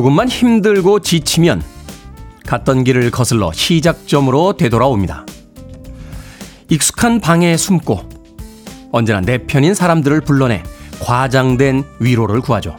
조금만 0.00 0.30
힘들고 0.30 1.00
지치면 1.00 1.62
갔던 2.46 2.84
길을 2.84 3.10
거슬러 3.10 3.52
시작점으로 3.52 4.54
되돌아옵니다. 4.54 5.26
익숙한 6.70 7.20
방에 7.20 7.54
숨고 7.58 8.08
언제나 8.92 9.20
내 9.20 9.36
편인 9.36 9.74
사람들을 9.74 10.22
불러내 10.22 10.62
과장된 11.00 11.84
위로를 11.98 12.40
구하죠. 12.40 12.78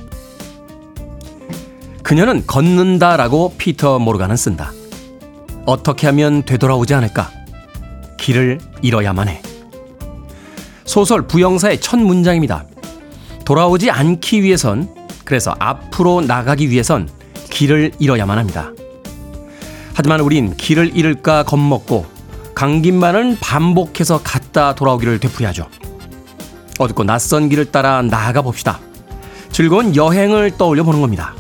그녀는 2.02 2.44
걷는다라고 2.48 3.54
피터 3.56 4.00
모르가는 4.00 4.36
쓴다. 4.36 4.72
어떻게 5.68 6.08
하면 6.08 6.42
되돌아오지 6.42 6.96
않을까? 6.96 7.30
길을 8.18 8.58
잃어야만 8.82 9.28
해. 9.28 9.44
소설 10.86 11.28
부영사의 11.28 11.82
첫 11.82 12.00
문장입니다. 12.00 12.66
돌아오지 13.46 13.92
않기 13.92 14.42
위해선, 14.42 15.01
그래서 15.32 15.56
앞으로 15.60 16.20
나가기 16.20 16.70
위해선 16.70 17.08
길을 17.52 17.94
잃어야만 18.00 18.38
합니다. 18.38 18.74
하지만 19.94 20.20
우린 20.20 20.58
길을 20.58 20.92
잃을까 20.94 21.44
겁먹고 21.44 22.06
간 22.54 22.82
김만은 22.82 23.38
반복해서 23.40 24.22
갔다 24.24 24.76
돌아오기를 24.76 25.20
되풀이하죠. 25.20 25.70
어둡고 26.80 27.06
낯선 27.06 27.48
길을 27.48 27.72
따라 27.72 28.02
나아가 28.02 28.42
봅시다. 28.42 28.82
즐거운 29.54 29.96
여행을 29.96 30.58
떠올려 30.58 30.84
보는 30.84 31.00
겁니다. 31.00 31.34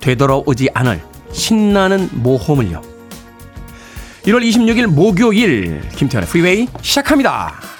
되돌아오지 0.00 0.70
않을 0.74 1.00
신나는 1.30 2.08
모험을요. 2.14 2.82
1월 4.24 4.42
26일 4.42 4.86
목요일 4.86 5.88
김태현의 5.90 6.28
프리웨이 6.28 6.66
시작합니다. 6.82 7.77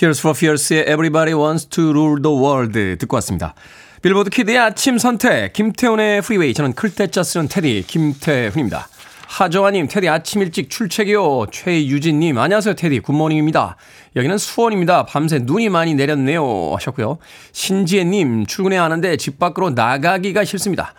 Tears 0.00 0.20
for 0.20 0.34
Fears의 0.34 0.88
Everybody 0.88 1.34
Wants 1.34 1.66
to 1.68 1.90
Rule 1.90 2.22
the 2.22 2.34
World 2.34 2.96
듣고 3.00 3.16
왔습니다. 3.16 3.52
빌보드 4.00 4.30
키드의 4.30 4.56
아침 4.56 4.96
선택 4.96 5.52
김태훈의 5.52 6.22
프리웨이 6.22 6.54
저는 6.54 6.72
클 6.72 6.88
때 6.94 7.06
짜 7.08 7.22
쓰는 7.22 7.48
테디 7.48 7.84
김태훈입니다. 7.86 8.88
하정아님, 9.30 9.86
테디 9.86 10.08
아침 10.08 10.42
일찍 10.42 10.68
출첵이요. 10.70 11.46
최유진님, 11.52 12.36
안녕하세요, 12.36 12.74
테디. 12.74 12.98
굿모닝입니다. 12.98 13.76
여기는 14.16 14.36
수원입니다. 14.36 15.06
밤새 15.06 15.38
눈이 15.38 15.68
많이 15.68 15.94
내렸네요. 15.94 16.74
하셨고요. 16.74 17.18
신지혜님, 17.52 18.46
출근해야 18.46 18.82
하는데 18.82 19.16
집 19.16 19.38
밖으로 19.38 19.70
나가기가 19.70 20.44
싫습니다. 20.44 20.94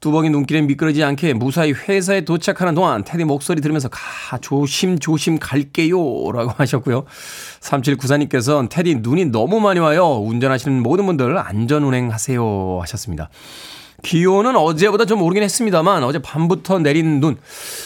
뚜벅이 0.00 0.28
눈길에 0.28 0.60
미끄러지지 0.62 1.04
않게 1.04 1.34
무사히 1.34 1.72
회사에 1.72 2.22
도착하는 2.22 2.74
동안 2.74 3.04
테디 3.04 3.22
목소리 3.22 3.60
들으면서 3.60 3.88
가, 3.88 4.38
조심조심 4.38 5.38
갈게요. 5.38 5.96
라고 6.32 6.50
하셨고요. 6.56 7.04
3794님께서는 7.60 8.68
테디 8.68 8.96
눈이 8.96 9.26
너무 9.26 9.60
많이 9.60 9.78
와요. 9.78 10.16
운전하시는 10.20 10.82
모든 10.82 11.06
분들 11.06 11.38
안전운행 11.38 12.10
하세요. 12.10 12.80
하셨습니다. 12.82 13.30
기온은 14.02 14.56
어제보다 14.56 15.04
좀 15.04 15.22
오르긴 15.22 15.42
했습니다만 15.42 16.04
어제 16.04 16.20
밤부터 16.20 16.78
내린 16.78 17.20
눈 17.20 17.36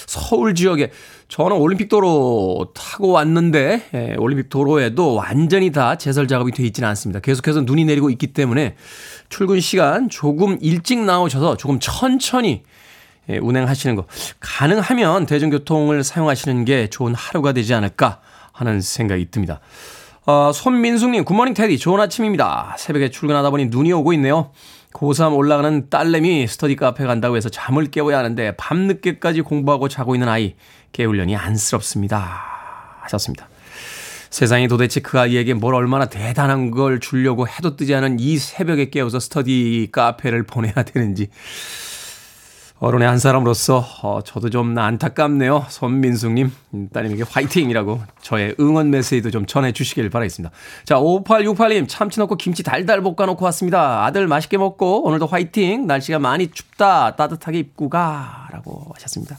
서울 0.07 0.55
지역에 0.55 0.91
저는 1.29 1.57
올림픽 1.57 1.89
도로 1.89 2.73
타고 2.75 3.13
왔는데 3.13 3.83
예, 3.95 4.15
올림픽 4.19 4.51
도로에도 4.51 5.15
완전히 5.15 5.73
다 5.73 5.97
제설 5.97 6.29
작업이 6.29 6.53
돼 6.53 6.63
있지는 6.65 6.87
않습니다. 6.91 7.21
계속해서 7.21 7.63
눈이 7.63 7.87
내리고 7.87 8.11
있기 8.11 8.29
때문에 8.29 8.77
출근 9.31 9.61
시간 9.61 10.11
조금 10.11 10.59
일찍 10.61 10.99
나오셔서 10.99 11.57
조금 11.57 11.79
천천히 11.81 12.63
예, 13.31 13.39
운행하시는 13.39 13.97
거 13.97 14.05
가능하면 14.41 15.25
대중교통을 15.25 16.05
사용하시는 16.05 16.67
게 16.67 16.91
좋은 16.91 17.15
하루가 17.15 17.53
되지 17.53 17.73
않을까 17.73 18.21
하는 18.53 18.83
생각이 18.83 19.31
듭니다. 19.31 19.61
어, 20.27 20.53
손민숙님 20.53 21.25
굿모닝 21.25 21.55
테디 21.55 21.79
좋은 21.79 21.99
아침입니다. 21.99 22.77
새벽에 22.79 23.11
출근하다 23.11 23.49
보니 23.51 23.67
눈이 23.67 23.93
오고 23.93 24.13
있네요. 24.13 24.51
고3 24.93 25.37
올라가는 25.37 25.89
딸내미 25.89 26.47
스터디 26.47 26.77
카페 26.77 27.05
간다고 27.05 27.37
해서 27.37 27.49
잠을 27.49 27.91
깨워야 27.91 28.19
하는데 28.19 28.57
밤늦게까지 28.57 29.43
공부하고 29.43 29.89
자고 29.89 30.15
있는 30.15 30.29
아이 30.29 30.55
깨우려니 30.93 31.37
안쓰럽습니다. 31.37 32.43
하셨습니다. 33.01 33.49
세상이 34.31 34.67
도대체 34.69 35.01
그 35.01 35.21
아이에게 35.21 35.53
뭘 35.53 35.75
얼마나 35.75 36.07
대단한 36.07 36.71
걸 36.71 37.01
주려고 37.01 37.47
해도 37.47 37.77
뜨지 37.77 37.95
않은 37.95 38.19
이 38.19 38.39
새벽에 38.39 38.89
깨워서 38.89 39.21
스터디 39.21 39.89
카페를 39.93 40.45
보내야 40.45 40.73
되는지 40.73 41.29
어른의 42.83 43.07
한 43.07 43.21
사람으로서 43.21 43.87
어, 44.03 44.23
저도 44.25 44.51
좀 44.51 44.77
안타깝네요. 44.77 45.67
손민숙님, 45.69 46.51
따님에게 46.93 47.23
화이팅이라고 47.31 48.03
저의 48.23 48.57
응원 48.59 48.91
메시지도 48.91 49.31
좀 49.31 49.47
전해주시길 49.47 50.11
바라겠습니다. 50.11 50.53
자, 50.85 50.97
5868님, 50.97 51.87
참치 51.89 52.19
넣고 52.19 52.35
김치 52.35 52.65
달달 52.65 53.01
볶아놓고 53.01 53.45
왔습니다. 53.45 54.05
아들 54.05 54.27
맛있게 54.27 54.59
먹고 54.59 55.07
오늘도 55.07 55.29
화이팅. 55.29 55.87
날씨가 55.87 56.19
많이 56.19 56.51
춥다. 56.51 57.15
따뜻하게 57.15 57.61
입고 57.61 57.89
가. 57.89 58.49
라고 58.51 58.91
하셨습니다. 58.97 59.39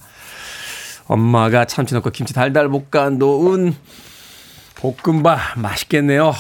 엄마가 1.08 1.66
참치 1.66 1.94
넣고 1.96 2.12
김치 2.12 2.34
달달 2.34 2.70
볶아 2.70 3.10
놓은 3.10 3.76
볶음밥 4.76 5.60
맛있겠네요. 5.60 6.32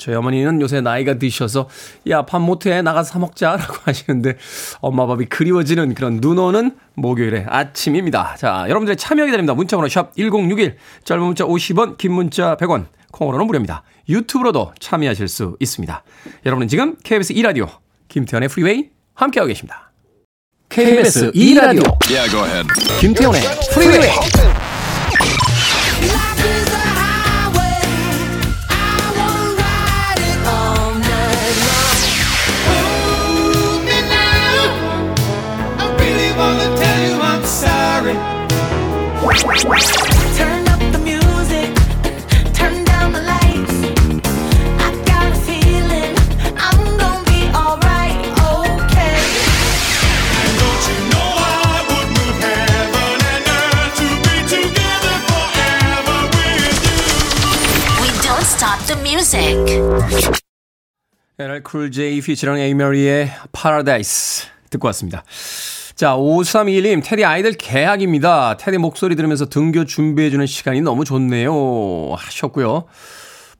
저희 0.00 0.16
어머니는 0.16 0.60
요새 0.60 0.80
나이가 0.80 1.14
드셔서 1.18 1.68
야 2.08 2.22
밥 2.22 2.40
못해 2.40 2.80
나가서 2.82 3.12
사 3.12 3.18
먹자라고 3.18 3.74
하시는데 3.84 4.36
엄마 4.80 5.06
밥이 5.06 5.26
그리워지는 5.26 5.94
그런 5.94 6.20
눈 6.20 6.38
오는 6.38 6.72
목요일의 6.94 7.46
아침입니다. 7.48 8.36
자 8.38 8.64
여러분들의 8.68 8.96
참여 8.96 9.24
기다립니다. 9.26 9.54
문자번호 9.54 9.88
샵 9.88 10.14
1061 10.16 10.76
짧은 11.04 11.22
문자 11.22 11.44
50원 11.44 11.98
긴 11.98 12.12
문자 12.12 12.56
100원 12.56 12.86
콩으로는 13.12 13.46
무료입니다. 13.46 13.82
유튜브로도 14.08 14.72
참여하실 14.80 15.28
수 15.28 15.56
있습니다. 15.60 16.02
여러분은 16.46 16.68
지금 16.68 16.96
KBS 17.04 17.32
2 17.34 17.42
라디오 17.42 17.68
김태훈의 18.08 18.48
프리웨이 18.48 18.90
함께하고 19.14 19.48
계십니다. 19.48 19.92
KBS 20.68 21.32
2 21.34 21.54
라디오 21.54 21.82
yeah, 22.08 22.62
김태훈의 23.00 23.40
프리웨이 23.74 24.49
LL 61.38 61.62
Cool 61.68 61.92
J 61.92 62.20
피처링 62.20 62.60
에이머리의 62.60 63.30
Paradise 63.52 64.48
듣고 64.68 64.88
왔습니다. 64.88 65.22
자, 65.94 66.16
5321님, 66.16 67.02
테디 67.04 67.24
아이들 67.24 67.52
개학입니다. 67.52 68.56
테디 68.56 68.78
목소리 68.78 69.14
들으면서 69.14 69.46
등교 69.46 69.84
준비해주는 69.84 70.44
시간이 70.46 70.80
너무 70.80 71.04
좋네요. 71.04 71.52
하셨고요. 72.16 72.86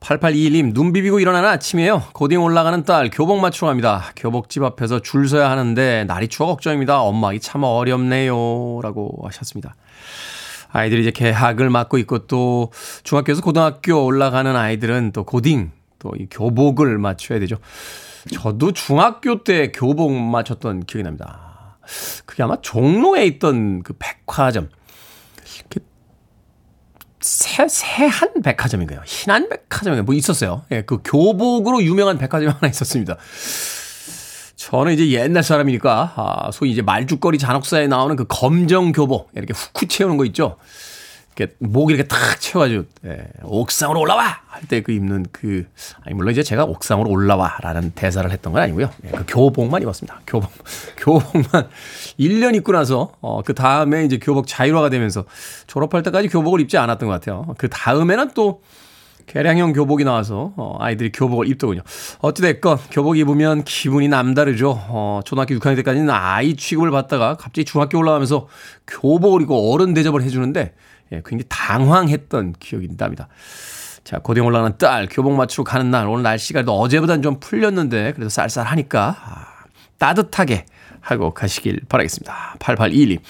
8821님, 0.00 0.74
눈 0.74 0.92
비비고 0.92 1.20
일어나는 1.20 1.48
아침이에요. 1.48 2.02
고딩 2.12 2.42
올라가는 2.42 2.82
딸, 2.84 3.10
교복 3.10 3.38
맞추러 3.40 3.68
갑니다. 3.68 4.12
교복집 4.16 4.64
앞에서 4.64 5.00
줄 5.02 5.28
서야 5.28 5.48
하는데, 5.50 6.04
날이 6.04 6.26
추워 6.26 6.48
걱정입니다. 6.48 7.02
엄마기 7.02 7.38
참 7.38 7.62
어렵네요. 7.62 8.80
라고 8.82 9.16
하셨습니다. 9.26 9.76
아이들이 10.72 11.02
이제 11.02 11.10
개학을 11.12 11.70
맡고 11.70 11.98
있고, 11.98 12.26
또, 12.26 12.72
중학교에서 13.04 13.42
고등학교 13.42 14.04
올라가는 14.04 14.56
아이들은 14.56 15.12
또 15.12 15.24
고딩, 15.24 15.70
또 16.00 16.10
이 16.18 16.26
교복을 16.28 16.98
맞춰야 16.98 17.38
되죠. 17.38 17.56
저도 18.34 18.72
중학교 18.72 19.44
때 19.44 19.70
교복 19.70 20.12
맞췄던 20.12 20.84
기억이 20.84 21.04
납니다. 21.04 21.78
그게 22.26 22.42
아마 22.42 22.60
종로에 22.60 23.24
있던 23.26 23.82
그 23.82 23.94
백화점. 23.98 24.68
새, 27.20 27.68
새한 27.68 28.42
백화점인가요? 28.42 29.00
신한 29.04 29.48
백화점인가요? 29.48 30.04
뭐 30.04 30.14
있었어요. 30.14 30.62
예, 30.70 30.82
그 30.82 30.98
교복으로 31.04 31.82
유명한 31.82 32.16
백화점이 32.18 32.50
하나 32.50 32.68
있었습니다. 32.68 33.16
저는 34.56 34.92
이제 34.92 35.10
옛날 35.10 35.42
사람이니까, 35.42 36.12
아, 36.16 36.50
소위 36.52 36.70
이제 36.70 36.82
말죽거리 36.82 37.38
잔혹사에 37.38 37.86
나오는 37.88 38.16
그 38.16 38.24
검정 38.26 38.92
교복, 38.92 39.30
이렇게 39.34 39.52
훅훅 39.52 39.88
채우는 39.88 40.16
거 40.16 40.24
있죠? 40.26 40.56
이렇게 41.40 41.54
목 41.58 41.90
이렇게 41.90 42.06
탁 42.06 42.38
채워가지고 42.40 42.84
예, 43.06 43.18
옥상으로 43.42 43.98
올라와 44.00 44.40
할 44.46 44.60
때 44.68 44.82
그 44.82 44.92
입는 44.92 45.26
그 45.32 45.66
아니 46.04 46.14
물론 46.14 46.32
이제 46.32 46.42
제가 46.42 46.64
옥상으로 46.64 47.08
올라와라는 47.10 47.92
대사를 47.94 48.30
했던 48.30 48.52
건 48.52 48.62
아니고요. 48.62 48.90
예, 49.06 49.10
그 49.10 49.24
교복만 49.26 49.80
입었습니다. 49.82 50.20
교복 50.26 50.50
교복만 50.98 51.68
1년 52.18 52.54
입고 52.56 52.72
나서 52.72 53.12
어, 53.22 53.42
그 53.42 53.54
다음에 53.54 54.04
이제 54.04 54.18
교복 54.18 54.46
자율화가 54.46 54.90
되면서 54.90 55.24
졸업할 55.66 56.02
때까지 56.02 56.28
교복을 56.28 56.60
입지 56.60 56.76
않았던 56.76 57.08
것 57.08 57.14
같아요. 57.14 57.46
그 57.56 57.68
다음에는 57.68 58.32
또 58.34 58.62
개량형 59.26 59.72
교복이 59.72 60.04
나와서 60.04 60.52
어, 60.56 60.76
아이들이 60.80 61.12
교복을 61.12 61.48
입더군요. 61.48 61.82
어찌됐건 62.18 62.78
교복 62.90 63.16
입으면 63.16 63.62
기분이 63.64 64.08
남다르죠. 64.08 64.72
어, 64.88 65.20
초등학교 65.24 65.54
6학년 65.54 65.76
때까지는 65.76 66.10
아이 66.10 66.54
취급을 66.56 66.90
받다가 66.90 67.36
갑자기 67.36 67.64
중학교 67.64 67.98
올라가면서 67.98 68.48
교복을 68.88 69.42
입고 69.42 69.72
어른 69.72 69.94
대접을 69.94 70.22
해주는데 70.22 70.74
예, 71.12 71.22
굉장히 71.24 71.44
당황했던 71.48 72.54
기억이 72.58 72.96
납니다. 72.96 73.28
자, 74.04 74.18
고등 74.18 74.46
올라가는 74.46 74.76
딸 74.78 75.08
교복 75.10 75.34
맞추러 75.34 75.64
가는 75.64 75.90
날 75.90 76.06
오늘 76.06 76.22
날씨가 76.22 76.62
또 76.62 76.78
어제보다는 76.78 77.22
좀 77.22 77.38
풀렸는데 77.38 78.12
그래도 78.14 78.28
쌀쌀하니까 78.28 79.16
아, 79.22 79.46
따뜻하게 79.98 80.66
하고 81.00 81.32
가시길 81.32 81.82
바라겠습니다. 81.88 82.56
8821님. 82.58 83.20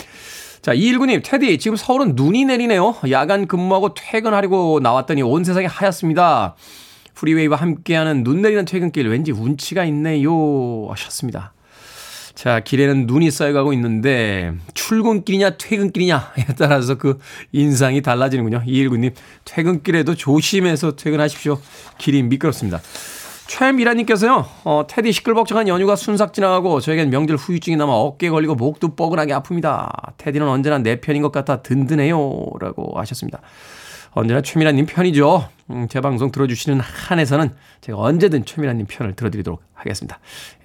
자, 0.63 0.75
219님, 0.75 1.23
테디, 1.25 1.59
지금 1.59 1.77
서울은 1.77 2.15
눈이 2.15 2.45
내리네요. 2.45 2.97
야간 3.11 3.47
근무하고 3.47 3.95
퇴근하려고 3.95 4.79
나왔더니 4.81 5.23
온 5.23 5.43
세상이 5.43 5.67
하얗습니다. 5.67 6.55
프리웨이와 7.15 7.57
함께하는 7.57 8.25
눈 8.25 8.43
내리는 8.43 8.65
퇴근길 8.65 9.09
왠지 9.09 9.33
운치가 9.33 9.85
있네요. 9.85 10.87
하셨습니다. 10.91 11.53
자, 12.41 12.61
길에는 12.61 13.07
눈이 13.07 13.31
쌓여가고 13.31 13.75
있는데 13.75 14.55
출근길이냐 14.73 15.59
퇴근길이냐에 15.59 16.47
따라서 16.57 16.95
그 16.95 17.19
인상이 17.53 18.01
달라지는군요. 18.01 18.63
219님, 18.67 19.13
퇴근길에도 19.45 20.15
조심해서 20.15 20.97
퇴근하십시오. 20.97 21.61
길이 21.99 22.23
미끄럽습니다. 22.23 22.81
최미라님께서요, 23.47 24.47
어, 24.65 24.87
테디 24.89 25.13
시끌벅적한 25.13 25.69
연휴가 25.69 25.97
순삭 25.97 26.33
지나가고 26.33 26.81
저에겐 26.81 27.11
명절 27.11 27.37
후유증이 27.37 27.77
남아 27.77 27.93
어깨에 27.93 28.31
걸리고 28.31 28.55
목도 28.55 28.97
뻐근하게 28.97 29.35
아픕니다. 29.35 29.91
테디는 30.17 30.49
언제나 30.49 30.79
내 30.79 30.99
편인 30.99 31.21
것 31.21 31.33
같아 31.33 31.61
든든해요. 31.61 32.17
라고 32.59 32.99
하셨습니다. 32.99 33.43
언제나 34.13 34.41
최미라님 34.41 34.87
편이죠. 34.87 35.49
음, 35.71 35.87
제 35.89 36.01
방송 36.01 36.33
들어주시는 36.33 36.81
한에서는 36.81 37.51
제가 37.81 37.99
언제든 37.99 38.45
최미라님 38.45 38.87
편을 38.89 39.15
들어드리도록 39.15 39.63
하겠습니다. 39.75 40.19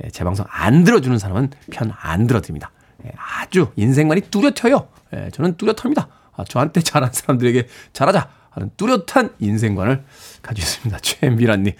예, 0.04 0.10
제 0.10 0.24
방송 0.24 0.46
안 0.50 0.84
들어주는 0.84 1.18
사람은 1.20 1.52
편 1.72 1.92
안 2.00 2.28
들어드립니다. 2.28 2.72
예, 3.06 3.12
아주 3.18 3.68
인생만이 3.76 4.22
뚜렷해요. 4.32 4.88
예, 5.14 5.30
저는 5.32 5.58
뚜렷합니다. 5.58 6.08
아, 6.36 6.44
저한테 6.44 6.82
잘한 6.82 7.12
사람들에게 7.14 7.68
잘하자. 7.94 8.30
하는 8.50 8.72
뚜렷한 8.78 9.32
인생관을 9.40 10.06
가지고 10.42 10.64
있습니다. 10.66 11.00
최미란님. 11.00 11.74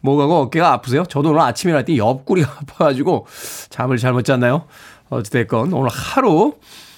뭐가고 0.00 0.36
어깨가 0.40 0.72
아프세요? 0.72 1.04
저도 1.04 1.28
오늘 1.28 1.40
아침에 1.42 1.72
일어날 1.72 1.84
때 1.84 1.94
옆구리가 1.98 2.50
아파가지고 2.60 3.26
잠을 3.68 3.98
잘못 3.98 4.22
잤나요? 4.24 4.64
어찌됐건 5.10 5.74
오늘 5.74 5.90
하루 5.90 6.54
예, 6.54 6.91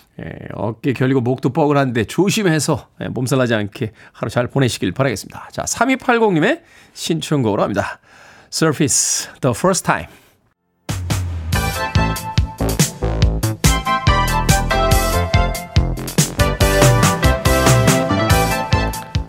어깨 0.54 0.92
결리고 0.92 1.20
목도 1.20 1.52
뻐근한데 1.52 2.04
조심해서 2.04 2.88
예, 3.00 3.08
몸살 3.08 3.38
나지 3.38 3.54
않게 3.54 3.92
하루 4.12 4.30
잘 4.30 4.46
보내시길 4.46 4.92
바라겠습니다. 4.92 5.48
자, 5.50 5.62
3280님의 5.62 6.62
신청곡으로 6.92 7.62
합니다. 7.62 8.00
Surface, 8.52 9.30
The 9.40 9.52
First 9.56 9.84
Time. 9.84 10.06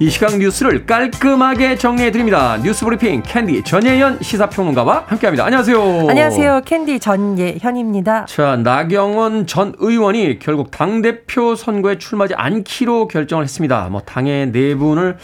이 0.06 0.10
시각 0.12 0.38
뉴스를 0.38 0.86
깔끔하게 0.86 1.80
정리해 1.80 2.12
드립니다. 2.12 2.60
뉴스 2.62 2.86
브리핑 2.86 3.24
캔디 3.24 3.64
전예현 3.64 4.20
시사평론가와 4.22 5.06
함께합니다. 5.08 5.46
안녕하세요. 5.46 5.80
안녕하세요. 6.08 6.62
캔디 6.64 7.00
전예현입니다. 7.00 8.28
자, 8.28 8.56
나경원 8.56 9.48
전 9.48 9.74
의원이 9.80 10.38
결국 10.38 10.70
당 10.70 11.02
대표 11.02 11.56
선거에 11.56 11.98
출마하지 11.98 12.36
않기로 12.36 13.08
결정을 13.08 13.46
했습니다. 13.46 13.88
뭐 13.90 14.02
당의 14.02 14.52
내분을 14.52 15.18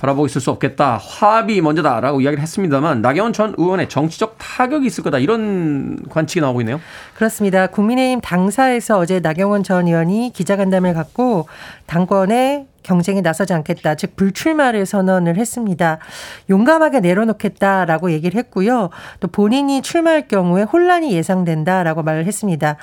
바라보고 0.00 0.26
있을 0.26 0.40
수 0.40 0.50
없겠다. 0.50 0.98
화합이 1.00 1.60
먼저다라고 1.60 2.20
이야기를 2.20 2.42
했습니다만 2.42 3.02
나경원 3.02 3.32
전 3.32 3.54
의원의 3.56 3.88
정치적 3.88 4.34
타격이 4.38 4.84
있을 4.84 5.04
거다 5.04 5.20
이런 5.20 5.96
관측이 6.10 6.40
나오고 6.40 6.60
있네요. 6.62 6.80
그렇습니다. 7.14 7.68
국민의힘 7.68 8.20
당사에서 8.20 8.98
어제 8.98 9.20
나경원 9.20 9.62
전 9.62 9.86
의원이 9.86 10.32
기자간담회를 10.34 10.92
갖고 10.92 11.46
당권에 11.86 12.66
경쟁에 12.84 13.20
나서지 13.20 13.52
않겠다. 13.52 13.96
즉 13.96 14.14
불출마를 14.14 14.86
선언을 14.86 15.36
했습니다. 15.36 15.98
용감하게 16.48 17.00
내려놓겠다라고 17.00 18.12
얘기를 18.12 18.38
했고요. 18.38 18.90
또 19.18 19.28
본인이 19.28 19.82
출마할 19.82 20.28
경우에 20.28 20.62
혼란이 20.62 21.12
예상된다라고 21.12 22.04
말을 22.04 22.26
했습니다. 22.26 22.76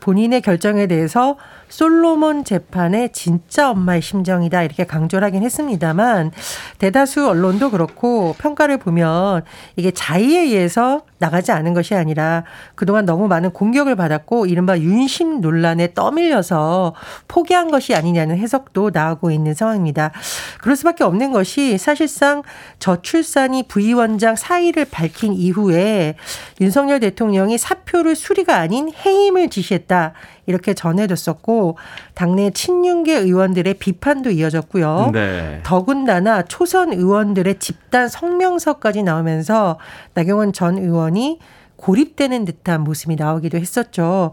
본인의 0.00 0.40
결정에 0.40 0.86
대해서 0.86 1.36
솔로몬 1.68 2.44
재판의 2.44 3.12
진짜 3.12 3.70
엄마의 3.70 4.02
심정이다 4.02 4.62
이렇게 4.62 4.84
강조를 4.84 5.26
하긴 5.26 5.42
했습니다만 5.42 6.32
대다수 6.78 7.28
언론도 7.28 7.70
그렇고 7.70 8.34
평가를 8.38 8.78
보면 8.78 9.44
이게 9.76 9.90
자의에 9.90 10.40
의해서 10.40 11.02
나가지 11.18 11.52
않은 11.52 11.74
것이 11.74 11.94
아니라 11.94 12.44
그동안 12.74 13.04
너무 13.04 13.28
많은 13.28 13.50
공격을 13.50 13.96
받았고 13.96 14.46
이른바 14.46 14.78
윤심 14.78 15.40
논란에 15.40 15.92
떠밀려서 15.94 16.94
포기한 17.26 17.70
것이 17.70 17.94
아니냐는 17.94 18.38
해석도 18.38 18.90
나오고 18.92 19.30
있는 19.30 19.54
상황입니다. 19.54 20.12
그럴 20.60 20.76
수밖에 20.76 21.04
없는 21.04 21.32
것이 21.32 21.76
사실상 21.76 22.42
저출산이 22.78 23.64
부위원장 23.64 24.36
사의를 24.36 24.84
밝힌 24.84 25.32
이후에 25.32 26.14
윤석열 26.60 27.00
대통령이 27.00 27.58
사표를 27.58 28.14
수리가 28.14 28.56
아닌 28.56 28.92
해임을 29.04 29.50
지시했다. 29.50 30.12
이렇게 30.48 30.72
전해졌었고 30.72 31.76
당내 32.14 32.50
친윤계 32.50 33.14
의원들의 33.18 33.74
비판도 33.74 34.30
이어졌고요. 34.30 35.10
네. 35.12 35.60
더군다나 35.62 36.42
초선 36.42 36.92
의원들의 36.92 37.58
집단 37.58 38.08
성명서까지 38.08 39.02
나오면서 39.02 39.78
나경원 40.14 40.54
전 40.54 40.78
의원이 40.78 41.38
고립되는 41.78 42.44
듯한 42.44 42.82
모습이 42.82 43.16
나오기도 43.16 43.56
했었죠. 43.56 44.32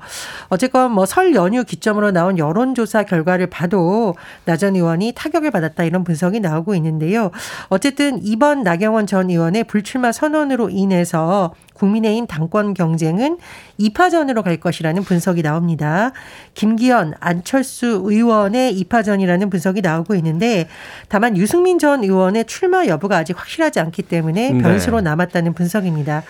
어쨌건 0.50 0.92
뭐 0.92 1.06
설 1.06 1.34
연휴 1.36 1.64
기점으로 1.64 2.12
나온 2.12 2.38
여론조사 2.38 3.04
결과를 3.04 3.48
봐도 3.48 4.16
나 4.44 4.58
전 4.58 4.76
의원이 4.76 5.14
타격을 5.16 5.52
받았다 5.52 5.84
이런 5.84 6.04
분석이 6.04 6.40
나오고 6.40 6.76
있는데요. 6.76 7.32
어쨌든 7.70 8.20
이번 8.24 8.64
나경원 8.64 9.06
전 9.06 9.30
의원의 9.30 9.66
불출마 9.66 10.12
선언으로 10.12 10.70
인해서 10.70 11.54
국민의힘 11.76 12.26
당권 12.26 12.74
경쟁은 12.74 13.38
2파전으로 13.80 14.44
갈 14.44 14.58
것이라는 14.58 15.04
분석이 15.04 15.42
나옵니다. 15.44 16.14
김기현, 16.54 17.16
안철수 17.20 18.02
의원의 18.06 18.82
2파전이라는 18.84 19.52
분석이 19.52 19.82
나오고 19.82 20.16
있는데 20.16 20.68
다만 21.10 21.36
유승민 21.38 21.78
전 21.78 22.04
의원의 22.04 22.46
출마 22.46 22.88
여부가 22.88 23.18
아직 23.18 23.38
확실하지 23.38 23.82
않기 23.82 24.04
때문에 24.04 24.52
네. 24.52 24.62
변수로 24.62 25.02
남았다는 25.02 25.54
분석입니다. 25.54 26.24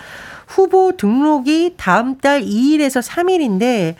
후보 0.47 0.95
등록이 0.95 1.73
다음 1.77 2.17
달 2.17 2.41
2일에서 2.41 3.01
3일인데 3.01 3.95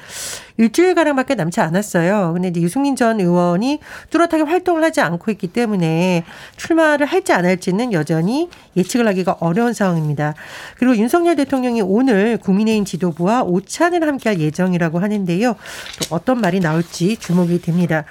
일주일가량밖에 0.58 1.36
남지 1.36 1.60
않았어요. 1.60 2.34
근데 2.34 2.52
유승민 2.62 2.96
전 2.96 3.20
의원이 3.20 3.80
뚜렷하게 4.10 4.44
활동을 4.44 4.84
하지 4.84 5.02
않고 5.02 5.32
있기 5.32 5.48
때문에 5.48 6.24
출마를 6.58 7.06
할지 7.06 7.34
안 7.34 7.46
할지는 7.46 7.92
여전히 7.92 8.50
예측을 8.78 9.08
하기가 9.08 9.38
어려운 9.40 9.74
상황입니다. 9.74 10.34
그리고 10.78 10.96
윤석열 10.96 11.36
대통령이 11.36 11.82
오늘 11.82 12.38
국민의힘 12.38 12.86
지도부와 12.86 13.44
오찬을 13.44 14.08
함께할 14.08 14.40
예정이라고 14.40 15.00
하는데요. 15.00 15.54
또 15.54 16.16
어떤 16.16 16.40
말이 16.40 16.60
나올지 16.60 17.18
주목이 17.18 17.62
됩니다. 17.62 18.06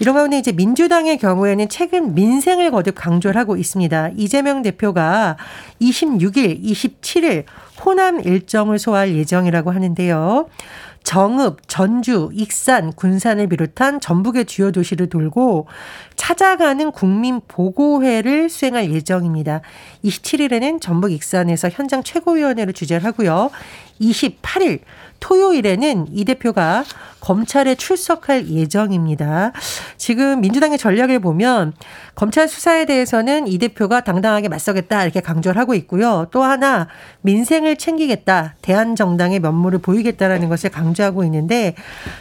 이런 0.00 0.14
가운데 0.14 0.38
이제 0.38 0.52
민주당의 0.52 1.18
경우에는 1.18 1.68
최근 1.68 2.14
민생을 2.14 2.70
거듭 2.70 2.94
강조를 2.96 3.40
하고 3.40 3.56
있습니다. 3.56 4.10
이재명 4.16 4.62
대표가 4.62 5.36
26일, 5.80 6.62
27일 6.62 7.44
호남 7.84 8.20
일정을 8.20 8.78
소화할 8.78 9.14
예정이라고 9.14 9.70
하는데요. 9.70 10.48
정읍, 11.04 11.68
전주, 11.68 12.30
익산, 12.32 12.92
군산을 12.94 13.46
비롯한 13.48 14.00
전북의 14.00 14.46
주요 14.46 14.72
도시를 14.72 15.08
돌고 15.08 15.68
찾아가는 16.16 16.90
국민 16.92 17.40
보고회를 17.46 18.48
수행할 18.48 18.90
예정입니다. 18.90 19.60
27일에는 20.02 20.80
전북 20.80 21.12
익산에서 21.12 21.68
현장 21.68 22.02
최고위원회를 22.02 22.72
주재를 22.72 23.04
하고요. 23.04 23.50
28일 24.00 24.80
토요일에는 25.20 26.08
이 26.12 26.24
대표가 26.24 26.84
검찰에 27.20 27.74
출석할 27.74 28.48
예정입니다. 28.48 29.52
지금 29.96 30.42
민주당의 30.42 30.76
전략을 30.76 31.20
보면 31.20 31.72
검찰 32.14 32.46
수사에 32.46 32.84
대해서는 32.84 33.48
이 33.48 33.56
대표가 33.56 34.02
당당하게 34.02 34.48
맞서겠다 34.48 35.02
이렇게 35.04 35.22
강조를 35.22 35.58
하고 35.58 35.74
있고요. 35.74 36.26
또 36.30 36.42
하나 36.42 36.88
민생을 37.22 37.76
챙기겠다. 37.76 38.56
대한 38.60 38.94
정당의 38.94 39.40
면모를 39.40 39.78
보이겠다라는 39.78 40.50
것을 40.50 40.68
강조하고 40.68 41.24
있는데 41.24 41.74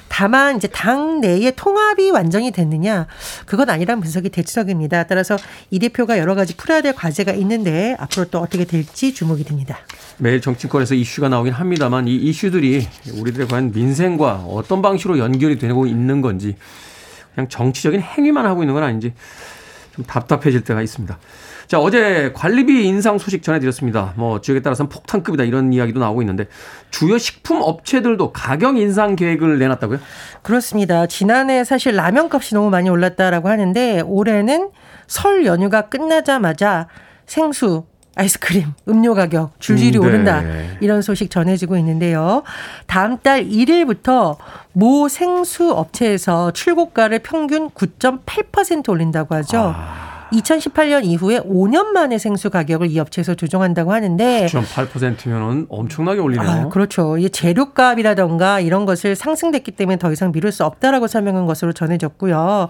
다만 0.07 0.55
이제 0.55 0.69
당 0.69 1.19
내의 1.19 1.51
통합이 1.53 2.11
완전히 2.11 2.51
됐느냐 2.51 3.07
그건 3.45 3.69
아니란 3.69 3.99
분석이 3.99 4.29
대치석입니다. 4.29 5.03
따라서 5.03 5.35
이 5.69 5.79
대표가 5.79 6.17
여러 6.17 6.35
가지 6.35 6.55
풀어야 6.55 6.81
될 6.81 6.95
과제가 6.95 7.33
있는데 7.33 7.97
앞으로 7.99 8.25
또 8.25 8.39
어떻게 8.39 8.63
될지 8.63 9.13
주목이 9.13 9.43
됩니다. 9.43 9.79
매일 10.17 10.39
정치권에서 10.39 10.95
이슈가 10.95 11.27
나오긴 11.27 11.53
만 11.63 12.07
이 12.07 12.15
이슈들이 12.15 12.87
우리들의 13.19 13.47
과연 13.47 13.71
민생과 13.71 14.45
어떤 14.47 14.81
방식으로 14.81 15.19
연결이 15.19 15.57
되고 15.57 15.85
있는 15.85 16.21
건지 16.21 16.55
그냥 17.33 17.47
정치적인 17.49 18.01
행위만 18.01 18.45
하고 18.45 18.63
있는 18.63 18.73
건 18.73 18.83
아닌지 18.83 19.13
좀 19.95 20.05
답답해질 20.05 20.63
때가 20.63 20.81
있습니다. 20.81 21.17
자, 21.67 21.79
어제 21.79 22.31
관리비 22.35 22.85
인상 22.85 23.17
소식 23.17 23.41
전해드렸습니다. 23.41 24.13
뭐, 24.15 24.41
지역에 24.41 24.61
따라서는 24.61 24.89
폭탄급이다 24.89 25.43
이런 25.43 25.71
이야기도 25.71 25.99
나오고 25.99 26.21
있는데, 26.23 26.47
주요 26.91 27.17
식품 27.17 27.61
업체들도 27.61 28.33
가격 28.33 28.77
인상 28.77 29.15
계획을 29.15 29.59
내놨다고요? 29.59 29.99
그렇습니다. 30.41 31.05
지난해 31.07 31.63
사실 31.63 31.95
라면 31.95 32.27
값이 32.31 32.53
너무 32.55 32.69
많이 32.69 32.89
올랐다라고 32.89 33.49
하는데, 33.49 34.01
올해는 34.01 34.71
설 35.07 35.45
연휴가 35.45 35.89
끝나자마자 35.89 36.87
생수, 37.25 37.85
아이스크림, 38.15 38.73
음료 38.87 39.15
가격 39.15 39.59
줄줄이 39.59 39.97
음, 39.97 40.01
네. 40.01 40.07
오른다. 40.07 40.43
이런 40.81 41.01
소식 41.01 41.29
전해지고 41.31 41.77
있는데요. 41.77 42.43
다음 42.85 43.17
달 43.17 43.45
1일부터 43.45 44.37
모 44.71 45.07
생수 45.07 45.71
업체에서 45.71 46.51
출고가를 46.51 47.19
평균 47.19 47.69
9.8% 47.71 48.89
올린다고 48.89 49.35
하죠. 49.35 49.73
아. 49.75 50.12
2018년 50.33 51.05
이후에 51.05 51.39
5년 51.39 51.87
만에 51.87 52.17
생수 52.17 52.49
가격을 52.49 52.89
이 52.89 52.99
업체에서 52.99 53.35
조정한다고 53.35 53.93
하는데 53.93 54.47
9.8%면은 54.47 55.67
엄청나게 55.69 56.19
올리네요. 56.19 56.49
아, 56.49 56.69
그렇죠. 56.69 57.17
이 57.17 57.29
재료값이라던가 57.29 58.59
이런 58.59 58.85
것을 58.85 59.15
상승됐기 59.15 59.71
때문에 59.71 59.97
더 59.97 60.11
이상 60.11 60.31
미룰 60.31 60.51
수 60.51 60.65
없다라고 60.65 61.07
설명한 61.07 61.45
것으로 61.45 61.73
전해졌고요. 61.73 62.69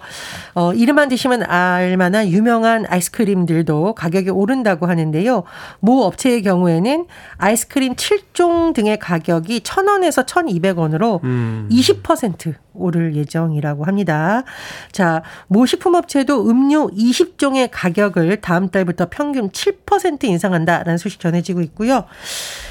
어, 0.56 0.74
이름만 0.74 1.10
드시면 1.10 1.44
알만한 1.44 2.28
유명한 2.28 2.86
아이스크림들도 2.88 3.96
가격이 3.96 4.30
오른다고 4.30 4.88
하는데요. 4.88 5.44
모 5.80 6.04
업체의 6.04 6.42
경우에는 6.42 7.06
아이스크림 7.38 7.96
7종 7.96 8.74
등의 8.74 9.00
가격이 9.00 9.62
1,000원에서 9.62 10.26
1,200원으로 10.26 11.24
음. 11.24 11.70
20% 11.72 12.56
오를 12.74 13.16
예정이라고 13.16 13.86
합니다. 13.86 14.44
자, 14.92 15.24
모 15.48 15.66
식품업체도 15.66 16.50
음료 16.50 16.90
20종의 16.90 17.70
가격을 17.72 18.42
다음 18.42 18.70
달부터 18.70 19.08
평균 19.10 19.50
7% 19.50 20.24
인상한다라는 20.24 20.98
소식 20.98 21.20
전해지고 21.20 21.62
있고요. 21.62 22.06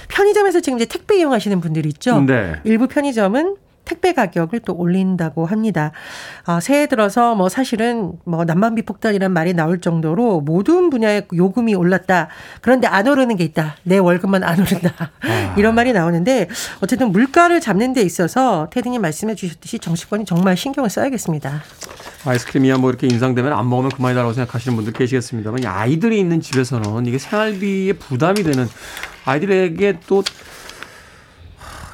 편의점에서 0.08 0.60
지금 0.60 0.78
이제 0.78 0.86
택배 0.86 1.18
이용하시는 1.18 1.60
분들이 1.60 1.88
있죠. 1.88 2.20
네. 2.20 2.56
일부 2.64 2.86
편의점은 2.86 3.56
택배 3.84 4.12
가격을 4.12 4.60
또 4.60 4.74
올린다고 4.74 5.46
합니다. 5.46 5.92
아, 6.44 6.60
새해 6.60 6.86
들어서 6.86 7.34
뭐 7.34 7.48
사실은 7.48 8.12
뭐 8.24 8.44
난방비 8.44 8.82
폭탄이란 8.82 9.32
말이 9.32 9.54
나올 9.54 9.80
정도로 9.80 10.40
모든 10.40 10.90
분야의 10.90 11.26
요금이 11.34 11.74
올랐다. 11.74 12.28
그런데 12.60 12.86
안 12.86 13.06
오르는 13.06 13.36
게 13.36 13.44
있다. 13.44 13.76
내 13.82 13.98
월급만 13.98 14.42
안 14.44 14.60
오른다. 14.60 15.10
아. 15.20 15.54
이런 15.58 15.74
말이 15.74 15.92
나오는데 15.92 16.48
어쨌든 16.80 17.12
물가를 17.12 17.60
잡는 17.60 17.92
데 17.92 18.02
있어서 18.02 18.68
테디님 18.70 19.02
말씀해 19.02 19.34
주셨듯이 19.34 19.78
정치권이 19.78 20.24
정말 20.24 20.56
신경을 20.56 20.88
써야겠습니다. 20.88 21.62
아이스크림이야 22.24 22.78
뭐 22.78 22.90
이렇게 22.90 23.08
인상되면 23.08 23.52
안 23.52 23.68
먹으면 23.68 23.90
그만이다라고 23.90 24.32
생각하시는 24.32 24.76
분들 24.76 24.92
계시겠습니다만 24.92 25.64
아이들이 25.66 26.20
있는 26.20 26.40
집에서는 26.40 27.06
이게 27.06 27.18
생활비에 27.18 27.94
부담이 27.94 28.44
되는 28.44 28.68
아이들에게 29.24 29.98
또 30.06 30.22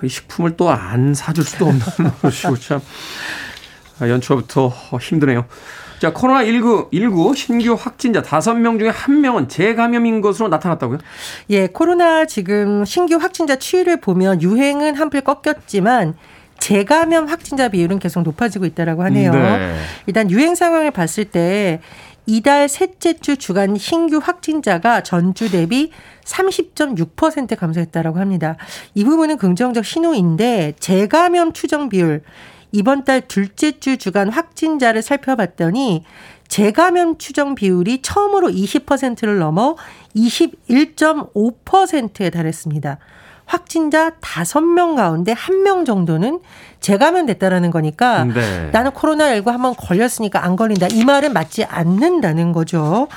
이 0.02 0.08
식품을 0.08 0.56
또 0.56 0.70
안 0.70 1.14
사줄 1.14 1.44
수도 1.44 1.66
없는 1.66 1.82
것이고 2.22 2.56
참 2.56 2.80
연초부터 4.00 4.72
힘드네요. 5.00 5.44
자, 5.98 6.12
코로나19, 6.12 6.88
19 6.92 7.34
신규 7.34 7.74
확진자 7.74 8.22
5명 8.22 8.78
중에 8.78 8.90
1명은 8.92 9.48
재감염인 9.48 10.20
것으로 10.20 10.48
나타났다고요? 10.48 10.98
예, 11.50 11.66
코로나 11.66 12.24
지금 12.24 12.84
신규 12.84 13.16
확진자 13.16 13.56
추이를 13.56 14.00
보면 14.00 14.40
유행은 14.40 14.94
한풀 14.94 15.22
꺾였지만 15.22 16.14
재감염 16.60 17.26
확진자 17.26 17.68
비율은 17.68 17.98
계속 17.98 18.22
높아지고 18.22 18.66
있다라고 18.66 19.02
하네요. 19.04 19.32
네. 19.32 19.76
일단 20.06 20.30
유행 20.30 20.54
상황을 20.54 20.90
봤을 20.92 21.24
때 21.24 21.80
이달 22.30 22.68
셋째 22.68 23.14
주 23.14 23.38
주간 23.38 23.78
신규 23.78 24.18
확진자가 24.18 25.02
전주 25.02 25.50
대비 25.50 25.92
30.6% 26.24 27.56
감소했다라고 27.56 28.18
합니다. 28.18 28.58
이 28.92 29.02
부분은 29.02 29.38
긍정적 29.38 29.82
신호인데 29.82 30.74
재감염 30.78 31.54
추정 31.54 31.88
비율 31.88 32.22
이번 32.70 33.04
달 33.04 33.22
둘째 33.22 33.80
주 33.80 33.96
주간 33.96 34.28
확진자를 34.28 35.00
살펴봤더니 35.00 36.04
재감염 36.48 37.16
추정 37.16 37.54
비율이 37.54 38.02
처음으로 38.02 38.48
20%를 38.48 39.38
넘어 39.38 39.76
21.5%에 40.14 42.28
달했습니다. 42.28 42.98
확진자 43.48 44.10
5명 44.20 44.94
가운데 44.94 45.32
1명 45.32 45.86
정도는 45.86 46.40
재감염됐다라는 46.80 47.70
거니까 47.70 48.24
네. 48.24 48.68
나는 48.72 48.90
코로나19 48.92 49.46
한번 49.46 49.74
걸렸으니까 49.74 50.44
안 50.44 50.54
걸린다. 50.54 50.86
이 50.92 51.04
말은 51.04 51.32
맞지 51.32 51.64
않는다는 51.64 52.52
거죠. 52.52 53.08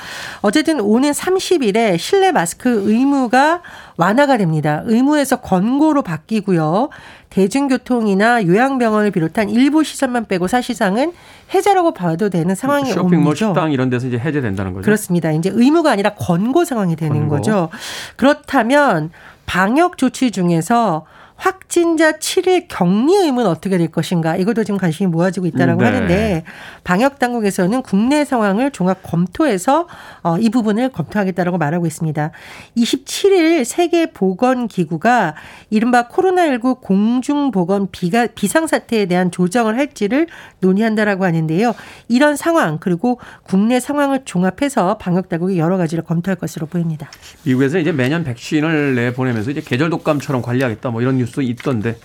어쨌든 0.41 0.79
오는 0.79 1.11
30일에 1.11 1.97
실내 1.99 2.31
마스크 2.31 2.83
의무가 2.87 3.61
완화가 3.97 4.37
됩니다. 4.37 4.81
의무에서 4.85 5.41
권고로 5.41 6.01
바뀌고요. 6.01 6.89
대중교통이나 7.29 8.45
요양병원을 8.45 9.11
비롯한 9.11 9.49
일부 9.49 9.83
시설만 9.83 10.25
빼고 10.25 10.47
사실상은 10.47 11.13
해제라고 11.53 11.93
봐도 11.93 12.29
되는 12.29 12.55
상황이 12.55 12.89
쇼핑몰, 12.91 13.27
옵니다. 13.27 13.35
식당 13.35 13.71
이런 13.71 13.89
데서 13.89 14.07
이제 14.07 14.17
해제된다는 14.17 14.73
거죠. 14.73 14.85
그렇습니다. 14.85 15.31
이제 15.31 15.51
의무가 15.53 15.91
아니라 15.91 16.13
권고 16.15 16.65
상황이 16.65 16.95
되는 16.95 17.15
권고. 17.19 17.35
거죠. 17.35 17.69
그렇다면 18.15 19.11
방역 19.51 19.97
조치 19.97 20.31
중에서 20.31 21.05
확진자 21.41 22.11
7일 22.11 22.67
격리 22.67 23.15
의무는 23.15 23.49
어떻게 23.49 23.79
될 23.79 23.87
것인가 23.87 24.37
이것도 24.37 24.63
지금 24.63 24.77
관심이 24.77 25.09
모아지고 25.09 25.47
있다라고 25.47 25.81
네. 25.81 25.87
하는데 25.87 26.43
방역 26.83 27.17
당국에서는 27.17 27.81
국내 27.81 28.23
상황을 28.25 28.69
종합 28.69 29.01
검토해서 29.01 29.87
어, 30.21 30.37
이 30.37 30.51
부분을 30.51 30.89
검토하겠다라고 30.89 31.57
말하고 31.57 31.87
있습니다. 31.87 32.29
27일 32.77 33.65
세계 33.65 34.11
보건 34.11 34.67
기구가 34.67 35.33
이른바 35.71 36.09
코로나19 36.09 36.79
공중 36.79 37.49
보건 37.49 37.87
비가 37.91 38.27
비상 38.27 38.67
사태에 38.67 39.07
대한 39.07 39.31
조정을 39.31 39.79
할지를 39.79 40.27
논의한다라고 40.59 41.25
하는데요. 41.25 41.73
이런 42.07 42.35
상황 42.35 42.77
그리고 42.77 43.19
국내 43.41 43.79
상황을 43.79 44.25
종합해서 44.25 44.99
방역 44.99 45.27
당국이 45.27 45.57
여러 45.57 45.77
가지를 45.77 46.03
검토할 46.03 46.35
것으로 46.35 46.67
보입니다. 46.67 47.09
미국에서 47.45 47.79
이제 47.79 47.91
매년 47.91 48.23
백신을 48.23 48.93
내 48.93 49.11
보내면서 49.11 49.49
이제 49.49 49.61
계절 49.61 49.89
독감처럼 49.89 50.43
관리하겠다 50.43 50.91
뭐 50.91 51.01
이런 51.01 51.17
뉴스 51.17 51.30
뉴스 51.31 51.41
있던데 51.41 51.97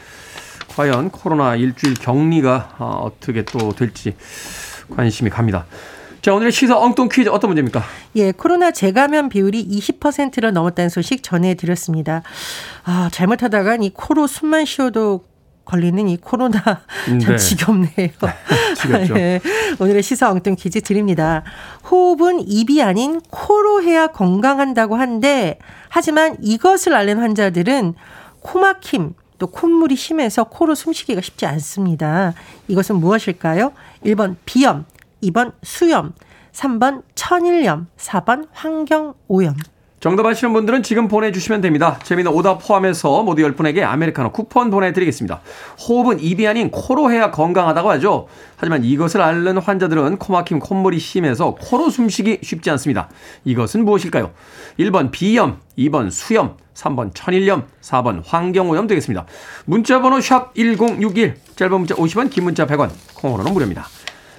과연 0.69 1.11
코로나 1.11 1.57
일주일 1.57 1.95
격리가 1.95 2.77
어, 2.79 3.01
어떻게 3.05 3.45
또 3.45 3.73
될지 3.73 4.15
관심이 4.95 5.31
갑니다. 5.31 5.67
자, 6.23 6.35
오늘의 6.35 6.51
시사 6.53 6.79
엉뚱 6.79 7.09
퀴즈 7.09 7.29
어떤 7.29 7.51
문제입니까? 7.51 7.83
예, 8.17 8.33
코로나 8.33 8.71
재감염 8.71 9.29
비율이 9.29 9.67
20%를 9.69 10.53
넘었다는 10.53 10.89
소식 10.89 11.23
전해드렸습니다. 11.23 12.23
아, 12.85 13.09
잘못하다가 13.13 13.77
이 13.81 13.91
코로 13.91 14.27
숨만 14.27 14.65
쉬어도 14.65 15.25
걸리는 15.65 16.09
이 16.09 16.17
코로나 16.17 16.63
참 17.07 17.19
네. 17.19 17.37
지겹네요. 17.37 18.11
네. 19.15 19.41
오늘의 19.79 20.03
시사 20.03 20.31
엉뚱 20.31 20.55
퀴즈 20.57 20.81
드립니다. 20.81 21.43
호흡은 21.91 22.49
입이 22.49 22.83
아닌 22.83 23.21
코로 23.31 23.83
해야 23.83 24.07
건강한다고 24.07 24.97
한데 24.97 25.59
하지만 25.89 26.37
이것을 26.41 26.95
앓는 26.95 27.19
환자들은 27.19 27.95
코막힘, 28.47 29.15
또 29.39 29.49
콧물이 29.49 29.97
심해서 29.97 30.45
코로 30.45 30.75
숨쉬기가 30.75 31.21
쉽지 31.21 31.47
않습니다. 31.47 32.33
이것은 32.69 32.97
무엇일까요? 32.97 33.73
1번 34.05 34.37
비염, 34.45 34.87
2번 35.23 35.53
수염, 35.63 36.15
3번 36.53 37.03
천일염, 37.15 37.89
4번 37.97 38.49
환경오염. 38.53 39.57
정답 39.99 40.27
아시는 40.27 40.53
분들은 40.53 40.83
지금 40.83 41.09
보내주시면 41.09 41.63
됩니다. 41.63 41.99
재미는 42.03 42.31
오답 42.31 42.67
포함해서 42.67 43.23
모두 43.23 43.43
10분에게 43.43 43.83
아메리카노 43.83 44.31
쿠폰 44.31 44.71
보내드리겠습니다. 44.71 45.41
호흡은 45.89 46.21
입이 46.21 46.47
아닌 46.47 46.71
코로 46.71 47.11
해야 47.11 47.31
건강하다고 47.31 47.91
하죠. 47.93 48.29
하지만 48.57 48.85
이것을 48.85 49.23
앓는 49.23 49.59
환자들은 49.59 50.19
코막힘 50.19 50.59
콧물이 50.59 50.99
심해서 50.99 51.55
코로 51.55 51.89
숨쉬기 51.89 52.41
쉽지 52.43 52.71
않습니다. 52.71 53.09
이것은 53.45 53.85
무엇일까요? 53.87 54.33
1번 54.79 55.11
비염, 55.11 55.61
2번 55.79 56.11
수염, 56.11 56.57
3번 56.75 57.11
천일염, 57.15 57.65
4번 57.81 58.23
환경오염 58.25 58.87
되겠습니다. 58.87 59.25
문자번호 59.65 60.21
샵 60.21 60.55
1061, 60.55 61.37
짧은 61.57 61.79
문자 61.79 61.95
50원, 61.95 62.29
긴 62.31 62.45
문자 62.45 62.67
100원, 62.67 62.91
콩으로는 63.15 63.53
무료입니다. 63.55 63.87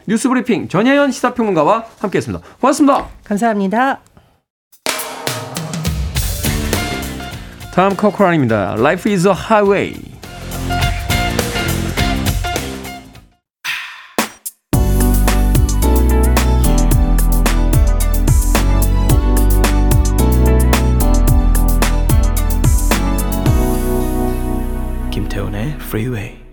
뉴스브리핑 0.06 0.68
전혜연 0.68 1.12
시사평론가와 1.12 1.86
함께했습니다. 2.00 2.46
고맙습니다. 2.62 3.08
감사합니다. 3.24 4.02
다음 7.77 7.97
커크란입니다. 7.97 8.75
Life 8.79 9.11
is 9.11 9.27
a 9.27 9.33
highway. 9.33 9.95
김태훈의 25.11 25.77
Freeway. 25.81 26.46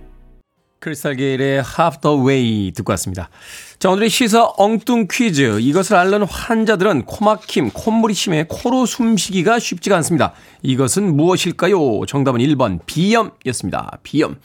크리스탈 0.85 1.17
게일의 1.17 1.63
Half 1.65 2.01
the 2.03 2.19
Way 2.27 2.73
듣고 2.73 2.93
왔습니다. 2.93 3.31
자, 3.79 3.89
오늘의 3.89 4.11
시사 4.11 4.53
엉뚱 4.59 5.09
퀴즈. 5.11 5.59
이것을 5.59 5.97
앓는 5.97 6.25
환자들은 6.25 7.07
코막힘, 7.07 7.71
콧물이 7.71 8.13
심해 8.13 8.45
코로 8.47 8.85
숨쉬기가 8.85 9.61
쉽지가 9.61 9.97
않습니다. 9.97 10.35
이것은 10.63 11.17
무엇일까요? 11.17 12.05
정답은 12.07 12.41
1번 12.43 12.81
비염이었습니다. 12.85 13.99
비염. 14.03 14.37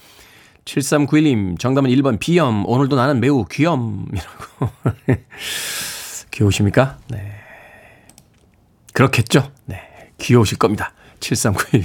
7391님, 0.64 1.60
정답은 1.60 1.90
1번 1.90 2.20
비염. 2.20 2.66
오늘도 2.66 2.96
나는 2.96 3.20
매우 3.20 3.44
귀염이라고. 3.44 4.70
귀여우십니까? 6.32 7.00
네. 7.10 7.34
그렇겠죠? 8.94 9.52
네. 9.66 9.82
귀여우실 10.20 10.58
겁니다. 10.58 10.94
7391. 11.20 11.84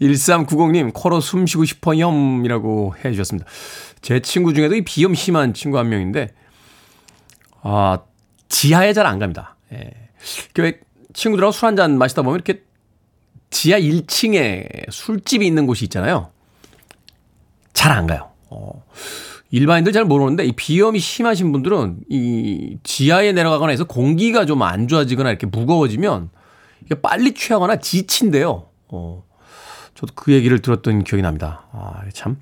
1390님, 0.00 0.90
코로 0.94 1.20
숨 1.20 1.46
쉬고 1.46 1.64
싶어 1.64 1.98
염이라고 1.98 2.94
해 3.04 3.10
주셨습니다. 3.12 3.48
제 4.02 4.20
친구 4.20 4.54
중에도 4.54 4.74
이 4.74 4.82
비염 4.84 5.14
심한 5.14 5.54
친구 5.54 5.78
한 5.78 5.88
명인데, 5.88 6.28
아, 7.62 7.98
지하에 8.48 8.92
잘 8.92 9.06
안 9.06 9.18
갑니다. 9.18 9.56
예. 9.72 9.90
그 10.54 10.72
친구들하고 11.14 11.52
술 11.52 11.66
한 11.66 11.76
잔 11.76 11.98
마시다 11.98 12.22
보면 12.22 12.36
이렇게 12.36 12.62
지하 13.50 13.78
1층에 13.78 14.90
술집이 14.90 15.46
있는 15.46 15.66
곳이 15.66 15.84
있잖아요. 15.86 16.30
잘 17.72 17.92
안 17.92 18.06
가요. 18.06 18.30
어. 18.50 18.84
일반인들 19.52 19.92
잘 19.92 20.04
모르는데 20.04 20.44
이 20.44 20.52
비염이 20.52 21.00
심하신 21.00 21.50
분들은 21.50 22.00
이 22.08 22.78
지하에 22.84 23.32
내려가거나 23.32 23.70
해서 23.72 23.84
공기가 23.84 24.46
좀 24.46 24.62
안 24.62 24.86
좋아지거나 24.86 25.28
이렇게 25.30 25.46
무거워지면 25.46 26.30
빨리 27.02 27.34
취하거나 27.34 27.76
지친대요. 27.76 28.68
어. 28.92 29.22
저도 29.94 30.12
그 30.14 30.32
얘기를 30.32 30.60
들었던 30.60 31.04
기억이 31.04 31.22
납니다. 31.22 31.62
아, 31.72 32.02
참 32.12 32.36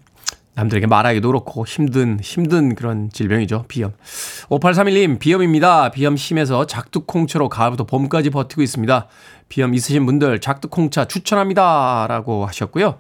남들에게 0.55 0.89
말하기도 0.89 1.29
그렇고 1.29 1.65
힘든 1.65 2.19
힘든 2.21 2.75
그런 2.75 3.11
질병이죠. 3.13 3.67
비염. 3.69 3.93
5831님 4.49 5.21
비염입니다. 5.21 5.91
비염 5.91 6.17
심해서 6.17 6.67
작두콩차로 6.67 7.49
가을부터 7.49 7.85
봄까지 7.85 8.31
버티고 8.31 8.63
있습니다. 8.63 9.07
비염 9.49 9.73
있으신 9.75 10.05
분들 10.05 10.41
작두콩차 10.41 11.05
추천합니다. 11.05 12.07
라고 12.09 12.45
하셨고요. 12.47 12.99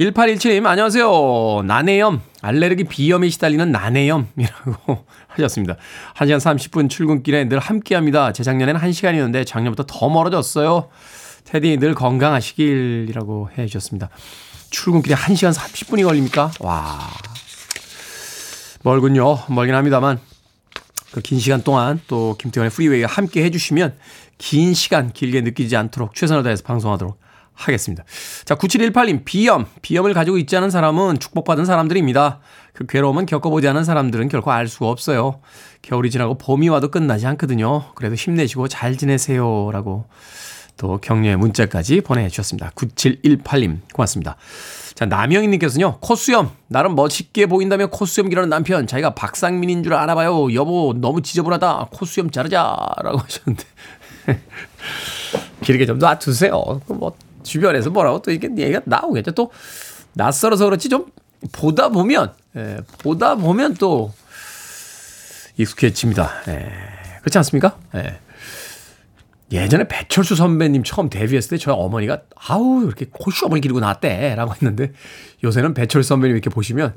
1817님 0.00 0.66
안녕하세요. 0.66 1.62
나내염 1.64 2.20
알레르기 2.42 2.84
비염에 2.84 3.28
시달리는 3.28 3.70
나내염이라고 3.70 5.04
하셨습니다. 5.28 5.76
1시간 6.16 6.38
30분 6.38 6.90
출근길에 6.90 7.48
늘 7.48 7.60
함께합니다. 7.60 8.32
재작년에는 8.32 8.80
1시간이었는데 8.80 9.46
작년부터 9.46 9.84
더 9.86 10.08
멀어졌어요. 10.08 10.88
테디 11.48 11.78
늘 11.78 11.94
건강하시길이라고 11.94 13.50
해 13.56 13.66
주셨습니다. 13.66 14.10
출근길에 14.70 15.14
1시간 15.14 15.54
30분이 15.54 16.04
걸립니까? 16.04 16.50
와. 16.60 16.98
멀군요. 18.82 19.38
멀긴 19.48 19.74
합니다만 19.74 20.20
그 21.10 21.22
긴 21.22 21.38
시간 21.38 21.62
동안 21.62 22.00
또 22.06 22.36
김태현의 22.38 22.70
프리웨이와 22.70 23.08
함께 23.08 23.42
해 23.42 23.50
주시면 23.50 23.96
긴 24.36 24.74
시간 24.74 25.10
길게 25.10 25.40
느끼지 25.40 25.74
않도록 25.74 26.14
최선을 26.14 26.42
다해서 26.42 26.62
방송하도록 26.64 27.18
하겠습니다. 27.54 28.04
자, 28.44 28.54
9718님, 28.54 29.24
비염. 29.24 29.66
비염을 29.82 30.12
가지고 30.12 30.36
있지 30.38 30.54
않은 30.56 30.70
사람은 30.70 31.18
축복받은 31.18 31.64
사람들입니다. 31.64 32.40
그 32.74 32.86
괴로움은 32.86 33.24
겪어보지 33.26 33.66
않은 33.68 33.82
사람들은 33.84 34.28
결코 34.28 34.52
알 34.52 34.68
수가 34.68 34.88
없어요. 34.88 35.40
겨울이 35.82 36.10
지나고 36.10 36.36
봄이 36.38 36.68
와도 36.68 36.90
끝나지 36.90 37.26
않거든요. 37.26 37.94
그래도 37.94 38.14
힘내시고 38.14 38.68
잘 38.68 38.96
지내세요. 38.96 39.70
라고 39.72 40.06
또 40.78 40.98
격려의 40.98 41.36
문자까지 41.36 42.00
보내주셨습니다. 42.00 42.70
9718님, 42.70 43.80
고맙습니다. 43.92 44.36
자, 44.94 45.04
남영희님께서는요, 45.06 45.98
코수염. 46.00 46.50
나름 46.68 46.94
멋있게 46.94 47.46
보인다며 47.46 47.88
코수염 47.88 48.30
기르는 48.30 48.48
남편. 48.48 48.86
자기가 48.86 49.14
박상민인 49.14 49.82
줄 49.82 49.94
알아봐요. 49.94 50.54
여보, 50.54 50.94
너무 50.96 51.20
지저분하다. 51.20 51.88
코수염 51.92 52.30
자르자. 52.30 52.76
라고 53.02 53.18
하셨는데. 53.18 53.64
길게 55.62 55.86
좀 55.86 55.98
놔두세요. 55.98 56.80
뭐, 56.86 57.12
주변에서 57.42 57.90
뭐라고 57.90 58.22
또 58.22 58.30
이게 58.30 58.48
얘기가 58.56 58.80
나오겠죠. 58.84 59.32
또, 59.32 59.50
낯설어서 60.14 60.64
그렇지 60.64 60.88
좀 60.88 61.06
보다 61.52 61.88
보면, 61.88 62.32
예, 62.56 62.78
보다 62.98 63.34
보면 63.34 63.74
또 63.74 64.12
익숙해집니다. 65.56 66.30
예, 66.48 66.72
그렇지 67.20 67.38
않습니까? 67.38 67.76
예. 67.94 68.18
예전에 69.50 69.88
배철수 69.88 70.34
선배님 70.36 70.84
처음 70.84 71.08
데뷔했을 71.08 71.50
때 71.50 71.56
저희 71.56 71.74
어머니가 71.74 72.20
아우 72.48 72.84
이렇게 72.84 73.06
코시험을 73.10 73.60
기르고 73.60 73.80
나왔대 73.80 74.34
라고 74.34 74.52
했는데 74.52 74.92
요새는 75.42 75.74
배철수 75.74 76.08
선배님 76.08 76.36
이렇게 76.36 76.50
보시면 76.50 76.92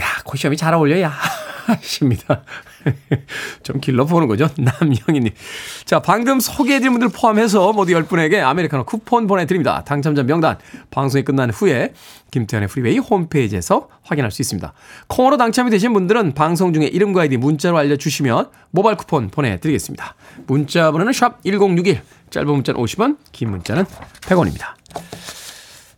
야 0.00 0.04
코시험이 0.24 0.56
잘 0.56 0.72
어울려 0.74 1.00
야 1.02 1.12
하십니다. 1.66 2.42
좀 3.62 3.80
길러보는 3.80 4.28
거죠. 4.28 4.48
남영희님. 4.58 5.32
자, 5.84 6.00
방금 6.00 6.40
소개해드린 6.40 6.92
분들 6.92 7.08
포함해서 7.08 7.72
모두 7.72 7.92
10분에게 7.92 8.42
아메리카노 8.42 8.84
쿠폰 8.84 9.26
보내드립니다. 9.26 9.82
당첨자 9.84 10.22
명단 10.22 10.58
방송이 10.90 11.24
끝난 11.24 11.50
후에 11.50 11.92
김태훈의 12.30 12.68
프리웨이 12.68 12.98
홈페이지에서 12.98 13.88
확인할 14.02 14.30
수 14.30 14.42
있습니다. 14.42 14.72
콩으로 15.08 15.36
당첨이 15.36 15.70
되신 15.70 15.92
분들은 15.92 16.32
방송 16.32 16.72
중에 16.72 16.86
이름과 16.86 17.22
아이디 17.22 17.36
문자로 17.36 17.76
알려주시면 17.78 18.48
모바일 18.70 18.96
쿠폰 18.96 19.28
보내드리겠습니다. 19.28 20.14
문자 20.46 20.90
번호는 20.90 21.12
샵 21.12 21.42
1061, 21.44 22.00
짧은 22.30 22.48
문자는 22.48 22.80
50원, 22.80 23.18
긴 23.32 23.50
문자는 23.50 23.84
100원입니다. 24.22 24.74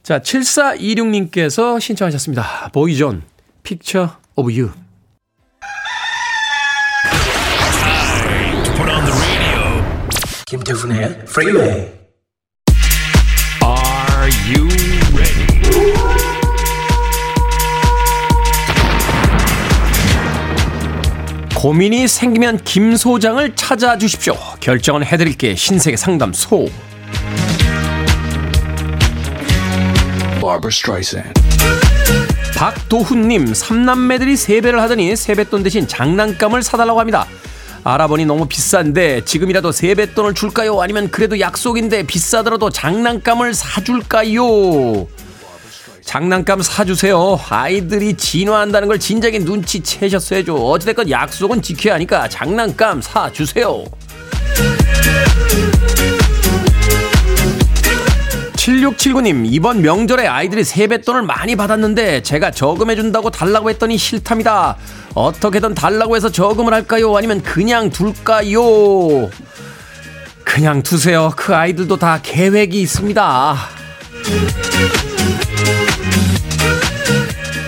자, 0.02 0.18
7426님께서 0.18 1.80
신청하셨습니다. 1.80 2.70
Boyzone, 2.72 3.22
Picture 3.62 4.10
of 4.36 4.50
You. 4.52 4.83
김태훈의 10.54 11.24
프리웨이 11.26 11.66
Are 13.64 14.30
you 14.46 14.68
ready? 15.12 15.46
고민이 21.56 22.06
생기면 22.06 22.58
김 22.62 22.94
소장을 22.94 23.56
찾아주십시오. 23.56 24.36
결정은 24.60 25.04
해드릴게 25.04 25.56
신세계 25.56 25.96
상담소. 25.96 26.68
Barbara 30.40 30.68
Streisand. 30.68 31.32
박도훈님, 32.56 33.52
삼남매들이 33.52 34.36
세배를 34.36 34.80
하더니 34.80 35.16
세뱃돈 35.16 35.64
대신 35.64 35.88
장난감을 35.88 36.62
사달라고 36.62 37.00
합니다. 37.00 37.26
알아보니 37.84 38.24
너무 38.24 38.46
비싼데 38.46 39.26
지금이라도 39.26 39.70
세뱃돈을 39.70 40.32
줄까요? 40.32 40.80
아니면 40.80 41.10
그래도 41.10 41.38
약속인데 41.38 42.04
비싸더라도 42.04 42.70
장난감을 42.70 43.52
사줄까요? 43.52 45.06
장난감 46.02 46.62
사주세요. 46.62 47.38
아이들이 47.50 48.14
진화한다는 48.14 48.88
걸 48.88 48.98
진작에 48.98 49.38
눈치채셨어야죠. 49.38 50.54
어찌됐건 50.54 51.10
약속은 51.10 51.60
지켜야 51.60 51.94
하니까 51.94 52.28
장난감 52.28 53.02
사주세요. 53.02 53.84
7679님, 58.64 59.44
이번 59.44 59.82
명절에 59.82 60.26
아이들이 60.26 60.64
세뱃돈을 60.64 61.20
많이 61.22 61.54
받았는데 61.54 62.22
제가 62.22 62.50
저금해준다고 62.50 63.28
달라고 63.28 63.68
했더니 63.68 63.98
싫답니다. 63.98 64.78
어떻게든 65.12 65.74
달라고 65.74 66.16
해서 66.16 66.30
저금을 66.30 66.72
할까요? 66.72 67.14
아니면 67.14 67.42
그냥 67.42 67.90
둘까요? 67.90 69.28
그냥 70.44 70.82
두세요. 70.82 71.30
그 71.36 71.54
아이들도 71.54 71.98
다 71.98 72.20
계획이 72.22 72.80
있습니다. 72.80 73.56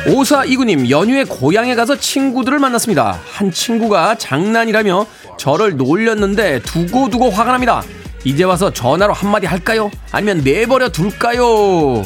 오사 0.09 0.47
이구님 0.47 0.89
연휴에 0.89 1.25
고향에 1.25 1.75
가서 1.75 1.99
친구들을 1.99 2.59
만났습니다. 2.59 3.21
한 3.33 3.53
친구가 3.53 4.15
장난이라며 4.15 5.07
저를 5.37 5.77
놀렸는데 5.77 6.63
두고두고 6.63 7.29
화가 7.29 7.53
납니다. 7.53 7.83
이제 8.27 8.43
와서 8.43 8.73
전화로 8.73 9.13
한마디 9.13 9.47
할까요? 9.47 9.89
아니면 10.11 10.43
내버려 10.43 10.89
둘까요? 10.89 12.05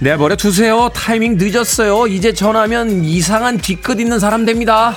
내버려 0.00 0.34
두세요. 0.34 0.90
타이밍 0.92 1.36
늦었어요. 1.38 2.08
이제 2.08 2.34
전화하면 2.34 3.04
이상한 3.04 3.56
뒤끝 3.56 4.00
있는 4.00 4.18
사람 4.18 4.44
됩니다. 4.44 4.96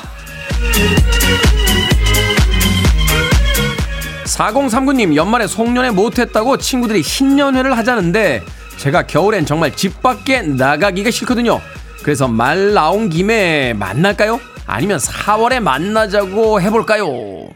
4039님 4.25 5.15
연말에 5.15 5.45
송년회 5.45 5.91
못했다고 5.91 6.57
친구들이 6.57 7.03
신년회를 7.03 7.77
하자는데 7.77 8.41
제가 8.77 9.03
겨울엔 9.05 9.45
정말 9.45 9.75
집 9.75 10.01
밖에 10.01 10.41
나가기가 10.41 11.11
싫거든요. 11.11 11.61
그래서 12.01 12.27
말 12.27 12.73
나온 12.73 13.11
김에 13.11 13.73
만날까요? 13.73 14.39
아니면 14.65 14.97
4월에 14.97 15.59
만나자고 15.59 16.61
해볼까요? 16.61 17.49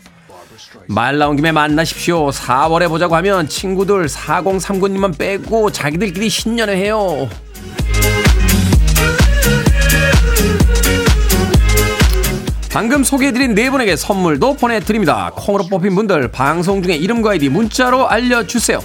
말 0.88 1.18
나온 1.18 1.36
김에 1.36 1.52
만나십시오. 1.52 2.30
4월에 2.30 2.88
보자고 2.88 3.16
하면 3.18 3.48
친구들 3.48 4.08
4039님만 4.08 5.18
빼고 5.18 5.72
자기들끼리 5.72 6.30
신년회 6.30 6.76
해요. 6.78 7.30
방금 12.72 13.04
소개해드린 13.04 13.56
네 13.56 13.70
분에게 13.70 13.96
선물도 13.96 14.56
보내드립니다. 14.56 15.32
콩으로 15.36 15.66
뽑힌 15.68 15.96
분들 15.96 16.32
방송 16.32 16.82
중에 16.84 16.96
이름과 16.96 17.32
아이디 17.32 17.50
문자로 17.50 18.08
알려주세요. 18.08 18.80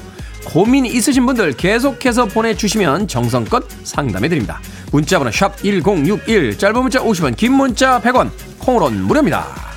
고민 0.47 0.87
있으신 0.87 1.25
분들 1.27 1.53
계속해서 1.57 2.27
보내주시면 2.27 3.07
정성껏 3.07 3.65
상담해드립니다. 3.85 4.61
문자번호 4.91 5.31
샵 5.31 5.57
1061 5.59 6.59
짧은 6.59 6.83
문자 6.83 7.01
50원 7.01 7.37
긴 7.37 7.53
문자 7.53 8.01
100원 8.01 8.31
콩으로는 8.59 9.03
무료입니다. 9.03 9.72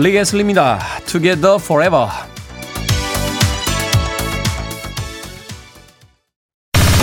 리게슬립니다. 0.00 0.78
Together 1.04 1.56
Forever 1.56 2.06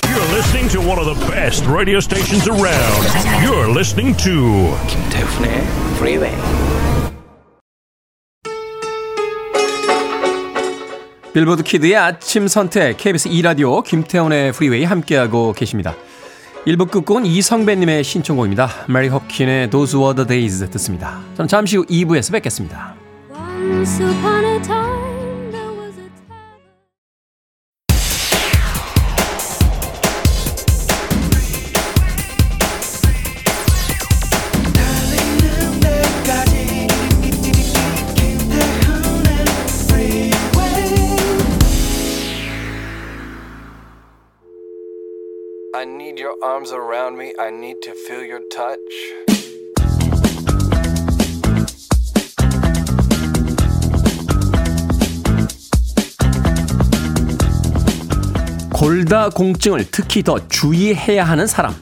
You're 0.07 0.35
listening 0.35 0.67
to 0.69 0.79
one 0.79 0.97
of 0.97 1.05
the 1.05 1.31
best 1.31 1.65
radio 1.67 1.99
stations 1.99 2.47
around. 2.47 3.05
You're 3.43 3.69
listening 3.69 4.17
to 4.17 4.73
김태훈의 4.87 5.61
Freeway. 5.97 6.35
빌보드 11.33 11.61
키드의 11.61 11.95
아침 11.95 12.47
선택 12.47 12.97
KBS 12.97 13.27
2 13.27 13.43
라디오 13.43 13.83
김태훈의 13.83 14.53
프리웨이 14.53 14.85
함께하고 14.85 15.53
계십니다. 15.53 15.95
1부 16.65 16.89
끝곡은 16.89 17.25
이성배님의 17.25 18.03
신청곡입니다. 18.03 18.69
메리 18.89 19.07
홉킨의 19.07 19.69
Those 19.69 19.97
Were 19.97 20.15
The 20.15 20.27
Days 20.27 20.69
듣습니다. 20.71 21.21
저는 21.35 21.47
잠시 21.47 21.77
후 21.77 21.85
2부에서 21.85 22.31
뵙겠습니다. 22.33 22.95
Arms 46.41 46.71
around 46.71 47.17
me. 47.17 47.33
I 47.39 47.49
need 47.49 47.81
to 47.83 47.93
feel 47.93 48.23
your 48.23 48.41
touch. 48.49 48.77
골다 58.73 59.29
공증을 59.29 59.85
특히 59.91 60.21
더 60.21 60.47
주의해야 60.47 61.23
하는 61.23 61.47
사람. 61.47 61.73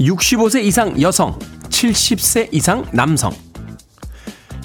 65세 0.00 0.64
이상 0.64 1.00
여성, 1.00 1.38
70세 1.68 2.48
이상 2.50 2.84
남성. 2.92 3.32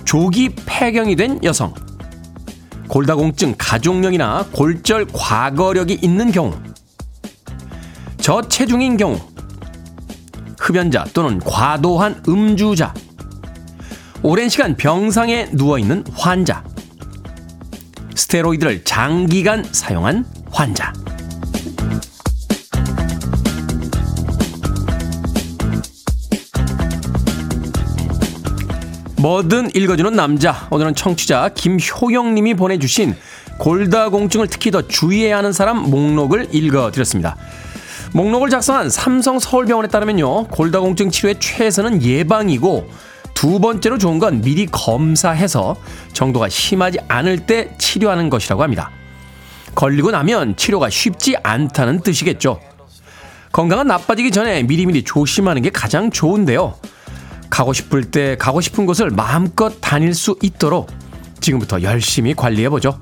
조기 0.06 0.50
폐경이 0.66 1.16
된 1.16 1.44
여성. 1.44 1.74
골다공증 2.88 3.56
가족력이나 3.58 4.48
골절 4.54 5.08
과거력이 5.14 6.00
있는 6.02 6.32
경우. 6.32 6.54
저체중인 8.28 8.98
경우, 8.98 9.18
흡연자 10.60 11.06
또는 11.14 11.40
과도한 11.40 12.24
음주자, 12.28 12.94
오랜 14.22 14.50
시간 14.50 14.76
병상에 14.76 15.48
누워있는 15.54 16.04
환자, 16.14 16.62
스테로이드를 18.16 18.84
장기간 18.84 19.64
사용한 19.72 20.26
환자. 20.52 20.92
뭐든 29.22 29.70
읽어주는 29.74 30.12
남자. 30.12 30.68
오늘은 30.70 30.96
청취자 30.96 31.52
김효영님이 31.56 32.56
보내주신 32.56 33.16
골다공증을 33.58 34.48
특히 34.48 34.70
더 34.70 34.86
주의해야 34.86 35.38
하는 35.38 35.54
사람 35.54 35.78
목록을 35.90 36.54
읽어드렸습니다. 36.54 37.38
목록을 38.18 38.50
작성한 38.50 38.90
삼성 38.90 39.38
서울병원에 39.38 39.90
따르면요. 39.90 40.48
골다공증 40.48 41.12
치료의 41.12 41.36
최선은 41.40 42.02
예방이고 42.02 42.90
두 43.36 43.60
번째로 43.60 44.00
좋은 44.00 44.18
건 44.18 44.42
미리 44.42 44.66
검사해서 44.66 45.76
정도가 46.14 46.50
심하지 46.50 46.98
않을 47.08 47.46
때 47.46 47.76
치료하는 47.78 48.32
것이라고 48.32 48.64
합니다. 48.64 48.90
걸리고 49.76 50.10
나면 50.10 50.56
치료가 50.56 50.90
쉽지 50.90 51.36
않다는 51.44 52.02
뜻이겠죠. 52.02 52.60
건강은 53.52 53.86
나빠지기 53.86 54.32
전에 54.32 54.64
미리미리 54.64 55.04
조심하는 55.04 55.62
게 55.62 55.70
가장 55.70 56.10
좋은데요. 56.10 56.74
가고 57.52 57.72
싶을 57.72 58.06
때 58.06 58.36
가고 58.36 58.62
싶은 58.62 58.88
곳을 58.88 59.12
마음껏 59.12 59.80
다닐 59.80 60.16
수 60.16 60.36
있도록 60.42 60.90
지금부터 61.40 61.84
열심히 61.84 62.34
관리해보죠. 62.34 63.00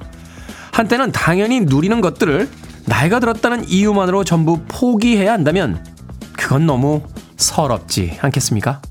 한때는 0.74 1.14
당연히 1.14 1.62
누리는 1.62 2.02
것들을 2.02 2.50
나이가 2.88 3.20
들었다는 3.20 3.68
이유만으로 3.68 4.24
전부 4.24 4.62
포기해야 4.68 5.34
한다면 5.34 5.84
그건 6.38 6.66
너무 6.66 7.02
서럽지 7.38 8.18
않겠습니까? 8.22 8.82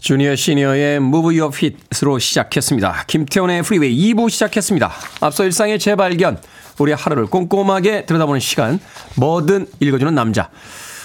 주니어 0.00 0.36
시니어의 0.36 0.96
Move 0.96 1.38
Your 1.38 1.54
Fit으로 1.54 2.18
시작했습니다. 2.18 3.04
김태훈의 3.08 3.62
프리웨이 3.62 4.14
2부 4.14 4.30
시작했습니다. 4.30 4.90
앞서 5.20 5.44
일상의 5.44 5.78
재발견, 5.78 6.40
우리의 6.78 6.96
하루를 6.96 7.26
꼼꼼하게 7.26 8.06
들여다보는 8.06 8.40
시간, 8.40 8.78
뭐든 9.16 9.66
읽어주는 9.80 10.14
남자. 10.14 10.50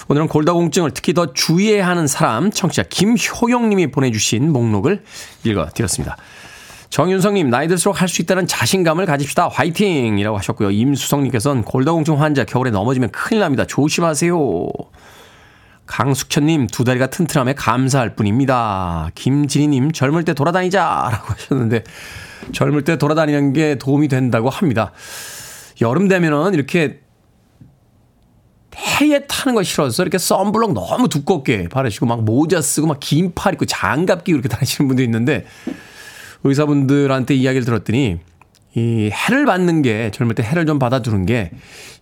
오늘은 0.08 0.28
골다공증을 0.28 0.92
특히 0.92 1.14
더 1.14 1.34
주의해야 1.34 1.88
하는 1.88 2.08
사람, 2.08 2.52
청취자 2.52 2.84
김효영님이 2.84 3.88
보내주신 3.88 4.52
목록을 4.54 5.04
읽어드렸습니다. 5.44 6.16
정윤성님, 6.94 7.50
나이 7.50 7.68
들수록 7.68 8.00
할 8.02 8.08
수 8.08 8.22
있다는 8.22 8.46
자신감을 8.46 9.08
가집시다. 9.08 9.48
화이팅! 9.48 10.20
이라고 10.20 10.38
하셨고요. 10.38 10.70
임수성님께서는 10.70 11.64
골다공증 11.64 12.22
환자 12.22 12.44
겨울에 12.44 12.70
넘어지면 12.70 13.10
큰일 13.10 13.40
납니다. 13.40 13.66
조심하세요. 13.66 14.38
강숙현님, 15.88 16.68
두 16.68 16.84
다리가 16.84 17.08
튼튼함에 17.08 17.56
감사할 17.56 18.16
뿐입니다. 18.16 19.10
김진희님, 19.16 19.92
젊을 19.92 20.24
때 20.24 20.36
돌아다니자! 20.36 21.10
라고 21.12 21.34
하셨는데, 21.34 21.84
젊을 22.52 22.84
때 22.84 23.00
돌아다니는 23.00 23.54
게 23.54 23.80
도움이 23.80 24.08
된다고 24.08 24.52
합니다. 24.52 24.92
여름 25.82 26.08
되면은 26.08 26.54
이렇게 26.54 27.02
해에 29.02 29.26
타는 29.26 29.56
거 29.56 29.64
싫어서 29.64 30.04
이렇게 30.04 30.20
썬블럭 30.20 30.74
너무 30.74 31.10
두껍게 31.10 31.70
바르시고 31.70 32.06
막 32.06 32.24
모자 32.24 32.62
쓰고 32.62 32.86
막 32.86 33.00
긴 33.00 33.34
팔 33.34 33.54
입고 33.54 33.66
장갑 33.66 34.24
끼고 34.24 34.38
이렇게 34.38 34.48
다니시는 34.48 34.88
분도 34.88 35.02
있는데 35.02 35.46
의사분들한테 36.44 37.36
이야기를 37.36 37.66
들었더니 37.66 38.20
이 38.76 39.10
해를 39.12 39.46
받는 39.46 39.82
게 39.84 40.12
젊을 40.12 40.36
때 40.36 40.44
해를 40.44 40.66
좀 40.66 40.80
받아두는 40.80 41.26
게 41.26 41.52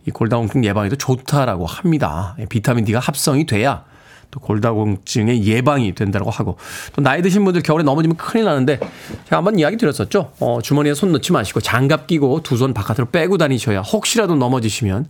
이 0.07 0.11
골다공증 0.11 0.65
예방에도 0.65 0.95
좋다라고 0.95 1.65
합니다. 1.65 2.35
비타민 2.49 2.85
D가 2.85 2.99
합성이 2.99 3.45
돼야 3.45 3.83
또 4.31 4.39
골다공증의 4.39 5.43
예방이 5.43 5.93
된다고 5.93 6.29
하고 6.31 6.57
또 6.93 7.01
나이 7.01 7.21
드신 7.21 7.43
분들 7.43 7.61
겨울에 7.61 7.83
넘어지면 7.83 8.17
큰일 8.17 8.45
나는데 8.45 8.79
제가 9.25 9.37
한번 9.37 9.59
이야기 9.59 9.77
드렸었죠. 9.77 10.31
어, 10.39 10.59
주머니에 10.63 10.93
손 10.95 11.11
넣지 11.11 11.33
마시고 11.33 11.59
장갑 11.59 12.07
끼고 12.07 12.41
두 12.41 12.55
손 12.57 12.73
바깥으로 12.73 13.11
빼고 13.11 13.37
다니셔야 13.37 13.81
혹시라도 13.81 14.35
넘어지시면 14.35 15.05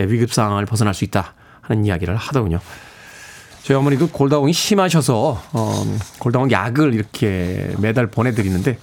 예, 0.00 0.04
위급 0.04 0.32
상황을 0.32 0.66
벗어날 0.66 0.92
수 0.92 1.04
있다 1.04 1.32
하는 1.62 1.86
이야기를 1.86 2.14
하더군요. 2.16 2.60
저희 3.66 3.76
어머니도 3.76 4.10
골다공이 4.10 4.52
심하셔서 4.52 5.42
어, 5.52 5.98
골다공 6.20 6.52
약을 6.52 6.94
이렇게 6.94 7.68
매달 7.80 8.06
보내드리는데 8.06 8.78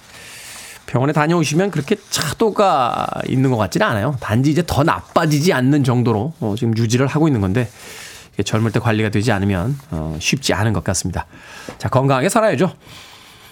병원에 0.87 1.13
다녀오시면 1.13 1.71
그렇게 1.71 1.95
차도가 2.09 3.07
있는 3.29 3.49
것 3.49 3.55
같지는 3.55 3.87
않아요. 3.87 4.17
단지 4.19 4.51
이제 4.51 4.61
더 4.67 4.83
나빠지지 4.83 5.53
않는 5.53 5.85
정도로 5.85 6.33
어, 6.41 6.55
지금 6.57 6.77
유지를 6.77 7.07
하고 7.07 7.29
있는 7.29 7.39
건데 7.39 7.69
젊을 8.43 8.73
때 8.73 8.81
관리가 8.81 9.07
되지 9.07 9.31
않으면 9.31 9.77
어, 9.91 10.17
쉽지 10.19 10.53
않은 10.53 10.73
것 10.73 10.83
같습니다. 10.83 11.27
자 11.77 11.87
건강하게 11.87 12.27
살아야죠. 12.27 12.73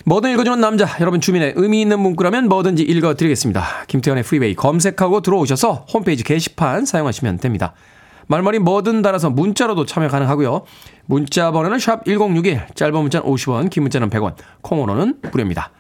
뭐든 0.03 0.33
읽어주는 0.33 0.59
남자 0.59 0.85
여러분 0.99 1.21
주변의 1.21 1.53
의미 1.55 1.79
있는 1.79 2.01
문구라면 2.01 2.49
뭐든지 2.49 2.83
읽어드리겠습니다. 2.83 3.85
김태훈의 3.87 4.23
프리웨이 4.23 4.53
검색하고 4.53 5.21
들어오셔서 5.21 5.85
홈페이지 5.93 6.25
게시판 6.25 6.83
사용하시면 6.85 7.37
됩니다. 7.37 7.73
말머리 8.31 8.59
뭐든 8.59 9.01
달아서 9.01 9.29
문자로도 9.29 9.85
참여 9.85 10.07
가능하고요. 10.07 10.61
문자 11.05 11.51
번호는 11.51 11.79
샵 11.79 12.05
1061, 12.05 12.67
짧은 12.75 12.93
문자는 12.93 13.27
50원, 13.27 13.69
긴 13.69 13.83
문자는 13.83 14.09
100원, 14.09 14.35
콩으로는 14.61 15.19
무료입니다. 15.31 15.71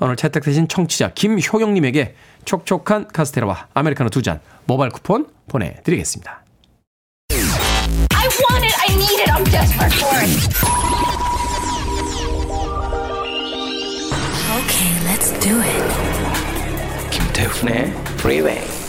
오늘 0.00 0.16
채택되신 0.16 0.68
청취자 0.68 1.10
김효경님에게 1.14 2.14
촉촉한 2.46 3.08
카스테라와 3.08 3.68
아메리카노 3.74 4.08
두 4.08 4.22
잔 4.22 4.40
모바일 4.64 4.90
쿠폰 4.90 5.26
보내드리겠습니다. 5.48 6.44
I 7.30 8.28
want 8.40 8.64
it. 8.64 8.74
I 8.80 8.94
need 8.94 9.20
it. 9.20 9.30
I'm 9.30 9.44
desperate 9.44 9.94
for 9.94 10.16
it. 10.16 10.48
Okay, 14.56 14.92
let's 15.04 15.30
do 15.40 15.60
it. 15.60 17.10
김태훈의 17.10 17.92
Freeway. 18.18 18.87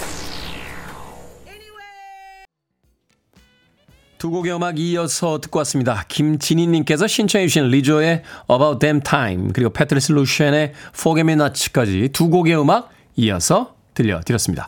두 4.20 4.32
곡의 4.32 4.54
음악 4.54 4.78
이어서 4.80 5.40
듣고 5.40 5.60
왔습니다. 5.60 6.04
김진희님께서 6.10 7.08
신청해 7.08 7.48
주신 7.48 7.70
리조의 7.70 8.22
About 8.52 8.80
Damn 8.80 9.02
Time 9.02 9.54
그리고 9.54 9.70
패트리스 9.72 10.12
루션의 10.12 10.74
Forget 10.94 11.22
Me 11.22 11.34
Not까지 11.34 12.10
두 12.12 12.30
곡의 12.30 12.60
음악 12.60 12.90
이어서 13.16 13.76
들려드렸습니다. 13.94 14.68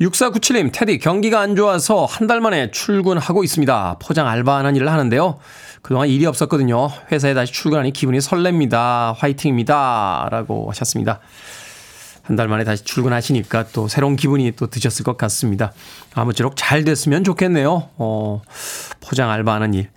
6497님, 0.00 0.70
테디, 0.72 0.98
경기가 0.98 1.40
안 1.40 1.56
좋아서 1.56 2.04
한 2.04 2.28
달 2.28 2.40
만에 2.40 2.70
출근하고 2.70 3.42
있습니다. 3.42 3.96
포장 4.00 4.28
알바하는 4.28 4.76
일을 4.76 4.90
하는데요. 4.90 5.38
그동안 5.82 6.08
일이 6.08 6.24
없었거든요. 6.24 6.90
회사에 7.10 7.34
다시 7.34 7.52
출근하니 7.52 7.92
기분이 7.92 8.18
설렙니다. 8.18 9.14
화이팅입니다. 9.16 10.28
라고 10.30 10.70
하셨습니다. 10.70 11.18
한 12.30 12.36
달 12.36 12.46
만에 12.46 12.62
다시 12.62 12.84
출근하시니까 12.84 13.66
또 13.72 13.88
새로운 13.88 14.14
기분이 14.14 14.52
또 14.52 14.68
드셨을 14.68 15.04
것 15.04 15.16
같습니다. 15.16 15.72
아무쪼록 16.14 16.54
잘 16.56 16.84
됐으면 16.84 17.24
좋겠네요. 17.24 17.88
어, 17.96 18.40
포장 19.00 19.30
알바하는 19.30 19.74
일. 19.74 19.90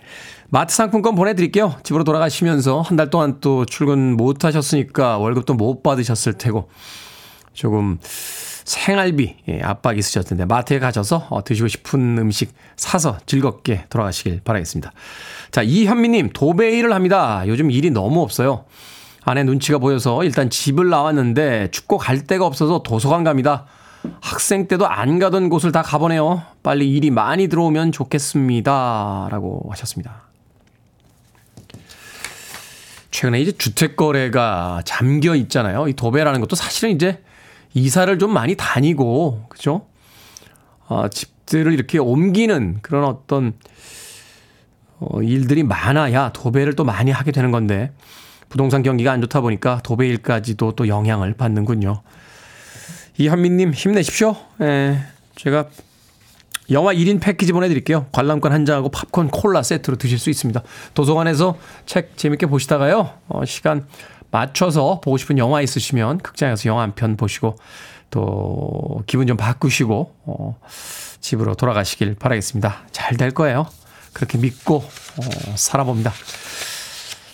마트 0.50 0.74
상품권 0.74 1.13
보내드릴게요. 1.15 1.76
집으로 1.84 2.04
돌아가시면서 2.04 2.82
한 2.82 2.98
달 2.98 3.12
동안 3.12 3.38
또 3.39 3.65
출근 3.65 4.17
못 4.17 4.43
하셨으니까 4.46 5.19
월급도 5.19 5.54
못 5.54 5.84
받으셨을 5.84 6.34
테고 6.34 6.69
조금 7.54 8.00
생활비 8.02 9.36
예, 9.50 9.62
압박 9.62 10.00
있으셨을 10.00 10.30
텐데 10.30 10.46
마트에 10.46 10.80
가셔서 10.80 11.28
어, 11.30 11.43
드시고 11.43 11.67
싶은 11.67 12.17
음식 12.17 12.52
사서 12.78 13.19
즐겁게 13.28 13.86
돌아가시길 13.89 14.41
바라겠습니다. 14.43 14.91
자, 15.52 15.62
이현미님 15.62 16.32
도배 16.34 16.80
일을 16.80 16.93
합니다. 16.93 17.43
요즘 17.46 17.69
일이 17.69 17.91
너무 17.91 18.22
없어요. 18.24 18.65
아내 19.25 19.43
눈치가 19.43 19.77
보여서 19.77 20.23
일단 20.23 20.49
집을 20.49 20.89
나왔는데 20.89 21.71
춥고 21.71 21.97
갈 21.97 22.25
데가 22.25 22.45
없어서 22.45 22.83
도서관 22.83 23.23
갑니다. 23.23 23.65
학생 24.21 24.67
때도 24.67 24.86
안 24.88 25.17
가던 25.19 25.49
곳을 25.49 25.71
다 25.71 25.81
가보네요. 25.81 26.43
빨리 26.62 26.91
일이 26.91 27.09
많이 27.09 27.47
들어오면 27.47 27.91
좋겠습니다. 27.93 29.29
라고 29.31 29.65
하셨습니다. 29.69 30.23
최근에 33.12 33.39
이제 33.41 33.51
주택 33.53 33.95
거래가 33.95 34.81
잠겨 34.86 35.36
있잖아요. 35.36 35.88
이 35.88 35.93
도배라는 35.93 36.41
것도 36.41 36.55
사실은 36.55 36.93
이제 36.95 37.23
이사를 37.75 38.17
좀 38.19 38.33
많이 38.33 38.55
다니고, 38.55 39.45
그죠? 39.49 39.86
어, 40.88 41.07
집들을 41.07 41.71
이렇게 41.73 41.99
옮기는 41.99 42.79
그런 42.81 43.05
어떤, 43.05 43.53
어, 44.99 45.21
일들이 45.21 45.63
많아야 45.63 46.31
도배를 46.33 46.75
또 46.75 46.83
많이 46.83 47.12
하게 47.12 47.31
되는 47.31 47.51
건데, 47.51 47.91
부동산 48.54 48.84
경기가 48.84 49.12
안 49.12 49.20
좋다 49.20 49.42
보니까 49.42 49.80
도배일까지도 49.84 50.74
또 50.74 50.88
영향을 50.88 51.34
받는군요. 51.34 52.04
이한민님 53.18 53.74
힘내십시오. 53.74 54.36
예, 54.62 55.00
제가 55.36 55.66
영화 56.70 56.94
1인 56.94 57.20
패키지 57.20 57.52
보내드릴게요. 57.52 58.06
관람권 58.12 58.52
한 58.52 58.63
장하고 58.68 58.89
팝콘 58.89 59.30
콜라 59.30 59.63
세트로 59.63 59.98
드실 59.98 60.20
수 60.20 60.30
있습니다. 60.30 60.62
도서관에서 60.94 61.58
책 61.88 62.16
재밌게 62.16 62.46
보시다가요. 62.46 63.10
어, 63.28 63.44
시간 63.46 63.88
맞춰서 64.30 65.02
보고 65.04 65.18
싶은 65.18 65.39
영화 65.39 65.60
있으시면 65.63 66.20
극장에서 66.20 66.70
영화 66.70 66.84
한 66.84 66.94
편 66.94 67.18
보시고 67.18 67.56
또 68.12 69.02
기분 69.08 69.26
좀 69.26 69.36
바꾸시고 69.36 70.16
어, 70.26 70.60
집으로 71.22 71.56
돌아가시길 71.56 72.18
바라겠습니다. 72.20 72.84
잘 72.92 73.18
될 73.18 73.32
거예요. 73.32 73.66
그렇게 74.13 74.38
믿고 74.38 74.76
어, 74.76 75.56
살아봅니다. 75.56 76.13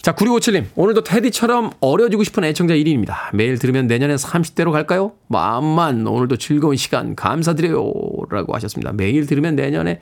자, 0.01 0.13
9657님. 0.15 0.65
오늘도 0.75 1.03
테디처럼 1.03 1.71
어려지고 1.81 2.23
싶은 2.23 2.45
애청자 2.45 2.73
1인입니다. 2.73 3.13
매일 3.33 3.59
들으면 3.59 3.87
내년엔 3.87 4.15
30대로 4.15 4.71
갈까요? 4.71 5.11
마음만 5.27 6.07
오늘도 6.07 6.37
즐거운 6.37 6.77
시간 6.77 7.15
감사드려요. 7.15 7.91
라고 8.29 8.55
하셨습니다. 8.55 8.93
매일 8.93 9.25
들으면 9.27 9.55
내년에, 9.55 9.99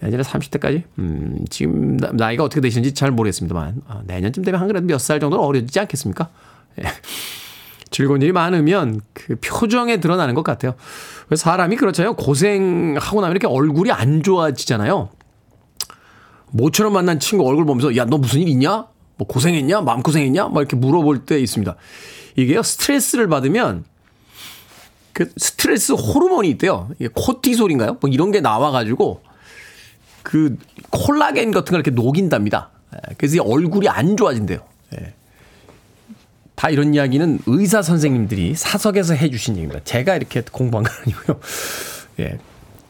내년에 0.00 0.22
30대까지? 0.22 0.84
음, 1.00 1.44
지금 1.50 1.96
나이가 1.96 2.44
어떻게 2.44 2.60
되시는지 2.60 2.94
잘 2.94 3.10
모르겠습니다만, 3.10 3.82
아, 3.88 4.02
내년쯤 4.06 4.44
되면 4.44 4.60
한 4.60 4.68
그래도 4.68 4.86
몇 4.86 4.98
살 5.00 5.18
정도는 5.18 5.44
어려지지 5.44 5.80
않겠습니까? 5.80 6.28
예. 6.80 6.84
즐거운 7.90 8.22
일이 8.22 8.32
많으면 8.32 9.00
그 9.12 9.36
표정에 9.36 9.98
드러나는 9.98 10.34
것 10.34 10.42
같아요. 10.42 10.74
사람이 11.34 11.76
그렇잖아요. 11.76 12.14
고생하고 12.14 13.20
나면 13.20 13.30
이렇게 13.36 13.46
얼굴이 13.46 13.90
안 13.92 14.22
좋아지잖아요. 14.22 15.10
모처럼 16.54 16.92
만난 16.92 17.18
친구 17.18 17.46
얼굴 17.46 17.66
보면서 17.66 17.96
야 17.96 18.04
너 18.04 18.16
무슨 18.16 18.40
일 18.40 18.48
있냐? 18.48 18.86
뭐 19.16 19.26
고생했냐? 19.26 19.80
마음 19.80 20.02
고생했냐? 20.02 20.48
막 20.48 20.60
이렇게 20.60 20.76
물어볼 20.76 21.26
때 21.26 21.38
있습니다. 21.40 21.74
이게요 22.36 22.62
스트레스를 22.62 23.28
받으면 23.28 23.84
그 25.12 25.30
스트레스 25.36 25.92
호르몬이 25.92 26.50
있대요. 26.50 26.90
이게 26.98 27.08
코티솔인가요? 27.12 27.98
뭐 28.00 28.10
이런 28.10 28.30
게 28.30 28.40
나와가지고 28.40 29.22
그 30.22 30.56
콜라겐 30.90 31.50
같은 31.50 31.72
걸 31.72 31.80
이렇게 31.80 31.90
녹인답니다. 31.90 32.70
예, 32.94 33.14
그래서 33.18 33.42
얼굴이 33.42 33.88
안 33.88 34.16
좋아진대요. 34.16 34.60
예. 34.98 35.12
다 36.54 36.70
이런 36.70 36.94
이야기는 36.94 37.40
의사 37.46 37.82
선생님들이 37.82 38.54
사석에서 38.54 39.14
해주신 39.14 39.56
얘기입니다. 39.56 39.82
제가 39.84 40.16
이렇게 40.16 40.42
공부한 40.50 40.84
건 40.84 40.92
아니고요. 41.02 41.40
예. 42.20 42.38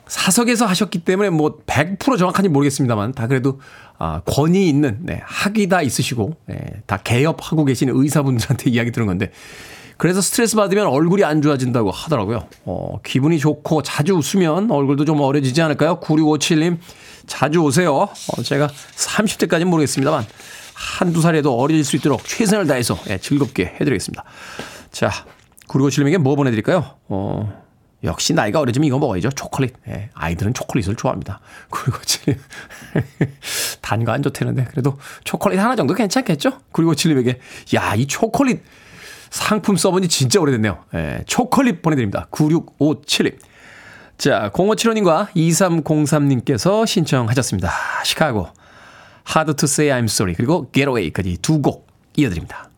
사석에서 0.06 0.66
하셨기 0.66 1.00
때문에 1.00 1.30
뭐 1.30 1.58
100% 1.66 2.18
정확한지 2.18 2.48
모르겠습니다만 2.48 3.12
다 3.12 3.26
그래도 3.26 3.60
아, 3.98 4.20
권위 4.24 4.68
있는 4.68 4.98
네, 5.02 5.20
학위 5.24 5.68
다 5.68 5.82
있으시고 5.82 6.36
네, 6.46 6.56
다 6.86 6.98
개업하고 6.98 7.64
계시는 7.64 7.94
의사분들한테 7.96 8.70
이야기 8.70 8.90
들은 8.90 9.06
건데 9.06 9.30
그래서 9.96 10.20
스트레스 10.20 10.56
받으면 10.56 10.86
얼굴이 10.86 11.22
안 11.24 11.40
좋아진다고 11.40 11.90
하더라고요. 11.90 12.48
어, 12.64 12.98
기분이 13.04 13.38
좋고 13.38 13.82
자주 13.82 14.14
웃으면 14.14 14.70
얼굴도 14.70 15.04
좀 15.04 15.20
어려지지 15.20 15.62
않을까요? 15.62 16.00
9657님 16.00 16.78
자주 17.26 17.60
오세요. 17.60 17.94
어, 17.94 18.42
제가 18.42 18.68
30대까지는 18.68 19.66
모르겠습니다만 19.66 20.26
한두 20.74 21.20
살에도 21.20 21.56
어려질 21.56 21.84
수 21.84 21.96
있도록 21.96 22.24
최선을 22.24 22.66
다해서 22.66 22.98
네, 23.06 23.18
즐겁게 23.18 23.76
해드리겠습니다. 23.80 24.24
자, 24.90 25.10
9657님에게 25.68 26.18
뭐 26.18 26.34
보내드릴까요? 26.34 26.84
어, 27.08 27.63
역시 28.04 28.34
나이가 28.34 28.60
어려지면 28.60 28.86
이거 28.86 28.98
먹어야죠. 28.98 29.30
초콜릿. 29.30 29.74
예, 29.88 30.10
아이들은 30.14 30.54
초콜릿을 30.54 30.96
좋아합니다. 30.96 31.40
그리고 31.70 31.98
지금 32.04 32.34
단거 33.80 34.12
안 34.12 34.22
좋다는데 34.22 34.64
그래도 34.70 34.98
초콜릿 35.24 35.58
하나 35.58 35.74
정도 35.76 35.94
괜찮겠죠? 35.94 36.60
그리고 36.72 36.94
칠님에게 36.94 37.40
야, 37.74 37.94
이 37.94 38.06
초콜릿 38.06 38.62
상품 39.30 39.76
써본지 39.76 40.08
진짜 40.08 40.40
오래됐네요. 40.40 40.84
예, 40.94 41.24
초콜릿 41.26 41.82
보내드립니다. 41.82 42.28
9657님. 42.30 43.36
자, 44.16 44.50
0575님과 44.54 45.28
2303님께서 45.34 46.86
신청하셨습니다. 46.86 47.72
시카고, 48.04 48.48
Hard 49.28 49.54
to 49.56 49.64
Say 49.64 49.90
I'm 50.00 50.04
Sorry, 50.04 50.36
그리고 50.36 50.70
Getaway까지 50.70 51.38
두 51.38 51.60
곡 51.60 51.88
이어드립니다. 52.16 52.70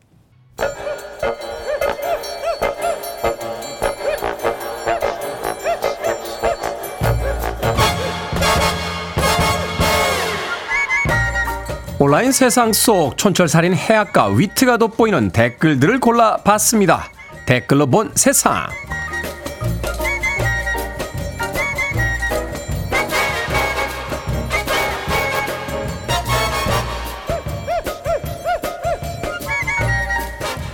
온라인 11.99 12.31
세상 12.31 12.75
속 12.75 13.17
촌철살인 13.17 13.75
해악과 13.75 14.27
위트가 14.29 14.77
돋보이는 14.77 15.31
댓글들을 15.31 15.99
골라봤습니다. 15.99 17.09
댓글로 17.47 17.87
본 17.87 18.13
세상. 18.15 18.67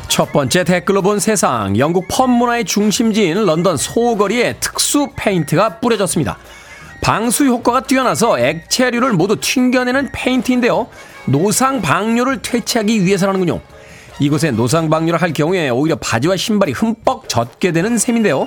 첫 0.09 0.33
번째 0.33 0.65
댓글로 0.65 1.03
본 1.03 1.21
세상. 1.21 1.79
영국 1.79 2.09
펍 2.09 2.29
문화의 2.29 2.65
중심지인 2.65 3.47
런던 3.47 3.77
소거리에 3.77 4.57
특수 4.59 5.09
페인트가 5.15 5.79
뿌려졌습니다. 5.79 6.37
방수 7.03 7.47
효과가 7.47 7.83
뛰어나서 7.83 8.39
액체류를 8.39 9.13
모두 9.13 9.37
튕겨내는 9.39 10.11
페인트인데요. 10.13 10.87
노상 11.27 11.83
방뇨를 11.83 12.41
퇴치하기 12.41 13.05
위해서라는군요. 13.05 13.61
이곳에 14.21 14.53
노상 14.53 14.89
방뇨를 14.89 15.21
할 15.21 15.33
경우에 15.33 15.69
오히려 15.69 15.97
바지와 15.97 16.37
신발이 16.37 16.73
흠뻑 16.73 17.29
젖게 17.29 17.73
되는 17.73 17.99
셈인데요. 17.99 18.47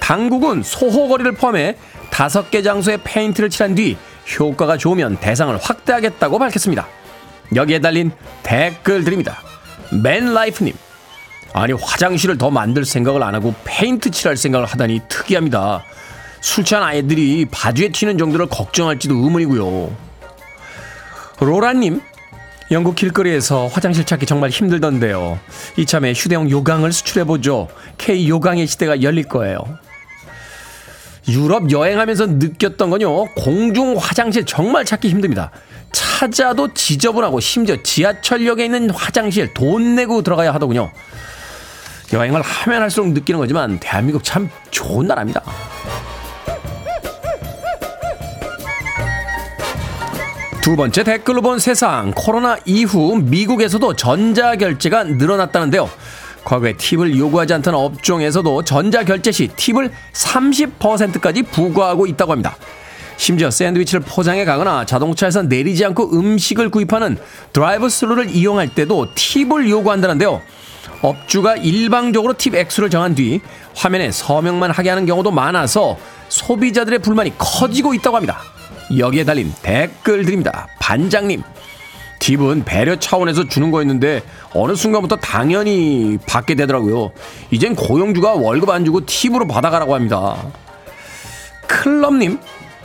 당국은 0.00 0.64
소호거리를 0.64 1.30
포함해 1.32 1.76
다섯 2.10 2.50
개 2.50 2.60
장소에 2.60 2.98
페인트를 3.04 3.48
칠한 3.48 3.76
뒤 3.76 3.96
효과가 4.38 4.78
좋으면 4.78 5.18
대상을 5.18 5.56
확대하겠다고 5.56 6.40
밝혔습니다. 6.40 6.88
여기에 7.54 7.78
달린 7.78 8.10
댓글들입니다. 8.42 9.40
맨라이프님. 10.02 10.74
아니 11.52 11.72
화장실을 11.72 12.36
더 12.36 12.50
만들 12.50 12.84
생각을 12.84 13.22
안 13.22 13.36
하고 13.36 13.54
페인트 13.62 14.10
칠할 14.10 14.36
생각을 14.36 14.66
하다니 14.66 15.02
특이합니다. 15.08 15.84
술 16.42 16.64
취한 16.64 16.82
아이들이 16.82 17.46
바지에 17.50 17.88
튀는 17.88 18.18
정도를 18.18 18.46
걱정할지도 18.46 19.14
의문이고요. 19.14 19.96
로라님, 21.40 22.02
영국 22.72 22.96
길거리에서 22.96 23.68
화장실 23.68 24.04
찾기 24.04 24.26
정말 24.26 24.50
힘들던데요. 24.50 25.38
이참에 25.76 26.12
휴대용 26.12 26.50
요강을 26.50 26.92
수출해보죠. 26.92 27.68
K 27.96 28.28
요강의 28.28 28.66
시대가 28.66 29.02
열릴 29.02 29.24
거예요. 29.24 29.58
유럽 31.28 31.70
여행하면서 31.70 32.26
느꼈던 32.26 32.90
건요, 32.90 33.26
공중 33.34 33.96
화장실 33.96 34.44
정말 34.44 34.84
찾기 34.84 35.08
힘듭니다. 35.08 35.52
찾아도 35.92 36.74
지저분하고 36.74 37.38
심지어 37.38 37.76
지하철역에 37.82 38.64
있는 38.64 38.90
화장실 38.90 39.54
돈 39.54 39.94
내고 39.94 40.22
들어가야 40.22 40.52
하더군요. 40.54 40.90
여행을 42.12 42.42
하면 42.42 42.82
할수록 42.82 43.12
느끼는 43.12 43.38
거지만 43.38 43.78
대한민국 43.78 44.24
참 44.24 44.50
좋은 44.70 45.06
나라입니다. 45.06 45.42
두 50.62 50.76
번째 50.76 51.02
댓글로 51.02 51.42
본 51.42 51.58
세상. 51.58 52.12
코로나 52.14 52.56
이후 52.64 53.16
미국에서도 53.20 53.96
전자결제가 53.96 55.02
늘어났다는데요. 55.02 55.90
과거에 56.44 56.74
팁을 56.74 57.18
요구하지 57.18 57.54
않던 57.54 57.74
업종에서도 57.74 58.62
전자결제 58.62 59.32
시 59.32 59.48
팁을 59.48 59.90
30%까지 60.12 61.42
부과하고 61.42 62.06
있다고 62.06 62.30
합니다. 62.30 62.54
심지어 63.16 63.50
샌드위치를 63.50 64.02
포장해 64.02 64.44
가거나 64.44 64.86
자동차에서 64.86 65.42
내리지 65.42 65.84
않고 65.84 66.16
음식을 66.16 66.68
구입하는 66.68 67.18
드라이브 67.52 67.88
스루를 67.88 68.30
이용할 68.30 68.68
때도 68.68 69.08
팁을 69.16 69.68
요구한다는데요. 69.68 70.40
업주가 71.02 71.56
일방적으로 71.56 72.34
팁 72.38 72.54
액수를 72.54 72.88
정한 72.88 73.16
뒤 73.16 73.40
화면에 73.74 74.12
서명만 74.12 74.70
하게 74.70 74.90
하는 74.90 75.06
경우도 75.06 75.32
많아서 75.32 75.98
소비자들의 76.28 77.00
불만이 77.00 77.32
커지고 77.36 77.94
있다고 77.94 78.14
합니다. 78.14 78.51
여기에 78.98 79.24
달린 79.24 79.52
댓글들입니다. 79.62 80.68
반장님, 80.80 81.42
팁은 82.18 82.64
배려 82.64 82.96
차원에서 82.96 83.48
주는 83.48 83.70
거였는데 83.70 84.22
어느 84.54 84.74
순간부터 84.74 85.16
당연히 85.16 86.18
받게 86.26 86.54
되더라고요. 86.54 87.12
이젠 87.50 87.74
고용주가 87.74 88.34
월급 88.34 88.70
안 88.70 88.84
주고 88.84 89.04
팁으로 89.04 89.46
받아가라고 89.46 89.94
합니다. 89.94 90.36
클럽님, 91.66 92.38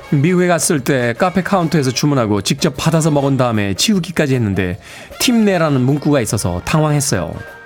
미국에 0.10 0.48
갔을 0.48 0.80
때 0.80 1.14
카페 1.18 1.44
카운터에서 1.44 1.92
주문하고 1.92 2.42
직접 2.42 2.76
받아서 2.78 3.12
먹은 3.12 3.38
다음에 3.38 3.74
치우기까지 3.74 4.36
했는데 4.36 4.80
팁 5.20 5.36
내라는 5.36 5.82
문구가 5.82 6.22
있어서 6.22 6.62
당황했어요. 6.66 7.57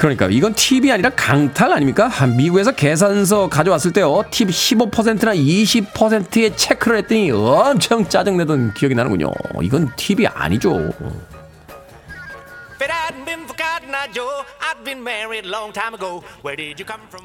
그러니까 0.00 0.28
이건 0.30 0.54
팁이 0.54 0.90
아니라 0.90 1.10
강탈 1.10 1.74
아닙니까? 1.74 2.10
미국에서 2.26 2.72
계산서 2.72 3.50
가져왔을 3.50 3.92
때요. 3.92 4.24
팁 4.30 4.48
15%나 4.48 5.34
20%의 5.34 6.56
체크를 6.56 6.96
했더니 6.98 7.30
엄청 7.30 8.08
짜증내던 8.08 8.72
기억이 8.72 8.94
나는군요. 8.94 9.30
이건 9.60 9.92
팁이 9.96 10.26
아니죠. 10.26 10.90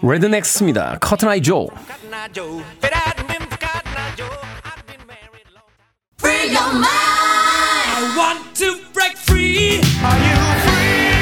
레드넥스입니다. 0.04 0.98
커튼 1.00 1.30
아이 1.30 1.42
조. 1.42 1.70
Free 6.18 6.56
your 6.56 6.72
mind. 6.74 6.88
I 7.96 8.18
want 8.18 8.54
to 8.56 8.76
break 8.94 9.16
free. 9.18 9.80
Are 10.04 10.18
you 10.18 10.60
free? 10.64 11.15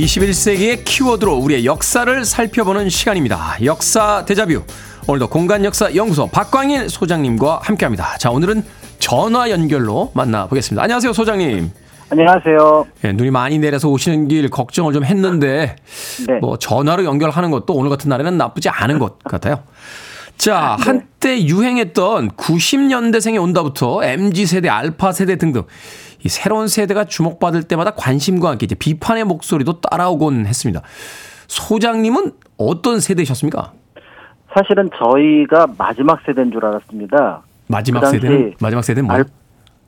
21세기의 0.00 0.82
키워드로 0.84 1.36
우리의 1.36 1.66
역사를 1.66 2.24
살펴보는 2.24 2.88
시간입니다. 2.88 3.56
역사 3.64 4.24
대자뷰. 4.24 4.62
오늘도 5.06 5.28
공간 5.28 5.64
역사 5.64 5.94
연구소 5.94 6.26
박광일 6.28 6.88
소장님과 6.88 7.60
함께 7.62 7.84
합니다. 7.84 8.16
자, 8.18 8.30
오늘은 8.30 8.62
전화 8.98 9.50
연결로 9.50 10.10
만나보겠습니다. 10.14 10.82
안녕하세요, 10.82 11.12
소장님. 11.12 11.70
안녕하세요. 12.10 12.86
예, 13.04 13.12
눈이 13.12 13.30
많이 13.30 13.58
내려서 13.58 13.88
오시는 13.88 14.28
길 14.28 14.48
걱정을 14.48 14.92
좀 14.92 15.04
했는데 15.04 15.76
네. 16.26 16.38
뭐 16.40 16.56
전화로 16.58 17.04
연결하는 17.04 17.50
것도 17.50 17.74
오늘 17.74 17.90
같은 17.90 18.08
날에는 18.08 18.36
나쁘지 18.36 18.68
않은 18.68 18.98
것 18.98 19.18
같아요. 19.22 19.62
자, 20.36 20.58
아, 20.58 20.76
네. 20.76 20.82
한때 20.82 21.44
유행했던 21.44 22.30
90년대생이 22.30 23.40
온다부터 23.40 24.02
MZ 24.02 24.46
세대, 24.46 24.70
알파 24.70 25.12
세대 25.12 25.36
등등 25.36 25.64
이 26.24 26.28
새로운 26.28 26.68
세대가 26.68 27.04
주목받을 27.04 27.62
때마다 27.64 27.92
관심과 27.92 28.50
함께 28.50 28.64
이제 28.64 28.74
비판의 28.74 29.24
목소리도 29.24 29.80
따라오곤 29.80 30.46
했습니다. 30.46 30.82
소장님은 31.46 32.32
어떤 32.58 33.00
세대셨습니까? 33.00 33.72
사실은 34.54 34.90
저희가 34.98 35.66
마지막 35.78 36.20
세대인 36.26 36.50
줄 36.50 36.64
알았습니다. 36.64 37.42
마지막 37.68 38.00
그 38.00 38.06
세대는 38.10 38.54
마지막 38.60 38.82
세대는 38.82 39.06
뭐예요? 39.06 39.24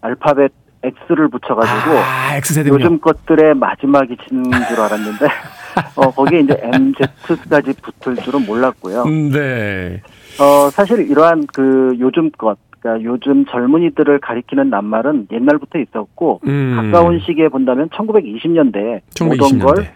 알, 0.00 0.10
알파벳 0.10 0.52
X를 0.84 1.28
붙여가지고 1.28 1.96
아, 1.96 2.36
X 2.36 2.54
세대군요. 2.54 2.84
요즘 2.84 3.00
것들의 3.00 3.54
마지막이 3.54 4.16
지는 4.26 4.44
줄 4.68 4.80
알았는데 4.80 5.26
어, 5.96 6.10
거기에 6.10 6.40
이제 6.40 6.60
MZ까지 6.60 7.74
붙을 7.82 8.16
줄은 8.16 8.46
몰랐고요. 8.46 9.02
음, 9.04 9.30
네. 9.30 10.00
어, 10.40 10.70
사실 10.70 11.08
이러한 11.10 11.46
그 11.52 11.94
요즘 12.00 12.30
것, 12.32 12.58
그러니까 12.82 13.04
요즘 13.04 13.46
젊은이들을 13.46 14.18
가리키는 14.20 14.68
낱말은 14.68 15.28
옛날부터 15.32 15.78
있었고 15.78 16.40
음. 16.46 16.74
가까운 16.76 17.20
시기에 17.20 17.48
본다면 17.48 17.88
1920년대 17.90 19.00
모던 19.22 19.60
1920년대. 19.60 19.62
걸 19.62 19.92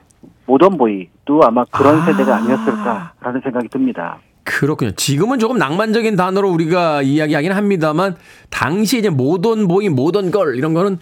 모던보이도 0.46 1.42
아마 1.42 1.64
그런 1.64 1.96
아. 1.96 2.04
세대가 2.06 2.36
아니었을까라는 2.36 3.40
생각이 3.42 3.68
듭니다. 3.68 4.18
그렇군요. 4.44 4.92
지금은 4.92 5.40
조금 5.40 5.58
낭만적인 5.58 6.14
단어로 6.14 6.48
우리가 6.52 7.02
이야기하긴 7.02 7.50
합니다만 7.50 8.14
당시 8.48 8.98
이제 8.98 9.10
모던 9.10 9.66
보이, 9.66 9.88
모던 9.88 10.30
걸 10.30 10.54
이런 10.54 10.72
거는 10.72 10.98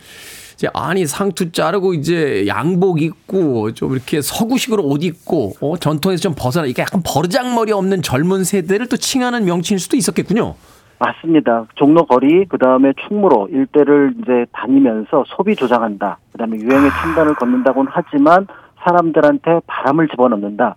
이제 0.55 0.69
아니 0.73 1.05
상투 1.07 1.53
자르고 1.53 1.93
이제 1.93 2.47
양복 2.47 3.03
입고 3.03 3.75
좀 3.75 3.93
이렇게 3.93 4.23
서구식으로 4.23 4.83
옷 4.85 5.05
입고 5.05 5.53
어, 5.61 5.77
전통에서 5.77 6.23
좀 6.23 6.35
벗어나 6.35 6.67
이게 6.67 6.81
약간 6.81 7.03
버르장머리 7.05 7.73
없는 7.73 8.01
젊은 8.01 8.45
세대를 8.45 8.89
또 8.89 8.97
칭하는 8.97 9.45
명칭일 9.45 9.79
수도 9.79 9.99
있었겠군요. 9.99 10.55
맞습니다. 10.99 11.67
종로 11.75 12.07
거리, 12.07 12.45
그 12.47 12.59
다음에 12.59 12.93
충무로 13.07 13.49
일대를 13.51 14.15
이제 14.23 14.47
다니면서 14.53 15.25
소비 15.27 15.57
조장한다. 15.57 16.19
그 16.33 16.39
다음에 16.39 16.57
유행의 16.57 16.91
첨단을 17.03 17.35
걷는다고는 17.35 17.91
하지만 17.93 18.47
사람들한테 18.83 19.61
바람을 19.67 20.09
집어넣는다. 20.09 20.77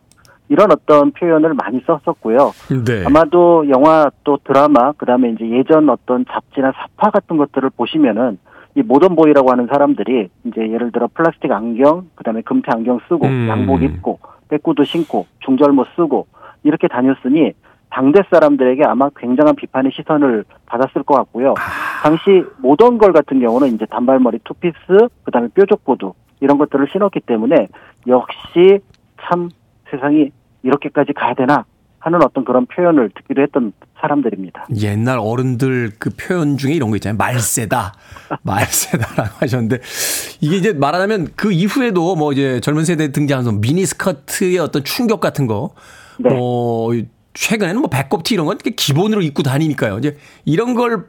이런 0.50 0.72
어떤 0.72 1.12
표현을 1.12 1.54
많이 1.54 1.82
썼었고요. 1.86 2.52
네. 2.86 3.04
아마도 3.06 3.70
영화 3.70 4.10
또 4.24 4.38
드라마, 4.44 4.94
그 4.94 5.06
다음에 5.06 5.30
이제 5.30 5.50
예전 5.50 5.90
어떤 5.90 6.26
잡지나 6.26 6.72
삽화 6.72 7.12
같은 7.12 7.38
것들을 7.38 7.70
보시면은 7.72 8.40
이 8.76 8.82
모던 8.82 9.16
보이라고 9.16 9.52
하는 9.52 9.68
사람들이 9.68 10.30
이제 10.46 10.62
예를 10.62 10.92
들어 10.92 11.10
플라스틱 11.14 11.52
안경, 11.52 12.10
그 12.16 12.24
다음에 12.24 12.42
금태 12.42 12.72
안경 12.72 13.00
쓰고 13.10 13.26
음. 13.26 13.48
양복 13.50 13.82
입고 13.82 14.20
백구두 14.50 14.84
신고 14.84 15.26
중절모 15.40 15.86
쓰고 15.96 16.28
이렇게 16.64 16.88
다녔으니 16.88 17.54
당대 17.90 18.22
사람들에게 18.30 18.84
아마 18.86 19.10
굉장한 19.16 19.56
비판의 19.56 19.92
시선을 19.96 20.46
받았을 20.66 21.04
것 21.04 21.16
같고요. 21.16 21.56
당시 22.04 22.44
모던걸 22.58 23.14
같은 23.14 23.40
경우는 23.40 23.74
이제 23.74 23.86
단발머리 23.86 24.40
투피스, 24.44 24.76
그 25.24 25.32
다음에 25.32 25.48
뾰족 25.54 25.84
구두 25.84 26.14
이런 26.40 26.58
것들을 26.58 26.88
신었기 26.92 27.22
때문에 27.22 27.68
역시 28.08 28.80
참 29.22 29.50
세상이 29.90 30.32
이렇게까지 30.64 31.14
가야 31.14 31.34
되나 31.34 31.66
하는 32.00 32.22
어떤 32.24 32.46
그런 32.46 32.66
표현을 32.68 33.10
듣기도 33.16 33.42
했던 33.42 33.74
사람들입니다. 34.00 34.68
옛날 34.82 35.18
어른들 35.20 35.92
그 35.98 36.10
표현 36.12 36.58
중에 36.58 36.74
이런 36.74 36.90
거 36.90 36.96
있잖아요. 36.98 37.18
말세다. 37.18 37.94
말세다라고 38.44 39.36
하셨는데 39.42 39.80
이게 40.40 40.58
이제 40.58 40.74
말하자면 40.74 41.30
그 41.36 41.52
이후에도 41.52 42.16
뭐 42.16 42.32
이제 42.32 42.60
젊은 42.60 42.86
세대 42.86 43.12
등장하면서 43.12 43.60
미니스커트의 43.60 44.60
어떤 44.60 44.84
충격 44.84 45.20
같은 45.20 45.48
거 45.48 45.72
네. 46.20 46.30
어, 46.32 46.90
최근에는 47.42 47.82
뭐 47.82 47.90
배꼽티 47.90 48.34
이런 48.34 48.46
건 48.48 48.58
기본으로 48.58 49.22
입고 49.22 49.44
다니니까요. 49.44 50.00
이제 50.00 50.18
이런 50.46 50.74
걸 50.74 51.06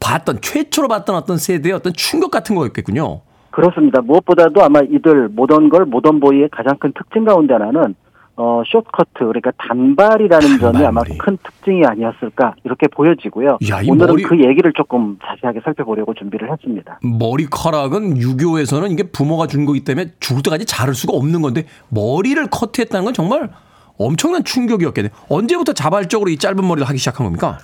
봤던 0.00 0.40
최초로 0.40 0.88
봤던 0.88 1.14
어떤 1.14 1.36
세대의 1.36 1.74
어떤 1.74 1.92
충격 1.92 2.30
같은 2.30 2.56
거였겠군요. 2.56 3.20
그렇습니다. 3.50 4.00
무엇보다도 4.00 4.62
아마 4.64 4.80
이들 4.80 5.28
모던 5.28 5.68
걸, 5.68 5.84
모던 5.84 6.20
보이의 6.20 6.48
가장 6.50 6.76
큰 6.78 6.92
특징 6.96 7.24
가운데 7.24 7.52
하나는 7.52 7.94
어, 8.34 8.62
숏커트, 8.64 9.18
그러니까 9.18 9.52
단발이라는 9.58 10.58
점이 10.58 10.82
아마. 10.86 11.02
큰 11.18 11.36
특징이 11.44 11.84
아니었을까, 11.84 12.54
이렇게 12.64 12.88
보여지고요. 12.88 13.58
야, 13.70 13.82
이 13.82 13.90
오늘은 13.90 14.08
머리- 14.14 14.22
그 14.22 14.38
얘기를 14.42 14.72
조금 14.72 15.18
자세하게 15.22 15.60
살펴보려고 15.62 16.14
준비를 16.14 16.50
했습니다. 16.50 16.98
머리카락은 17.02 18.16
유교에서는 18.16 18.90
이게 18.90 19.02
부모가 19.02 19.46
준 19.48 19.66
거기 19.66 19.84
때문에 19.84 20.12
죽을 20.18 20.42
때까지 20.42 20.64
자를 20.64 20.94
수가 20.94 21.12
없는 21.14 21.42
건데 21.42 21.66
머리를 21.90 22.42
커트했다는 22.46 23.04
건 23.04 23.12
정말 23.12 23.50
엄청난 23.98 24.44
충격이었겠네요. 24.44 25.12
언제부터 25.28 25.72
자발적으로 25.72 26.30
이 26.30 26.36
짧은 26.36 26.66
머리를 26.66 26.88
하기 26.88 26.98
시작한 26.98 27.24
겁니까? 27.24 27.58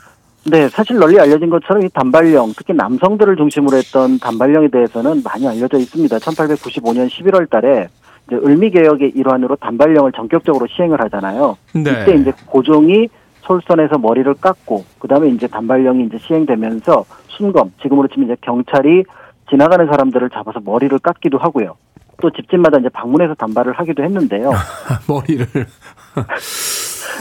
네, 0.47 0.68
사실 0.68 0.97
널리 0.97 1.18
알려진 1.20 1.51
것처럼 1.51 1.85
이 1.85 1.89
단발령, 1.91 2.55
특히 2.57 2.72
남성들을 2.72 3.37
중심으로 3.37 3.76
했던 3.76 4.18
단발령에 4.18 4.68
대해서는 4.68 5.22
많이 5.22 5.47
알려져 5.47 5.79
있습니다. 5.79 6.16
1895년 6.16 7.09
11월 7.09 7.51
달에 7.51 7.89
이제 8.26 8.37
을미 8.37 8.70
개혁의 8.70 9.12
일환으로 9.14 9.57
단발령을 9.57 10.12
전격적으로 10.12 10.66
시행을 10.68 11.01
하잖아요. 11.05 11.57
네. 11.74 11.81
이때 11.81 12.14
이제 12.14 12.33
고종이 12.47 13.09
솔선에서 13.43 13.99
머리를 13.99 14.33
깎고, 14.35 14.85
그 14.99 15.09
다음에 15.09 15.29
이제 15.29 15.47
단발령이 15.47 16.05
이제 16.05 16.18
시행되면서 16.18 17.05
순검, 17.29 17.72
지금으로 17.83 18.09
치면 18.09 18.29
이제 18.29 18.37
경찰이 18.43 19.05
지나가는 19.51 19.87
사람들을 19.87 20.31
잡아서 20.31 20.61
머리를 20.62 20.99
깎기도 20.99 21.39
하고요. 21.39 21.76
또 22.20 22.30
집집마다 22.30 22.78
이제 22.78 22.88
방문해서 22.88 23.34
단발을 23.34 23.72
하기도 23.74 24.02
했는데요. 24.02 24.50
머리를. 25.08 25.46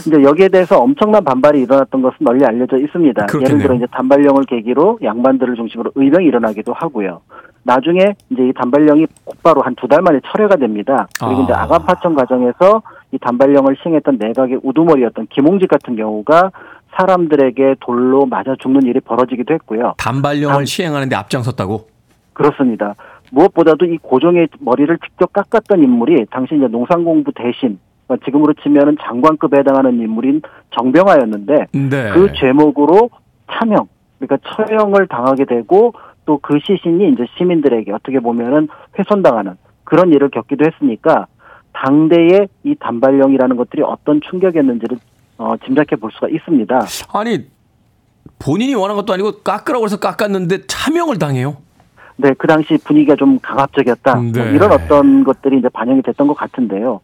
이제 0.07 0.23
여기에 0.23 0.49
대해서 0.49 0.77
엄청난 0.79 1.23
반발이 1.23 1.61
일어났던 1.61 2.01
것은 2.01 2.17
널리 2.21 2.45
알려져 2.45 2.77
있습니다. 2.77 3.25
그렇겠네요. 3.27 3.55
예를 3.57 3.61
들어 3.63 3.75
이제 3.75 3.85
단발령을 3.91 4.43
계기로 4.45 4.99
양반들을 5.03 5.55
중심으로 5.55 5.91
의병이 5.95 6.25
일어나기도 6.25 6.73
하고요. 6.73 7.21
나중에 7.63 8.15
이제 8.29 8.47
이 8.47 8.53
단발령이 8.53 9.07
곧바로 9.25 9.61
한 9.61 9.75
두 9.75 9.87
달 9.87 10.01
만에 10.01 10.19
철회가 10.31 10.55
됩니다. 10.55 11.07
그리고 11.19 11.41
아. 11.41 11.43
이제 11.43 11.53
아가파천 11.53 12.15
과정에서 12.15 12.81
이 13.11 13.17
단발령을 13.19 13.75
시행했던 13.81 14.17
내각의 14.19 14.59
우두머리였던 14.63 15.27
김홍직 15.29 15.69
같은 15.69 15.95
경우가 15.95 16.51
사람들에게 16.97 17.75
돌로 17.81 18.25
맞아 18.25 18.55
죽는 18.59 18.83
일이 18.83 18.99
벌어지기도 18.99 19.53
했고요. 19.53 19.93
단발령을 19.97 20.55
단- 20.55 20.65
시행하는데 20.65 21.15
앞장섰다고? 21.15 21.87
그렇습니다. 22.33 22.93
무엇보다도 23.32 23.86
이 23.86 23.97
고종의 23.97 24.49
머리를 24.59 24.97
직접 24.99 25.34
깎았던 25.34 25.84
인물이 25.84 26.25
당시 26.32 26.55
이제 26.55 26.67
농산공부 26.67 27.32
대신 27.36 27.80
어, 28.07 28.15
지금으로 28.17 28.53
치면은 28.61 28.97
장관급에 29.01 29.59
해당하는 29.59 29.99
인물인 29.99 30.41
정병하였는데 30.78 31.67
네. 31.73 32.11
그 32.11 32.32
죄목으로 32.39 33.09
차명 33.51 33.88
그러니까 34.19 34.38
처형을 34.49 35.07
당하게 35.07 35.45
되고 35.45 35.93
또 36.28 36.38
그 36.41 36.59
시신이 36.59 37.13
이제 37.13 37.25
시민들에게 37.38 37.91
어떻게 37.91 38.19
보면은 38.19 38.67
훼손당하는 38.99 39.55
그런 39.84 40.11
일을 40.13 40.30
겪기도 40.30 40.65
했으니까 40.65 41.28
당대의 41.73 42.47
이 42.63 42.75
단발령이라는 42.80 43.55
것들이 43.55 43.82
어떤 43.84 44.21
충격이었는지를 44.21 44.97
어, 45.38 45.55
짐작해 45.65 45.95
볼 45.95 46.11
수가 46.11 46.28
있습니다. 46.30 46.80
아니, 47.13 47.45
본인이 48.39 48.75
원한 48.75 48.97
것도 48.97 49.13
아니고 49.13 49.43
깎으라고 49.43 49.86
해서 49.86 49.97
깎았는데 49.99 50.67
차명을 50.67 51.17
당해요? 51.17 51.57
네, 52.18 52.34
그 52.38 52.47
당시 52.47 52.78
분위기가 52.84 53.15
좀 53.15 53.39
강압적이었다. 53.39 54.15
뭐 54.15 54.32
네. 54.32 54.51
이런 54.51 54.72
어떤 54.72 55.24
것들이 55.24 55.59
이제 55.59 55.70
반영이 55.70 56.01
됐던 56.01 56.28
것 56.28 56.34
같은데요. 56.34 56.99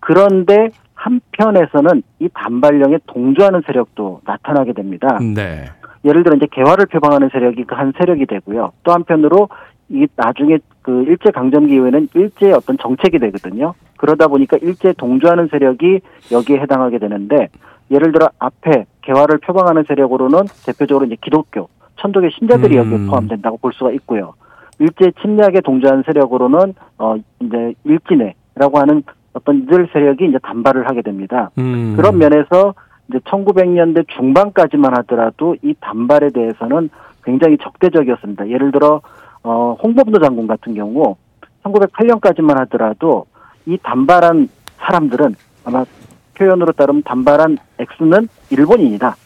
그런데 0.00 0.68
한편에서는 0.94 2.02
이 2.20 2.28
단발령에 2.34 2.98
동조하는 3.06 3.62
세력도 3.66 4.22
나타나게 4.24 4.72
됩니다. 4.72 5.18
네. 5.20 5.66
예를 6.04 6.22
들어 6.24 6.36
이제 6.36 6.46
개화를 6.50 6.86
표방하는 6.86 7.28
세력이 7.32 7.64
그 7.64 7.74
한 7.74 7.92
세력이 7.98 8.26
되고요. 8.26 8.72
또 8.82 8.92
한편으로 8.92 9.48
이 9.88 10.06
나중에 10.16 10.58
그 10.82 11.04
일제 11.04 11.30
강점기 11.30 11.72
이후에는 11.74 12.08
일제의 12.14 12.52
어떤 12.54 12.76
정책이 12.78 13.18
되거든요. 13.20 13.74
그러다 13.98 14.26
보니까 14.28 14.56
일제 14.62 14.92
동조하는 14.94 15.48
세력이 15.48 16.00
여기에 16.32 16.58
해당하게 16.58 16.98
되는데 16.98 17.48
예를 17.90 18.12
들어 18.12 18.28
앞에 18.38 18.86
개화를 19.02 19.38
표방하는 19.38 19.84
세력으로는 19.86 20.44
대표적으로 20.64 21.06
이제 21.06 21.16
기독교, 21.22 21.68
천도교 22.00 22.30
신자들이 22.30 22.78
음. 22.78 22.92
여기에 22.92 23.06
포함된다고 23.08 23.58
볼 23.58 23.72
수가 23.74 23.92
있고요. 23.92 24.34
일제 24.78 25.12
침략에 25.22 25.60
동조한 25.60 26.02
세력으로는 26.06 26.74
어 26.98 27.16
이제 27.40 27.74
일진회라고 27.84 28.78
하는 28.78 29.02
어떤 29.32 29.62
이들 29.62 29.88
세력이 29.92 30.26
이제 30.26 30.38
단발을 30.42 30.88
하게 30.88 31.02
됩니다. 31.02 31.50
음. 31.58 31.94
그런 31.96 32.18
면에서 32.18 32.74
이제 33.08 33.18
1900년대 33.18 34.06
중반까지만 34.08 34.96
하더라도 34.98 35.56
이 35.62 35.74
단발에 35.80 36.30
대해서는 36.30 36.90
굉장히 37.24 37.56
적대적이었습니다. 37.58 38.48
예를 38.48 38.72
들어 38.72 39.00
어 39.42 39.76
홍범도 39.82 40.20
장군 40.20 40.46
같은 40.46 40.74
경우 40.74 41.16
1908년까지만 41.64 42.58
하더라도 42.60 43.26
이 43.66 43.78
단발한 43.82 44.48
사람들은 44.78 45.34
아마 45.64 45.84
표현으로 46.34 46.72
따르면 46.72 47.02
단발한 47.02 47.58
X는 47.78 48.28
일본인이다. 48.50 49.16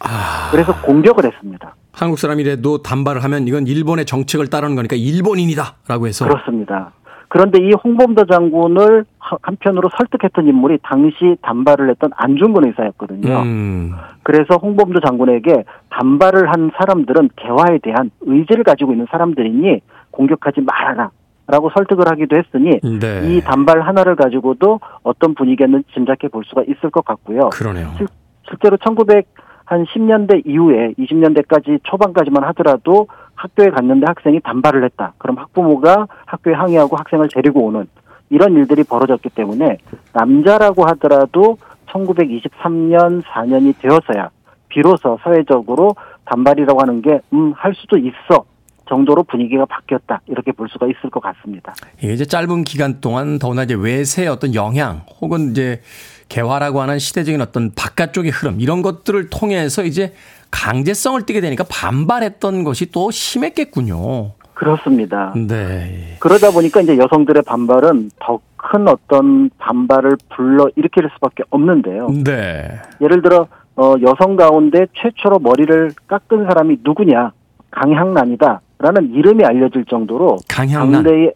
아, 0.00 0.48
그래서 0.50 0.80
공격을 0.82 1.24
했습니다. 1.24 1.74
한국 1.98 2.18
사람이라도 2.18 2.82
단발을 2.82 3.24
하면 3.24 3.48
이건 3.48 3.66
일본의 3.66 4.04
정책을 4.06 4.48
따르는 4.48 4.76
거니까 4.76 4.96
일본인이다라고 4.96 6.06
해서 6.06 6.26
그렇습니다. 6.26 6.92
그런데 7.30 7.58
이 7.62 7.72
홍범도 7.84 8.24
장군을 8.26 9.04
하- 9.18 9.36
한편으로 9.42 9.90
설득했던 9.98 10.46
인물이 10.48 10.78
당시 10.82 11.36
단발을 11.42 11.90
했던 11.90 12.10
안중근 12.16 12.66
의사였거든요. 12.68 13.40
음. 13.42 13.92
그래서 14.22 14.56
홍범도 14.62 15.00
장군에게 15.00 15.64
단발을 15.90 16.50
한 16.50 16.70
사람들은 16.78 17.30
개화에 17.36 17.78
대한 17.82 18.10
의지를 18.22 18.64
가지고 18.64 18.92
있는 18.92 19.06
사람들이니 19.10 19.80
공격하지 20.10 20.62
말아라. 20.62 21.10
라고 21.50 21.70
설득을 21.74 22.04
하기도 22.08 22.36
했으니 22.36 22.78
네. 23.00 23.22
이 23.36 23.40
단발 23.40 23.80
하나를 23.80 24.16
가지고도 24.16 24.80
어떤 25.02 25.34
분위기였는지 25.34 25.86
짐작해 25.94 26.28
볼 26.28 26.44
수가 26.46 26.62
있을 26.62 26.90
것 26.90 27.04
같고요. 27.06 27.48
그러네요. 27.50 27.90
실- 27.96 28.06
실제로 28.48 28.76
1900 28.78 29.26
한 29.68 29.84
10년대 29.84 30.46
이후에 30.46 30.94
20년대까지 30.98 31.80
초반까지만 31.84 32.42
하더라도 32.44 33.06
학교에 33.34 33.68
갔는데 33.68 34.06
학생이 34.06 34.40
단발을 34.40 34.82
했다. 34.84 35.12
그럼 35.18 35.36
학부모가 35.36 36.06
학교에 36.24 36.54
항의하고 36.54 36.96
학생을 36.96 37.28
데리고 37.32 37.66
오는 37.66 37.86
이런 38.30 38.54
일들이 38.54 38.82
벌어졌기 38.82 39.28
때문에 39.28 39.76
남자라고 40.14 40.86
하더라도 40.88 41.58
1923년 41.90 43.22
4년이 43.24 43.74
되어서야 43.78 44.30
비로소 44.68 45.18
사회적으로 45.22 45.94
단발이라고 46.24 46.80
하는 46.80 47.02
게 47.02 47.20
음 47.32 47.52
할 47.54 47.74
수도 47.74 47.98
있어 47.98 48.44
정도로 48.88 49.22
분위기가 49.24 49.66
바뀌었다 49.66 50.22
이렇게 50.28 50.50
볼 50.52 50.66
수가 50.70 50.86
있을 50.86 51.10
것 51.10 51.20
같습니다. 51.20 51.74
이게 51.98 52.14
이제 52.14 52.24
짧은 52.24 52.64
기간 52.64 53.00
동안 53.02 53.38
더구나 53.38 53.64
이제 53.64 53.74
외세의 53.74 54.28
어떤 54.28 54.54
영향 54.54 55.02
혹은 55.20 55.50
이제 55.50 55.80
개화라고 56.28 56.80
하는 56.80 56.98
시대적인 56.98 57.40
어떤 57.40 57.72
바깥쪽의 57.74 58.30
흐름 58.30 58.60
이런 58.60 58.82
것들을 58.82 59.30
통해서 59.30 59.84
이제 59.84 60.12
강제성을 60.50 61.22
띠게 61.22 61.40
되니까 61.40 61.64
반발했던 61.68 62.64
것이 62.64 62.90
또 62.90 63.10
심했겠군요. 63.10 64.32
그렇습니다. 64.54 65.32
네. 65.36 66.16
그러다 66.18 66.50
보니까 66.50 66.80
이제 66.80 66.96
여성들의 66.98 67.42
반발은 67.42 68.10
더 68.20 68.40
큰 68.58 68.88
어떤 68.88 69.50
반발을 69.58 70.16
불러 70.34 70.68
일으킬 70.76 71.08
수밖에 71.14 71.44
없는데요. 71.50 72.08
네. 72.24 72.80
예를 73.00 73.22
들어 73.22 73.46
어, 73.76 73.94
여성 74.02 74.34
가운데 74.36 74.86
최초로 75.00 75.38
머리를 75.38 75.92
깎은 76.08 76.44
사람이 76.48 76.78
누구냐 76.82 77.30
강향란이다라는 77.70 79.14
이름이 79.14 79.44
알려질 79.44 79.84
정도로 79.88 80.38
강향란. 80.48 81.04
당대에 81.04 81.30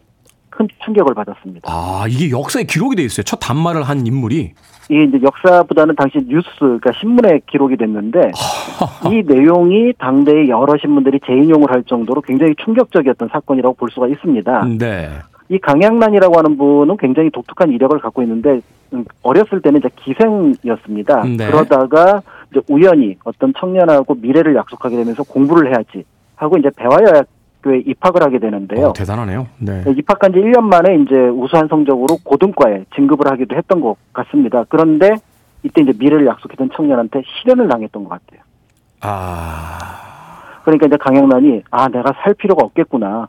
큰 0.49 0.67
충격을 0.83 1.15
받았습니다. 1.15 1.67
아, 1.71 2.05
이게 2.07 2.29
역사에 2.29 2.63
기록이 2.63 2.95
돼 2.97 3.03
있어요. 3.03 3.23
첫 3.23 3.37
단말을 3.37 3.83
한 3.83 4.05
인물이. 4.05 4.53
이게 4.89 5.03
이제 5.03 5.19
역사보다는 5.21 5.95
당시 5.95 6.19
뉴스 6.27 6.49
그러니까 6.59 6.91
신문에 6.99 7.41
기록이 7.47 7.77
됐는데 7.77 8.31
이 9.11 9.23
내용이 9.25 9.93
당대의 9.97 10.49
여러 10.49 10.77
신문들이 10.77 11.19
재인용을 11.25 11.71
할 11.71 11.83
정도로 11.83 12.21
굉장히 12.21 12.53
충격적이었던 12.63 13.29
사건이라고 13.31 13.75
볼 13.75 13.89
수가 13.91 14.07
있습니다. 14.07 14.65
네. 14.77 15.09
이 15.49 15.59
강양란이라고 15.59 16.37
하는 16.37 16.57
분은 16.57 16.97
굉장히 16.97 17.29
독특한 17.29 17.71
이력을 17.71 17.97
갖고 17.99 18.21
있는데 18.23 18.59
음, 18.93 19.05
어렸을 19.21 19.61
때는 19.61 19.79
이제 19.79 19.89
기생이었습니다. 19.95 21.23
네. 21.23 21.47
그러다가 21.47 22.21
이제 22.51 22.61
우연히 22.69 23.17
어떤 23.23 23.53
청년하고 23.57 24.15
미래를 24.15 24.55
약속하게 24.55 24.97
되면서 24.97 25.23
공부를 25.23 25.69
해야지 25.69 26.05
하고 26.35 26.57
이제 26.57 26.69
배화여학 26.75 27.25
교에 27.63 27.79
입학을 27.79 28.21
하게 28.21 28.39
되는데요. 28.39 28.87
어, 28.87 28.93
대단하네요. 28.93 29.47
네. 29.59 29.83
네, 29.83 29.91
입학한 29.91 30.33
지 30.33 30.39
1년 30.39 30.61
만에 30.63 30.95
이제 30.97 31.15
우수한 31.15 31.67
성적으로 31.67 32.17
고등과에 32.23 32.85
진급을 32.95 33.31
하기도 33.31 33.55
했던 33.55 33.81
것 33.81 33.95
같습니다. 34.13 34.65
그런데 34.69 35.15
이때 35.63 35.81
이제 35.81 35.93
미래를 35.97 36.25
약속했던 36.27 36.71
청년한테 36.75 37.23
실현을 37.25 37.67
당했던 37.69 38.03
것 38.03 38.09
같아요. 38.09 38.41
아. 39.01 40.61
그러니까 40.63 40.87
이제 40.87 40.97
강영란이 40.97 41.63
아 41.71 41.87
내가 41.89 42.13
살 42.23 42.33
필요가 42.33 42.65
없겠구나. 42.65 43.27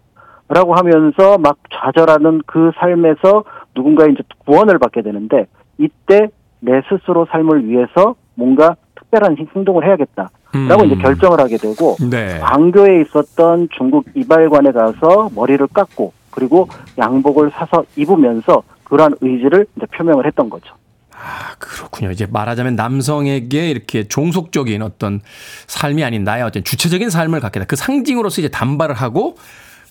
라고 0.49 0.75
하면서 0.75 1.39
막 1.39 1.57
좌절하는 1.73 2.43
그 2.47 2.71
삶에서 2.77 3.45
누군가의 3.75 4.13
이제 4.13 4.23
구원을 4.45 4.79
받게 4.79 5.01
되는데 5.03 5.47
이때 5.79 6.29
내 6.61 6.83
스스로 6.89 7.27
삶을 7.31 7.67
위해서 7.67 8.15
뭔가 8.35 8.77
특별한 8.95 9.37
행동을 9.55 9.87
해야겠다. 9.87 10.29
라고 10.69 10.83
음. 10.83 10.87
이제 10.87 10.97
결정을 10.97 11.41
하게 11.41 11.57
되고 11.57 11.97
네. 12.01 12.39
광교에 12.39 13.03
있었던 13.03 13.69
중국 13.77 14.07
이발관에 14.15 14.73
가서 14.73 15.31
머리를 15.35 15.67
깎고 15.69 16.13
그리고 16.31 16.69
양복을 16.99 17.51
사서 17.55 17.85
입으면서 17.97 18.63
그러한 18.85 19.17
의지를 19.21 19.67
이제 19.77 19.87
표명을 19.87 20.27
했던 20.27 20.49
거죠. 20.49 20.75
아, 21.13 21.55
그렇군요. 21.59 22.11
이제 22.11 22.27
말하자면 22.31 22.77
남성에게 22.77 23.71
이렇게 23.71 24.07
종속적인 24.07 24.83
어떤 24.83 25.21
삶이 25.67 26.05
아닌 26.05 26.25
나의 26.25 26.43
어떤 26.43 26.65
주체적인 26.65 27.09
삶을 27.09 27.41
갖게 27.41 27.61
다그 27.61 27.77
상징으로서 27.77 28.41
이제 28.41 28.49
단발을 28.49 28.95
하고 28.95 29.37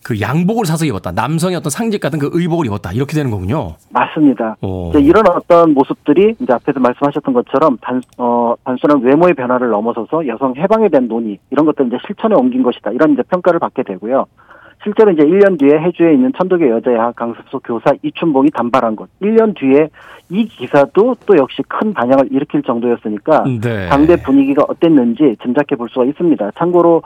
그 0.04 0.20
양복을 0.20 0.66
사서 0.66 0.86
입었다. 0.86 1.12
남성의 1.12 1.56
어떤 1.56 1.70
상징 1.70 2.00
같은 2.00 2.20
그 2.20 2.30
의복을 2.34 2.66
입었다. 2.66 2.92
이렇게 2.92 3.14
되는 3.14 3.32
거군요. 3.32 3.76
맞습니다. 3.90 4.58
오. 4.62 4.90
이제 4.90 5.00
이런 5.00 5.24
어떤 5.28 5.74
모습들이 5.74 6.36
이제 6.40 6.54
앞에서 6.54 6.80
말씀하셨던 6.80 7.34
것처럼 7.34 7.78
단, 7.82 8.02
어, 8.18 8.54
단순한 8.66 9.02
외모의 9.02 9.34
변화를 9.34 9.70
넘어서서 9.70 10.28
여성 10.28 10.54
해방에 10.58 10.90
대한 10.90 11.08
논의 11.08 11.40
이런 11.52 11.66
것들 11.66 11.88
이제 11.88 11.98
실천에 12.06 12.36
옮긴 12.36 12.64
것이다. 12.64 12.92
이런 12.92 13.14
이제 13.14 13.24
평가를 13.24 13.60
받게 13.60 13.84
되고요. 13.84 14.26
실제로 14.84 15.12
이제 15.12 15.24
1년 15.24 15.58
뒤에 15.58 15.80
해주에 15.80 16.14
있는 16.14 16.34
천도교 16.38 16.70
여자야 16.70 17.14
강습소 17.14 17.60
교사 17.60 17.94
이춘봉이 18.02 18.52
단발한 18.52 18.98
것. 18.98 19.08
1년 19.22 19.56
뒤에 19.58 19.90
이 20.30 20.46
기사도 20.46 21.16
또 21.26 21.38
역시 21.38 21.62
큰 21.70 21.94
반향을 21.94 22.28
일으킬 22.32 22.64
정도였으니까 22.64 23.46
네. 23.62 23.88
당대 23.88 24.18
분위기가 24.18 24.66
어땠는지 24.68 25.38
짐작해 25.42 25.78
볼 25.78 25.88
수가 25.90 26.04
있습니다. 26.06 26.52
참고로 26.58 27.02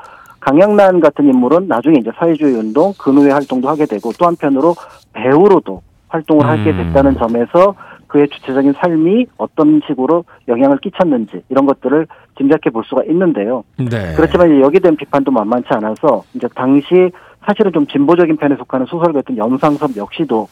강양란 0.48 1.02
같은 1.02 1.26
인물은 1.26 1.68
나중에 1.68 1.98
이제 2.00 2.10
사회주의 2.18 2.56
운동, 2.56 2.94
근후회 2.98 3.32
활동도 3.32 3.68
하게 3.68 3.86
되고 3.86 4.14
또 4.18 4.28
한편으로 4.28 4.76
배우로도 5.12 5.82
활동을 6.08 6.48
하게 6.48 6.72
음. 6.72 6.78
됐다는 6.78 7.18
점에서 7.18 7.76
그의 8.08 8.30
주체적인 8.30 8.72
삶이 8.72 9.26
어떤 9.36 9.82
식으로 9.86 10.24
영향을 10.48 10.78
끼쳤는지 10.78 11.42
이런 11.50 11.66
것들을 11.66 12.08
짐작해 12.38 12.70
볼 12.70 12.86
수가 12.86 13.04
있는데요. 13.10 13.66
네. 13.78 14.14
그렇지만 14.16 14.62
여기에 14.62 14.80
대한 14.80 14.96
비판도 14.96 15.32
만만치 15.32 15.68
않아서 15.72 16.24
이제 16.34 16.48
당시 16.56 17.12
사실은 17.46 17.74
좀 17.74 17.86
진보적인 17.86 18.38
편에 18.38 18.56
속하는 18.56 18.86
소설 18.86 19.12
같은 19.12 19.36
염상섭 19.36 19.98
역시도 19.98 20.48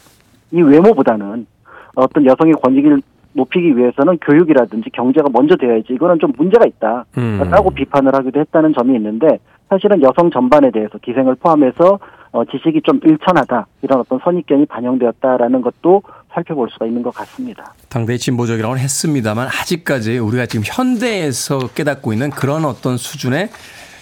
이 0.51 0.61
외모보다는 0.61 1.47
어떤 1.95 2.25
여성의 2.25 2.55
권익을 2.61 3.01
높이기 3.31 3.77
위해서는 3.77 4.17
교육이라든지 4.17 4.89
경제가 4.91 5.29
먼저 5.31 5.55
되어야지 5.55 5.93
이거는 5.93 6.19
좀 6.19 6.33
문제가 6.37 6.65
있다. 6.65 7.05
음. 7.17 7.41
라고 7.49 7.69
비판을 7.69 8.13
하기도 8.13 8.41
했다는 8.41 8.73
점이 8.73 8.95
있는데 8.95 9.39
사실은 9.69 10.01
여성 10.01 10.29
전반에 10.31 10.71
대해서 10.71 10.97
기생을 10.99 11.35
포함해서 11.35 11.99
어, 12.31 12.43
지식이 12.45 12.81
좀 12.83 12.99
일천하다 13.03 13.65
이런 13.81 13.99
어떤 14.01 14.19
선입견이 14.23 14.65
반영되었다라는 14.65 15.61
것도 15.61 16.03
살펴볼 16.33 16.69
수가 16.69 16.85
있는 16.85 17.01
것 17.01 17.13
같습니다. 17.13 17.73
당대의 17.89 18.19
진보적이라고는 18.19 18.81
했습니다만 18.83 19.47
아직까지 19.47 20.17
우리가 20.17 20.45
지금 20.45 20.63
현대에서 20.65 21.69
깨닫고 21.69 22.11
있는 22.11 22.29
그런 22.29 22.65
어떤 22.65 22.97
수준의 22.97 23.49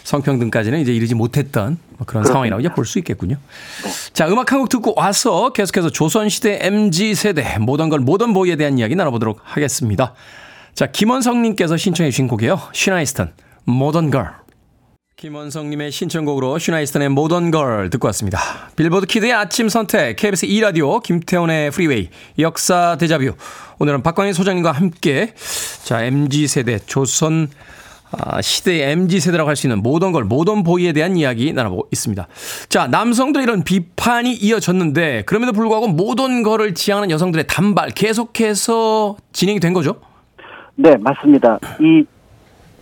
성평등까지는 0.03 0.79
이제 0.79 0.93
이르지 0.93 1.15
못했던 1.15 1.77
뭐 1.97 2.05
그런 2.07 2.23
상황이라고 2.25 2.59
이제 2.59 2.69
볼 2.73 2.85
수 2.85 2.97
있겠군요. 2.99 3.37
자, 4.13 4.27
음악 4.27 4.51
한 4.51 4.59
곡 4.59 4.67
듣고 4.69 4.93
와서 4.97 5.53
계속해서 5.53 5.89
조선시대 5.91 6.59
MG 6.63 7.15
세대 7.15 7.57
모던 7.59 7.89
걸 7.89 7.99
모던 7.99 8.33
보이에 8.33 8.55
대한 8.57 8.77
이야기 8.79 8.95
나눠보도록 8.95 9.39
하겠습니다. 9.43 10.13
자, 10.73 10.87
김원성님께서 10.87 11.77
신청해 11.77 12.09
주신 12.09 12.27
곡이에요. 12.27 12.59
쉬나 12.73 12.95
이스턴 12.95 13.31
Modern 13.65 14.09
Girl. 14.11 14.31
김원성님의 15.23 15.89
신청곡으로 15.89 16.59
쉬나 16.59 16.75
이스턴의 16.75 17.07
Modern 17.07 17.49
Girl 17.49 17.89
듣고 17.89 18.07
왔습니다. 18.07 18.39
빌보드 18.75 19.05
키드의 19.05 19.31
아침 19.31 19.69
선택, 19.69 20.17
KBS 20.17 20.47
2라디오, 20.47 21.01
김태훈의 21.01 21.71
프리웨이, 21.71 22.09
역사 22.39 22.97
데자뷰. 22.99 23.31
오늘은 23.79 24.03
박광희 24.03 24.33
소장님과 24.33 24.73
함께, 24.73 25.33
자, 25.85 26.03
MZ세대, 26.03 26.79
조선, 26.79 27.47
아, 28.11 28.41
시대의 28.41 28.91
MZ세대라고 28.91 29.47
할 29.47 29.55
수 29.55 29.65
있는 29.65 29.81
모던 29.81 30.11
걸, 30.11 30.25
모던 30.25 30.63
보이에 30.63 30.91
대한 30.91 31.15
이야기 31.15 31.53
나눠보고 31.53 31.87
있습니다. 31.89 32.27
자, 32.67 32.87
남성들 32.87 33.43
이런 33.43 33.63
비판이 33.63 34.33
이어졌는데, 34.33 35.23
그럼에도 35.25 35.53
불구하고 35.53 35.87
모던 35.87 36.43
걸을 36.43 36.73
지향하는 36.73 37.09
여성들의 37.11 37.47
단발 37.47 37.91
계속해서 37.91 39.15
진행이 39.31 39.61
된 39.61 39.71
거죠? 39.71 40.01
네, 40.75 40.97
맞습니다. 40.99 41.59
이 41.79 42.03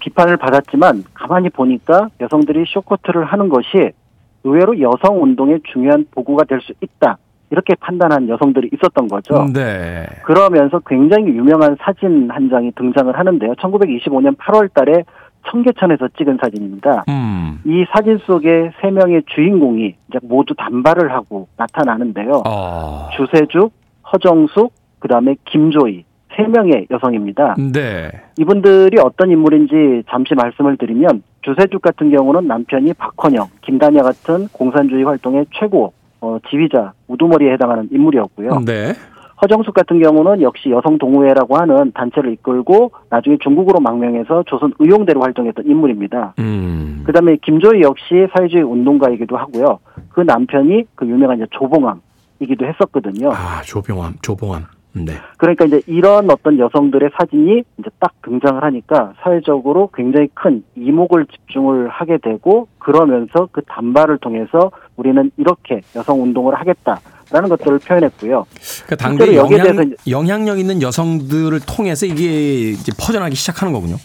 비판을 0.01 0.37
받았지만 0.37 1.03
가만히 1.13 1.49
보니까 1.49 2.09
여성들이 2.19 2.65
쇼커트를 2.67 3.23
하는 3.25 3.47
것이 3.49 3.91
의외로 4.43 4.79
여성 4.81 5.21
운동의 5.23 5.61
중요한 5.71 6.05
도구가 6.13 6.43
될 6.45 6.59
수 6.61 6.73
있다. 6.81 7.17
이렇게 7.51 7.75
판단한 7.75 8.29
여성들이 8.29 8.69
있었던 8.73 9.07
거죠. 9.09 9.45
네. 9.53 10.05
그러면서 10.23 10.79
굉장히 10.87 11.27
유명한 11.27 11.75
사진 11.81 12.29
한 12.31 12.49
장이 12.49 12.71
등장을 12.75 13.17
하는데요. 13.17 13.53
1925년 13.55 14.37
8월 14.37 14.73
달에 14.73 15.03
청계천에서 15.49 16.07
찍은 16.17 16.37
사진입니다. 16.41 17.03
음. 17.09 17.59
이 17.65 17.85
사진 17.93 18.19
속에 18.19 18.71
세 18.81 18.89
명의 18.91 19.21
주인공이 19.35 19.95
이제 20.07 20.19
모두 20.23 20.53
단발을 20.55 21.11
하고 21.11 21.47
나타나는데요. 21.57 22.43
아. 22.45 23.09
주세죽, 23.17 23.73
허정숙, 24.13 24.71
그 24.99 25.07
다음에 25.09 25.35
김조희 25.45 26.05
세 26.35 26.43
명의 26.43 26.87
여성입니다. 26.89 27.55
네. 27.73 28.11
이분들이 28.37 28.97
어떤 28.99 29.31
인물인지 29.31 30.03
잠시 30.09 30.33
말씀을 30.35 30.77
드리면 30.77 31.23
주세죽 31.41 31.81
같은 31.81 32.11
경우는 32.11 32.47
남편이 32.47 32.93
박헌영, 32.93 33.47
김다냐 33.61 34.03
같은 34.03 34.47
공산주의 34.51 35.03
활동의 35.03 35.47
최고 35.53 35.93
어, 36.21 36.37
지휘자 36.49 36.93
우두머리에 37.07 37.53
해당하는 37.53 37.89
인물이었고요. 37.91 38.61
네. 38.65 38.93
허정숙 39.41 39.73
같은 39.73 39.99
경우는 39.99 40.43
역시 40.43 40.69
여성 40.69 40.99
동호회라고 40.99 41.57
하는 41.57 41.91
단체를 41.93 42.31
이끌고 42.33 42.91
나중에 43.09 43.37
중국으로 43.41 43.79
망명해서 43.79 44.43
조선 44.45 44.71
의용대로 44.77 45.21
활동했던 45.21 45.65
인물입니다. 45.65 46.35
음. 46.37 47.01
그다음에 47.05 47.37
김조희 47.41 47.81
역시 47.81 48.27
사회주의 48.35 48.61
운동가이기도 48.61 49.35
하고요. 49.35 49.79
그 50.09 50.21
남편이 50.21 50.83
그 50.93 51.07
유명한 51.07 51.37
이제 51.37 51.47
조봉암이기도 51.49 52.67
했었거든요. 52.67 53.31
아, 53.31 53.63
조병암, 53.63 54.17
조봉암. 54.21 54.63
네. 54.93 55.13
그러니까 55.37 55.65
이제 55.65 55.81
이런 55.87 56.29
어떤 56.29 56.59
여성들의 56.59 57.11
사진이 57.17 57.63
이제 57.79 57.89
딱 57.99 58.13
등장을 58.23 58.61
하니까 58.61 59.13
사회적으로 59.23 59.89
굉장히 59.93 60.27
큰 60.33 60.63
이목을 60.75 61.27
집중을 61.27 61.87
하게 61.89 62.17
되고 62.17 62.67
그러면서 62.79 63.47
그 63.51 63.61
단발을 63.61 64.17
통해서 64.17 64.71
우리는 64.97 65.31
이렇게 65.37 65.81
여성 65.95 66.21
운동을 66.21 66.55
하겠다라는 66.55 67.49
것들을 67.49 67.79
표현했고요. 67.79 68.45
그러니까 68.85 68.95
당대 68.97 69.35
영향, 69.35 69.63
대해서 69.63 69.83
영향력 70.09 70.59
있는 70.59 70.81
여성들을 70.81 71.59
통해서 71.65 72.05
이게 72.05 72.71
이제 72.71 72.91
퍼져나기 72.99 73.35
시작하는 73.35 73.73
거군요. 73.73 73.95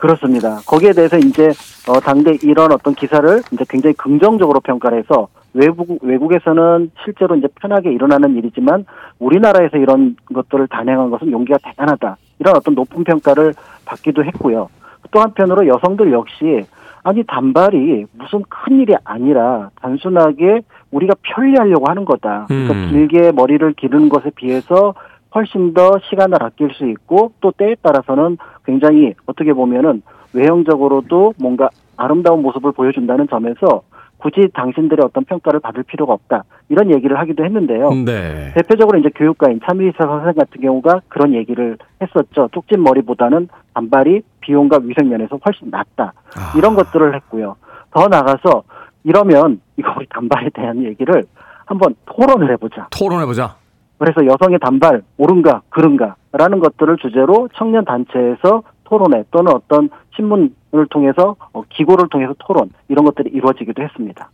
그렇습니다. 0.00 0.60
거기에 0.66 0.92
대해서 0.92 1.18
이제 1.18 1.50
어 1.88 2.00
당대 2.00 2.36
이런 2.42 2.72
어떤 2.72 2.94
기사를 2.94 3.42
이제 3.52 3.64
굉장히 3.68 3.94
긍정적으로 3.94 4.60
평가를 4.60 4.98
해서 4.98 5.28
외국 5.52 5.98
외국에서는 6.02 6.90
실제로 7.04 7.36
이제 7.36 7.48
편하게 7.60 7.92
일어나는 7.92 8.36
일이지만 8.36 8.86
우리나라에서 9.18 9.76
이런 9.76 10.16
것들을 10.34 10.68
단행한 10.68 11.10
것은 11.10 11.30
용기가 11.30 11.58
대단하다. 11.62 12.16
이런 12.38 12.56
어떤 12.56 12.74
높은 12.74 13.04
평가를 13.04 13.52
받기도 13.84 14.24
했고요. 14.24 14.68
또 15.10 15.20
한편으로 15.20 15.66
여성들 15.66 16.12
역시 16.12 16.64
아니 17.02 17.22
단발이 17.24 18.06
무슨 18.12 18.42
큰 18.48 18.80
일이 18.80 18.94
아니라 19.04 19.70
단순하게 19.80 20.62
우리가 20.90 21.14
편리하려고 21.22 21.86
하는 21.88 22.04
거다. 22.04 22.46
그러니까 22.48 22.74
음. 22.74 22.88
길게 22.90 23.32
머리를 23.32 23.72
기르는 23.74 24.08
것에 24.08 24.30
비해서 24.34 24.94
훨씬 25.34 25.74
더 25.74 25.98
시간을 26.08 26.42
아낄 26.42 26.70
수 26.74 26.88
있고 26.88 27.32
또 27.40 27.52
때에 27.52 27.76
따라서는 27.82 28.38
굉장히 28.64 29.14
어떻게 29.26 29.52
보면은 29.52 30.02
외형적으로도 30.32 31.34
뭔가 31.38 31.68
아름다운 31.96 32.42
모습을 32.42 32.72
보여준다는 32.72 33.28
점에서 33.28 33.82
굳이 34.18 34.48
당신들의 34.52 35.04
어떤 35.04 35.24
평가를 35.24 35.60
받을 35.60 35.82
필요가 35.82 36.12
없다 36.12 36.44
이런 36.68 36.94
얘기를 36.94 37.18
하기도 37.18 37.44
했는데요. 37.44 37.90
네. 38.04 38.52
대표적으로 38.54 38.98
이제 38.98 39.08
교육가인 39.14 39.60
차미리사 39.64 40.04
선생 40.04 40.34
같은 40.34 40.60
경우가 40.60 41.00
그런 41.08 41.34
얘기를 41.34 41.78
했었죠. 42.02 42.48
쪽진 42.52 42.82
머리보다는 42.82 43.48
단발이 43.74 44.22
비용과 44.40 44.80
위생 44.82 45.08
면에서 45.08 45.38
훨씬 45.44 45.70
낫다 45.70 46.12
아. 46.36 46.52
이런 46.56 46.74
것들을 46.74 47.14
했고요. 47.14 47.56
더 47.92 48.08
나가서 48.08 48.62
이러면 49.04 49.60
이거 49.76 49.94
우리 49.96 50.06
단발에 50.10 50.50
대한 50.54 50.84
얘기를 50.84 51.24
한번 51.64 51.94
토론을 52.04 52.50
해보자. 52.52 52.88
토론해보자. 52.90 53.56
그래서 54.00 54.24
여성의 54.24 54.58
단발 54.60 55.02
옳은가 55.18 55.60
그른가라는 55.68 56.58
것들을 56.60 56.96
주제로 57.02 57.50
청년 57.54 57.84
단체에서 57.84 58.62
토론회 58.84 59.24
또는 59.30 59.52
어떤 59.52 59.90
신문을 60.16 60.86
통해서 60.88 61.36
어, 61.52 61.62
기고를 61.68 62.08
통해서 62.08 62.34
토론 62.38 62.70
이런 62.88 63.04
것들이 63.04 63.28
이루어지기도 63.30 63.82
했습니다. 63.82 64.30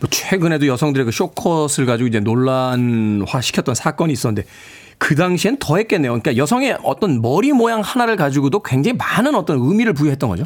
뭐 0.00 0.08
최근에도 0.10 0.66
여성들의 0.66 1.04
그 1.04 1.12
쇼컷을 1.12 1.84
가지고 1.84 2.08
이제 2.08 2.20
논란화 2.20 3.42
시켰던 3.42 3.74
사건이 3.74 4.14
있었는데 4.14 4.48
그 4.96 5.14
당시엔 5.14 5.58
더 5.60 5.76
했겠네요. 5.76 6.12
그러니까 6.12 6.38
여성의 6.38 6.78
어떤 6.82 7.20
머리 7.20 7.52
모양 7.52 7.82
하나를 7.82 8.16
가지고도 8.16 8.60
굉장히 8.60 8.96
많은 8.96 9.34
어떤 9.34 9.58
의미를 9.58 9.92
부여했던 9.92 10.30
거죠. 10.30 10.44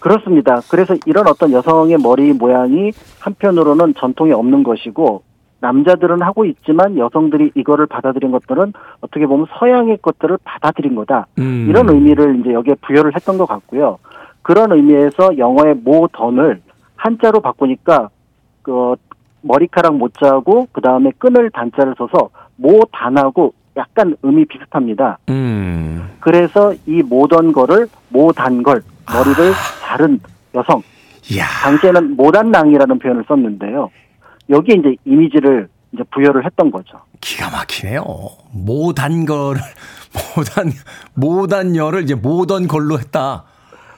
그렇습니다. 0.00 0.60
그래서 0.68 0.94
이런 1.06 1.26
어떤 1.26 1.50
여성의 1.50 1.96
머리 1.96 2.34
모양이 2.34 2.92
한편으로는 3.20 3.94
전통에 3.98 4.32
없는 4.32 4.64
것이고 4.64 5.22
남자들은 5.60 6.22
하고 6.22 6.44
있지만 6.44 6.98
여성들이 6.98 7.52
이거를 7.54 7.86
받아들인 7.86 8.30
것들은 8.30 8.72
어떻게 9.00 9.26
보면 9.26 9.46
서양의 9.58 9.98
것들을 10.02 10.38
받아들인 10.44 10.94
거다. 10.94 11.26
음. 11.38 11.66
이런 11.68 11.88
의미를 11.88 12.40
이제 12.40 12.52
여기에 12.52 12.76
부여를 12.82 13.14
했던 13.14 13.38
것 13.38 13.46
같고요. 13.46 13.98
그런 14.42 14.72
의미에서 14.72 15.38
영어의 15.38 15.76
모 15.82 16.08
던을 16.12 16.60
한자로 16.96 17.40
바꾸니까 17.40 18.10
그 18.62 18.94
머리카락 19.42 19.96
모자하고 19.96 20.68
그 20.72 20.80
다음에 20.80 21.10
끈을 21.18 21.50
단자를 21.50 21.94
써서 21.96 22.30
모 22.56 22.80
단하고 22.92 23.54
약간 23.76 24.16
의미 24.22 24.44
비슷합니다. 24.44 25.18
음. 25.28 26.10
그래서 26.20 26.72
이 26.86 27.02
모던 27.02 27.52
거를 27.52 27.86
모단 28.08 28.62
걸 28.62 28.82
머리를 29.12 29.52
자른 29.80 30.18
여성 30.54 30.82
이야. 31.30 31.44
당시에는 31.62 32.16
모단낭이라는 32.16 32.98
표현을 32.98 33.24
썼는데요. 33.28 33.90
여기에 34.50 34.76
이제 34.76 34.96
이미지를 35.04 35.68
이제 35.92 36.02
부여를 36.12 36.44
했던 36.44 36.70
거죠. 36.70 36.98
기가 37.20 37.50
막히네요. 37.50 38.02
모단 38.52 39.24
거를 39.24 39.60
모단 40.36 40.70
모단녀를 41.14 42.02
이제 42.02 42.14
모던 42.14 42.66
걸로 42.68 42.98
했다. 42.98 43.44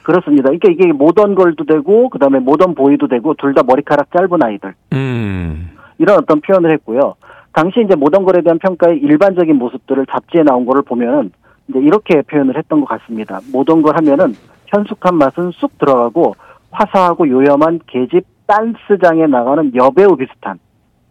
그렇습니다. 0.03 0.44
그러니까 0.44 0.70
이게 0.70 0.90
모던 0.92 1.34
걸도 1.34 1.64
되고 1.64 2.09
그다음에 2.09 2.38
모던 2.38 2.74
보이도 2.74 3.09
되고 3.09 3.34
둘 3.34 3.53
다 3.55 3.62
머리카락 3.62 4.09
짧은 4.11 4.42
아이들 4.42 4.74
음. 4.94 5.70
이런 5.99 6.18
어떤 6.18 6.40
표현을 6.40 6.72
했고요. 6.72 7.14
당시 7.53 7.80
이제 7.84 7.94
모던 7.94 8.24
걸에 8.24 8.40
대한 8.42 8.59
평가의 8.59 8.99
일반적인 8.99 9.57
모습들을 9.57 10.07
잡지에 10.11 10.42
나온 10.44 10.64
거를 10.64 10.82
보면은 10.82 11.30
이제 11.68 11.78
이렇게 11.80 12.22
표현을 12.22 12.57
했던 12.57 12.80
것 12.80 12.86
같습니다. 12.86 13.40
모던 13.53 13.82
걸 13.82 13.96
하면은 13.96 14.34
현숙한 14.66 15.16
맛은 15.16 15.51
쑥 15.57 15.76
들어가고 15.78 16.36
화사하고 16.70 17.28
요염한 17.28 17.80
계집 17.86 18.24
댄스장에 18.49 19.26
나가는 19.26 19.72
여배우 19.74 20.16
비슷한 20.16 20.59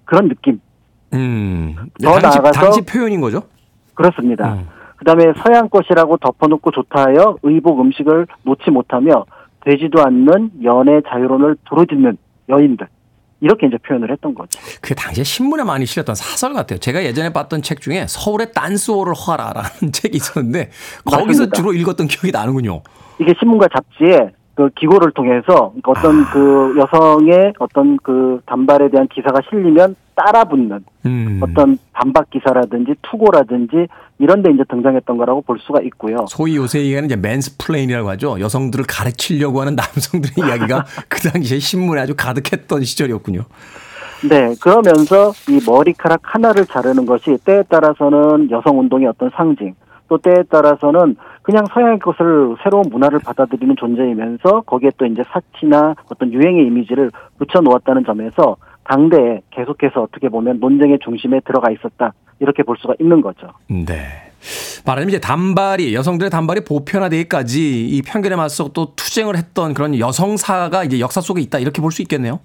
그런 0.05 0.27
느낌. 0.29 0.59
음. 1.13 1.75
더 2.03 2.19
당시, 2.19 2.39
나아가서- 2.39 2.53
당시 2.53 2.81
표현인 2.81 3.21
거죠? 3.21 3.43
그렇습니다. 3.93 4.55
음. 4.55 4.67
그다음에 4.97 5.25
서양 5.45 5.69
것이라고 5.69 6.17
덮어놓고 6.17 6.71
좋다 6.71 7.05
하여 7.05 7.37
의복 7.43 7.79
음식을 7.79 8.25
놓지 8.43 8.71
못하며 8.71 9.25
되지도 9.63 10.01
않는 10.03 10.51
연애 10.63 11.01
자유론을 11.07 11.57
부르짖는 11.69 12.17
여인들 12.49 12.87
이렇게 13.41 13.67
이제 13.67 13.77
표현을 13.77 14.11
했던 14.11 14.33
거죠. 14.33 14.59
그게 14.81 14.95
당시에 14.95 15.23
신문에 15.23 15.63
많이 15.63 15.85
실렸던 15.85 16.15
사설 16.15 16.53
같아요. 16.53 16.79
제가 16.79 17.03
예전에 17.03 17.31
봤던 17.31 17.61
책 17.61 17.81
중에 17.81 18.05
서울의 18.07 18.53
딴스호를 18.53 19.13
화라라는 19.15 19.69
책이 19.93 20.17
있었는데 20.17 20.71
거기서 21.05 21.25
맞습니다. 21.43 21.55
주로 21.55 21.73
읽었던 21.73 22.07
기억이 22.07 22.31
나는군요. 22.31 22.81
이게 23.19 23.33
신문과 23.39 23.67
잡지에 23.75 24.31
그 24.57 24.71
기고를 24.75 25.11
통해서 25.11 25.71
어떤 25.83 26.23
아. 26.23 26.29
그 26.33 26.73
여성의 26.79 27.53
어떤 27.59 27.95
그 27.97 28.41
단발에 28.47 28.89
대한 28.89 29.07
기사가 29.07 29.39
실리면 29.47 29.95
따라 30.15 30.45
붙는 30.45 30.83
음. 31.05 31.39
어떤 31.43 31.77
반박 31.93 32.31
기사라든지 32.31 32.95
투고라든지 33.03 33.85
이런 34.17 34.41
데 34.41 34.49
이제 34.49 34.63
등장했던 34.67 35.15
거라고 35.15 35.41
볼 35.41 35.59
수가 35.59 35.81
있고요. 35.81 36.25
소위 36.27 36.55
요새 36.55 36.79
얘기하는 36.79 37.05
이제 37.05 37.15
mansplain이라고 37.15 38.09
하죠. 38.09 38.39
여성들을 38.39 38.85
가르치려고 38.87 39.61
하는 39.61 39.75
남성들의 39.77 40.47
이야기가 40.49 40.85
그 41.07 41.19
당시에 41.29 41.59
신문에 41.59 42.01
아주 42.01 42.15
가득했던 42.17 42.83
시절이었군요. 42.83 43.43
네, 44.27 44.55
그러면서 44.59 45.33
이 45.47 45.61
머리카락 45.67 46.21
하나를 46.23 46.65
자르는 46.65 47.05
것이 47.05 47.37
때에 47.45 47.61
따라서는 47.69 48.49
여성 48.49 48.79
운동의 48.79 49.07
어떤 49.07 49.29
상징, 49.35 49.75
또 50.09 50.17
때에 50.17 50.41
따라서는 50.49 51.15
그냥 51.47 51.63
서양의 51.73 51.99
것을 51.99 52.57
새로운 52.61 52.83
문화를 52.91 53.19
받아들이는 53.19 53.77
존재이면서 53.77 54.63
거기에 54.65 54.91
또 54.97 55.05
이제 55.05 55.23
사치나 55.31 55.95
어떤 56.11 56.33
유행의 56.33 56.65
이미지를 56.65 57.09
붙여 57.37 57.61
놓았다는 57.61 58.03
점에서 58.03 58.57
당대에 58.83 59.39
계속해서 59.51 60.01
어떻게 60.01 60.27
보면 60.27 60.59
논쟁의 60.59 60.99
중심에 61.01 61.39
들어가 61.45 61.71
있었다. 61.71 62.11
이렇게 62.41 62.63
볼 62.63 62.75
수가 62.77 62.95
있는 62.99 63.21
거죠. 63.21 63.47
네. 63.69 63.95
말하자면 64.85 65.07
이제 65.07 65.21
단발이 65.21 65.95
여성들의 65.95 66.29
단발이 66.29 66.65
보편화되기까지 66.65 67.87
이 67.87 68.01
편견에 68.01 68.35
맞서 68.35 68.67
또 68.73 68.93
투쟁을 68.97 69.37
했던 69.37 69.73
그런 69.73 69.97
여성사가 69.97 70.83
이제 70.83 70.99
역사 70.99 71.21
속에 71.21 71.39
있다 71.39 71.59
이렇게 71.59 71.81
볼 71.81 71.91
수 71.91 72.01
있겠네요. 72.01 72.41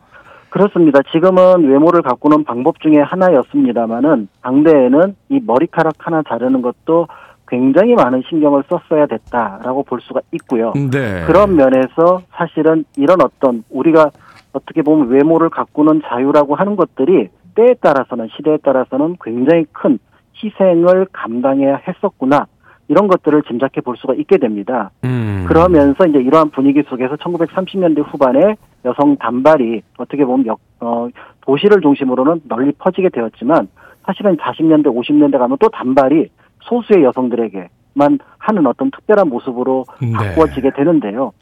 그렇습니다. 0.51 1.01
지금은 1.11 1.69
외모를 1.69 2.03
가꾸는 2.03 2.45
방법 2.45 2.79
중에 2.81 2.99
하나였습니다만은 3.01 4.29
당대에는 4.43 5.17
이 5.31 5.41
머리카락 5.45 5.95
하나 5.99 6.23
자르는 6.29 6.63
것도 6.63 7.09
굉장히 7.53 7.95
많은 7.95 8.23
신경을 8.31 8.65
썼어야 8.67 9.05
됐다라고 9.05 9.83
볼 9.83 10.01
수가 10.01 10.23
있고요. 10.33 10.73
네. 10.73 11.23
그런 11.27 11.55
면에서 11.55 12.23
사실은 12.33 12.87
이런 12.97 13.21
어떤 13.21 13.63
우리가 13.69 14.11
어떻게 14.55 14.81
보면 14.81 15.09
외모를 15.09 15.51
가꾸는 15.51 16.01
자유라고 16.07 16.55
하는 16.55 16.77
것들이 16.77 17.29
때에 17.55 17.75
따라서는 17.75 18.29
시대에 18.35 18.57
따라서는 18.57 19.17
굉장히 19.23 19.67
큰 19.71 19.99
희생을 20.43 21.09
감당해야 21.13 21.79
했었구나 21.87 22.47
이런 22.89 23.07
것들을 23.07 23.43
짐작해 23.43 23.83
볼 23.83 23.99
수가 23.99 24.15
있게 24.15 24.39
됩니다. 24.39 24.91
음. 25.05 25.45
그러면서 25.47 26.07
이제 26.07 26.21
이러한 26.21 26.51
분위기 26.51 26.83
속에서 26.89 27.17
1930년대 27.17 28.03
후반에 28.07 28.57
여성 28.87 29.17
단발이 29.19 29.83
어떻게 29.99 30.25
보면 30.25 30.47
역, 30.47 30.59
어, 30.81 31.09
도시를 31.43 31.83
중심으로는 31.83 32.41
널리 32.49 32.73
퍼지게 32.73 33.11
되었지만 33.11 33.69
사실은 34.07 34.39
40년대, 34.39 34.87
50년대 34.87 35.39
가면 35.39 35.59
또 35.61 35.69
단발이 35.69 36.31
소수의 36.63 37.05
여성들에게만 37.05 38.19
하는 38.39 38.67
어떤 38.67 38.91
특별한 38.91 39.29
모습으로 39.29 39.85
네. 40.01 40.13
바꾸어지게 40.13 40.71
되는데요. 40.71 41.33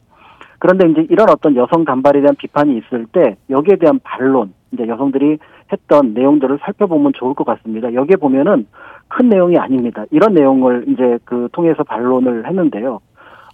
그런데 0.59 0.87
이제 0.89 1.07
이런 1.09 1.29
어떤 1.29 1.55
여성 1.55 1.85
단발에 1.85 2.21
대한 2.21 2.35
비판이 2.35 2.77
있을 2.77 3.07
때 3.07 3.35
여기에 3.49 3.77
대한 3.77 3.99
반론, 4.03 4.53
이제 4.71 4.87
여성들이 4.87 5.39
했던 5.71 6.13
내용들을 6.13 6.59
살펴보면 6.61 7.13
좋을 7.15 7.33
것 7.33 7.45
같습니다. 7.45 7.93
여기에 7.93 8.17
보면은 8.17 8.67
큰 9.07 9.29
내용이 9.29 9.57
아닙니다. 9.57 10.05
이런 10.11 10.33
내용을 10.33 10.85
이제 10.87 11.17
그 11.25 11.49
통해서 11.51 11.83
반론을 11.83 12.47
했는데요. 12.47 12.99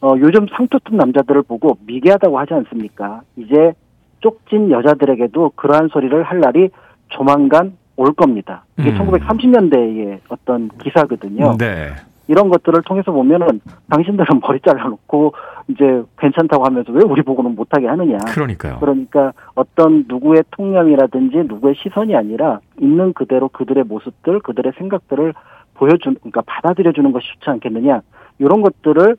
어, 0.01 0.13
요즘 0.19 0.47
상투 0.55 0.79
튼 0.83 0.97
남자들을 0.97 1.43
보고 1.43 1.77
미개하다고 1.85 2.37
하지 2.37 2.53
않습니까? 2.53 3.21
이제 3.37 3.73
쪽진 4.19 4.69
여자들에게도 4.71 5.53
그러한 5.55 5.87
소리를 5.87 6.21
할 6.23 6.39
날이 6.39 6.69
조만간 7.09 7.77
올 7.97 8.13
겁니다. 8.13 8.63
이게 8.77 8.91
음. 8.91 8.97
1930년대의 8.99 10.19
어떤 10.29 10.69
기사거든요. 10.77 11.57
네. 11.57 11.93
이런 12.27 12.49
것들을 12.49 12.81
통해서 12.83 13.11
보면은 13.11 13.61
당신들은 13.89 14.39
머리 14.41 14.59
잘라놓고 14.59 15.33
이제 15.69 16.03
괜찮다고 16.19 16.65
하면서 16.65 16.91
왜 16.91 17.01
우리 17.03 17.21
보고는 17.21 17.55
못하게 17.55 17.87
하느냐. 17.87 18.17
그러니까요. 18.29 18.79
그러니까 18.79 19.33
어떤 19.55 20.05
누구의 20.07 20.43
통념이라든지 20.51 21.37
누구의 21.47 21.75
시선이 21.75 22.15
아니라 22.15 22.59
있는 22.79 23.13
그대로 23.13 23.49
그들의 23.49 23.85
모습들, 23.85 24.39
그들의 24.41 24.73
생각들을 24.77 25.33
보여준, 25.75 26.15
그러니까 26.15 26.41
받아들여주는 26.45 27.11
것이 27.11 27.27
좋지 27.33 27.49
않겠느냐. 27.49 28.01
이런 28.39 28.61
것들을 28.61 29.15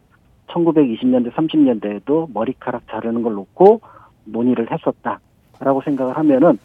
1920년대, 0.48 1.32
30년대에도 1.32 2.28
머리카락 2.32 2.82
자르는 2.88 3.22
걸 3.22 3.34
놓고 3.34 3.80
논의를 4.24 4.68
했었다라고 4.70 5.82
생각을 5.84 6.16
하면은 6.16 6.58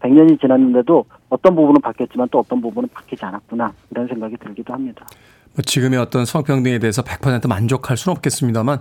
100년이 0.00 0.40
지났는데도 0.40 1.04
어떤 1.36 1.54
부분은 1.54 1.80
바뀌었지만 1.80 2.28
또 2.30 2.40
어떤 2.40 2.60
부분은 2.60 2.88
바뀌지 2.92 3.24
않았구나 3.24 3.72
이런 3.90 4.08
생각이 4.08 4.36
들기도 4.42 4.72
합니다. 4.72 5.06
뭐 5.54 5.62
지금의 5.62 5.98
어떤 5.98 6.24
성평등에 6.24 6.78
대해서 6.78 7.02
100% 7.02 7.48
만족할 7.48 7.96
수는 7.96 8.16
없겠습니다만 8.16 8.80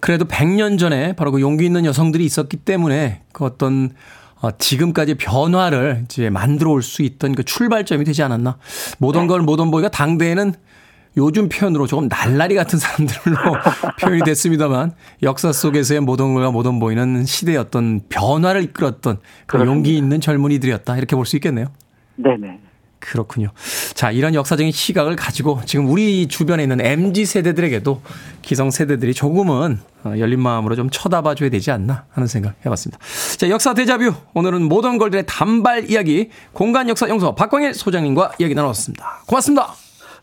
그래도 0.00 0.24
100년 0.26 0.78
전에 0.78 1.14
바로 1.14 1.30
그 1.32 1.40
용기 1.40 1.64
있는 1.64 1.84
여성들이 1.84 2.24
있었기 2.24 2.58
때문에 2.58 3.22
그 3.32 3.44
어떤 3.44 3.90
어, 4.42 4.50
지금까지 4.56 5.14
변화를 5.16 6.02
이제 6.04 6.30
만들어 6.30 6.70
올 6.70 6.82
수 6.82 7.02
있던 7.02 7.34
그 7.34 7.42
출발점이 7.44 8.04
되지 8.04 8.22
않았나. 8.22 8.56
모던 8.98 9.26
걸 9.26 9.42
모던 9.42 9.70
보이가 9.70 9.90
당대에는 9.90 10.54
요즘 11.18 11.48
표현으로 11.50 11.86
조금 11.86 12.08
날라리 12.08 12.54
같은 12.54 12.78
사람들로 12.78 13.36
표현이 14.00 14.22
됐습니다만 14.22 14.92
역사 15.22 15.52
속에서의 15.52 16.00
모던 16.00 16.34
걸과 16.34 16.52
모던 16.52 16.78
보이는 16.78 17.24
시대의 17.26 17.58
어떤 17.58 18.00
변화를 18.08 18.62
이끌었던 18.62 19.18
그런 19.18 19.20
그렇습니다. 19.46 19.74
용기 19.74 19.96
있는 19.96 20.20
젊은이들이었다. 20.20 20.96
이렇게 20.96 21.16
볼 21.16 21.26
수 21.26 21.36
있겠네요. 21.36 21.66
네네. 22.22 22.60
그렇군요. 23.00 23.48
자, 23.94 24.10
이런 24.10 24.34
역사적인 24.34 24.72
시각을 24.72 25.16
가지고 25.16 25.60
지금 25.64 25.88
우리 25.88 26.28
주변에 26.28 26.62
있는 26.62 26.80
MZ 26.80 27.24
세대들에게도 27.24 28.02
기성 28.42 28.70
세대들이 28.70 29.14
조금은 29.14 29.78
어, 30.04 30.14
열린 30.18 30.40
마음으로 30.40 30.76
좀 30.76 30.90
쳐다봐 30.90 31.34
줘야 31.34 31.48
되지 31.48 31.70
않나 31.70 32.04
하는 32.10 32.26
생각 32.26 32.54
해봤습니다. 32.64 32.98
자, 33.38 33.48
역사 33.48 33.74
대자뷰. 33.74 34.14
오늘은 34.34 34.62
모던 34.68 34.98
걸들의 34.98 35.24
단발 35.26 35.90
이야기 35.90 36.28
공간 36.52 36.88
역사 36.88 37.08
연구소 37.08 37.34
박광일 37.34 37.74
소장님과 37.74 38.32
이야기 38.38 38.54
나눴습니다. 38.54 39.22
고맙습니다. 39.26 39.74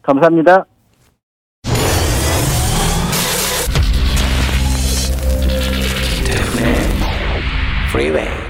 감사합니다. 0.03 0.65
Freeway. 7.91 8.46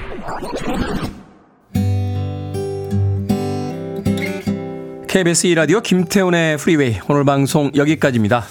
KBS 5.08 5.48
2라디오 5.48 5.82
김태훈의 5.82 6.58
프리웨이 6.58 6.98
오늘 7.08 7.24
방송 7.24 7.70
여기까지입니다. 7.74 8.44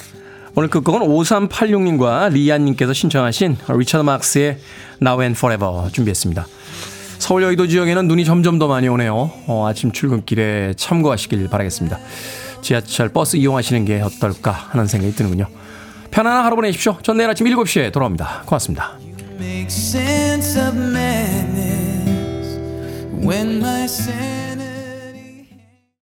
오늘 0.55 0.70
끝곡은 0.70 1.01
5386님과 1.01 2.32
리안님께서 2.34 2.93
신청하신 2.93 3.58
리처드 3.70 4.03
막스의 4.03 4.58
Now 4.99 5.22
and 5.22 5.38
Forever 5.38 5.91
준비했습니다. 5.91 6.47
서울 7.20 7.43
여의도 7.43 7.68
지역에는 7.68 8.08
눈이 8.08 8.26
점점 8.26 8.58
더 8.58 8.68
많이 8.68 8.88
오네요. 8.88 9.32
어, 9.45 9.68
아침 9.68 9.91
출근길에 9.91 10.74
참고하시길 10.76 11.47
바라겠습니다. 11.47 11.99
지하철 12.64 13.10
버스 13.10 13.38
이용하시는 13.38 13.86
게 13.86 14.01
어떨까 14.01 14.51
하는 14.51 14.88
생각이 14.88 15.14
드는군요. 15.14 15.45
편안한 16.10 16.43
하루 16.43 16.55
보내십시오. 16.55 16.97
전 17.03 17.18
내일 17.18 17.30
아침 17.30 17.45
7시에 17.45 17.93
돌아옵니다. 17.93 18.41
고맙습니다. 18.47 18.97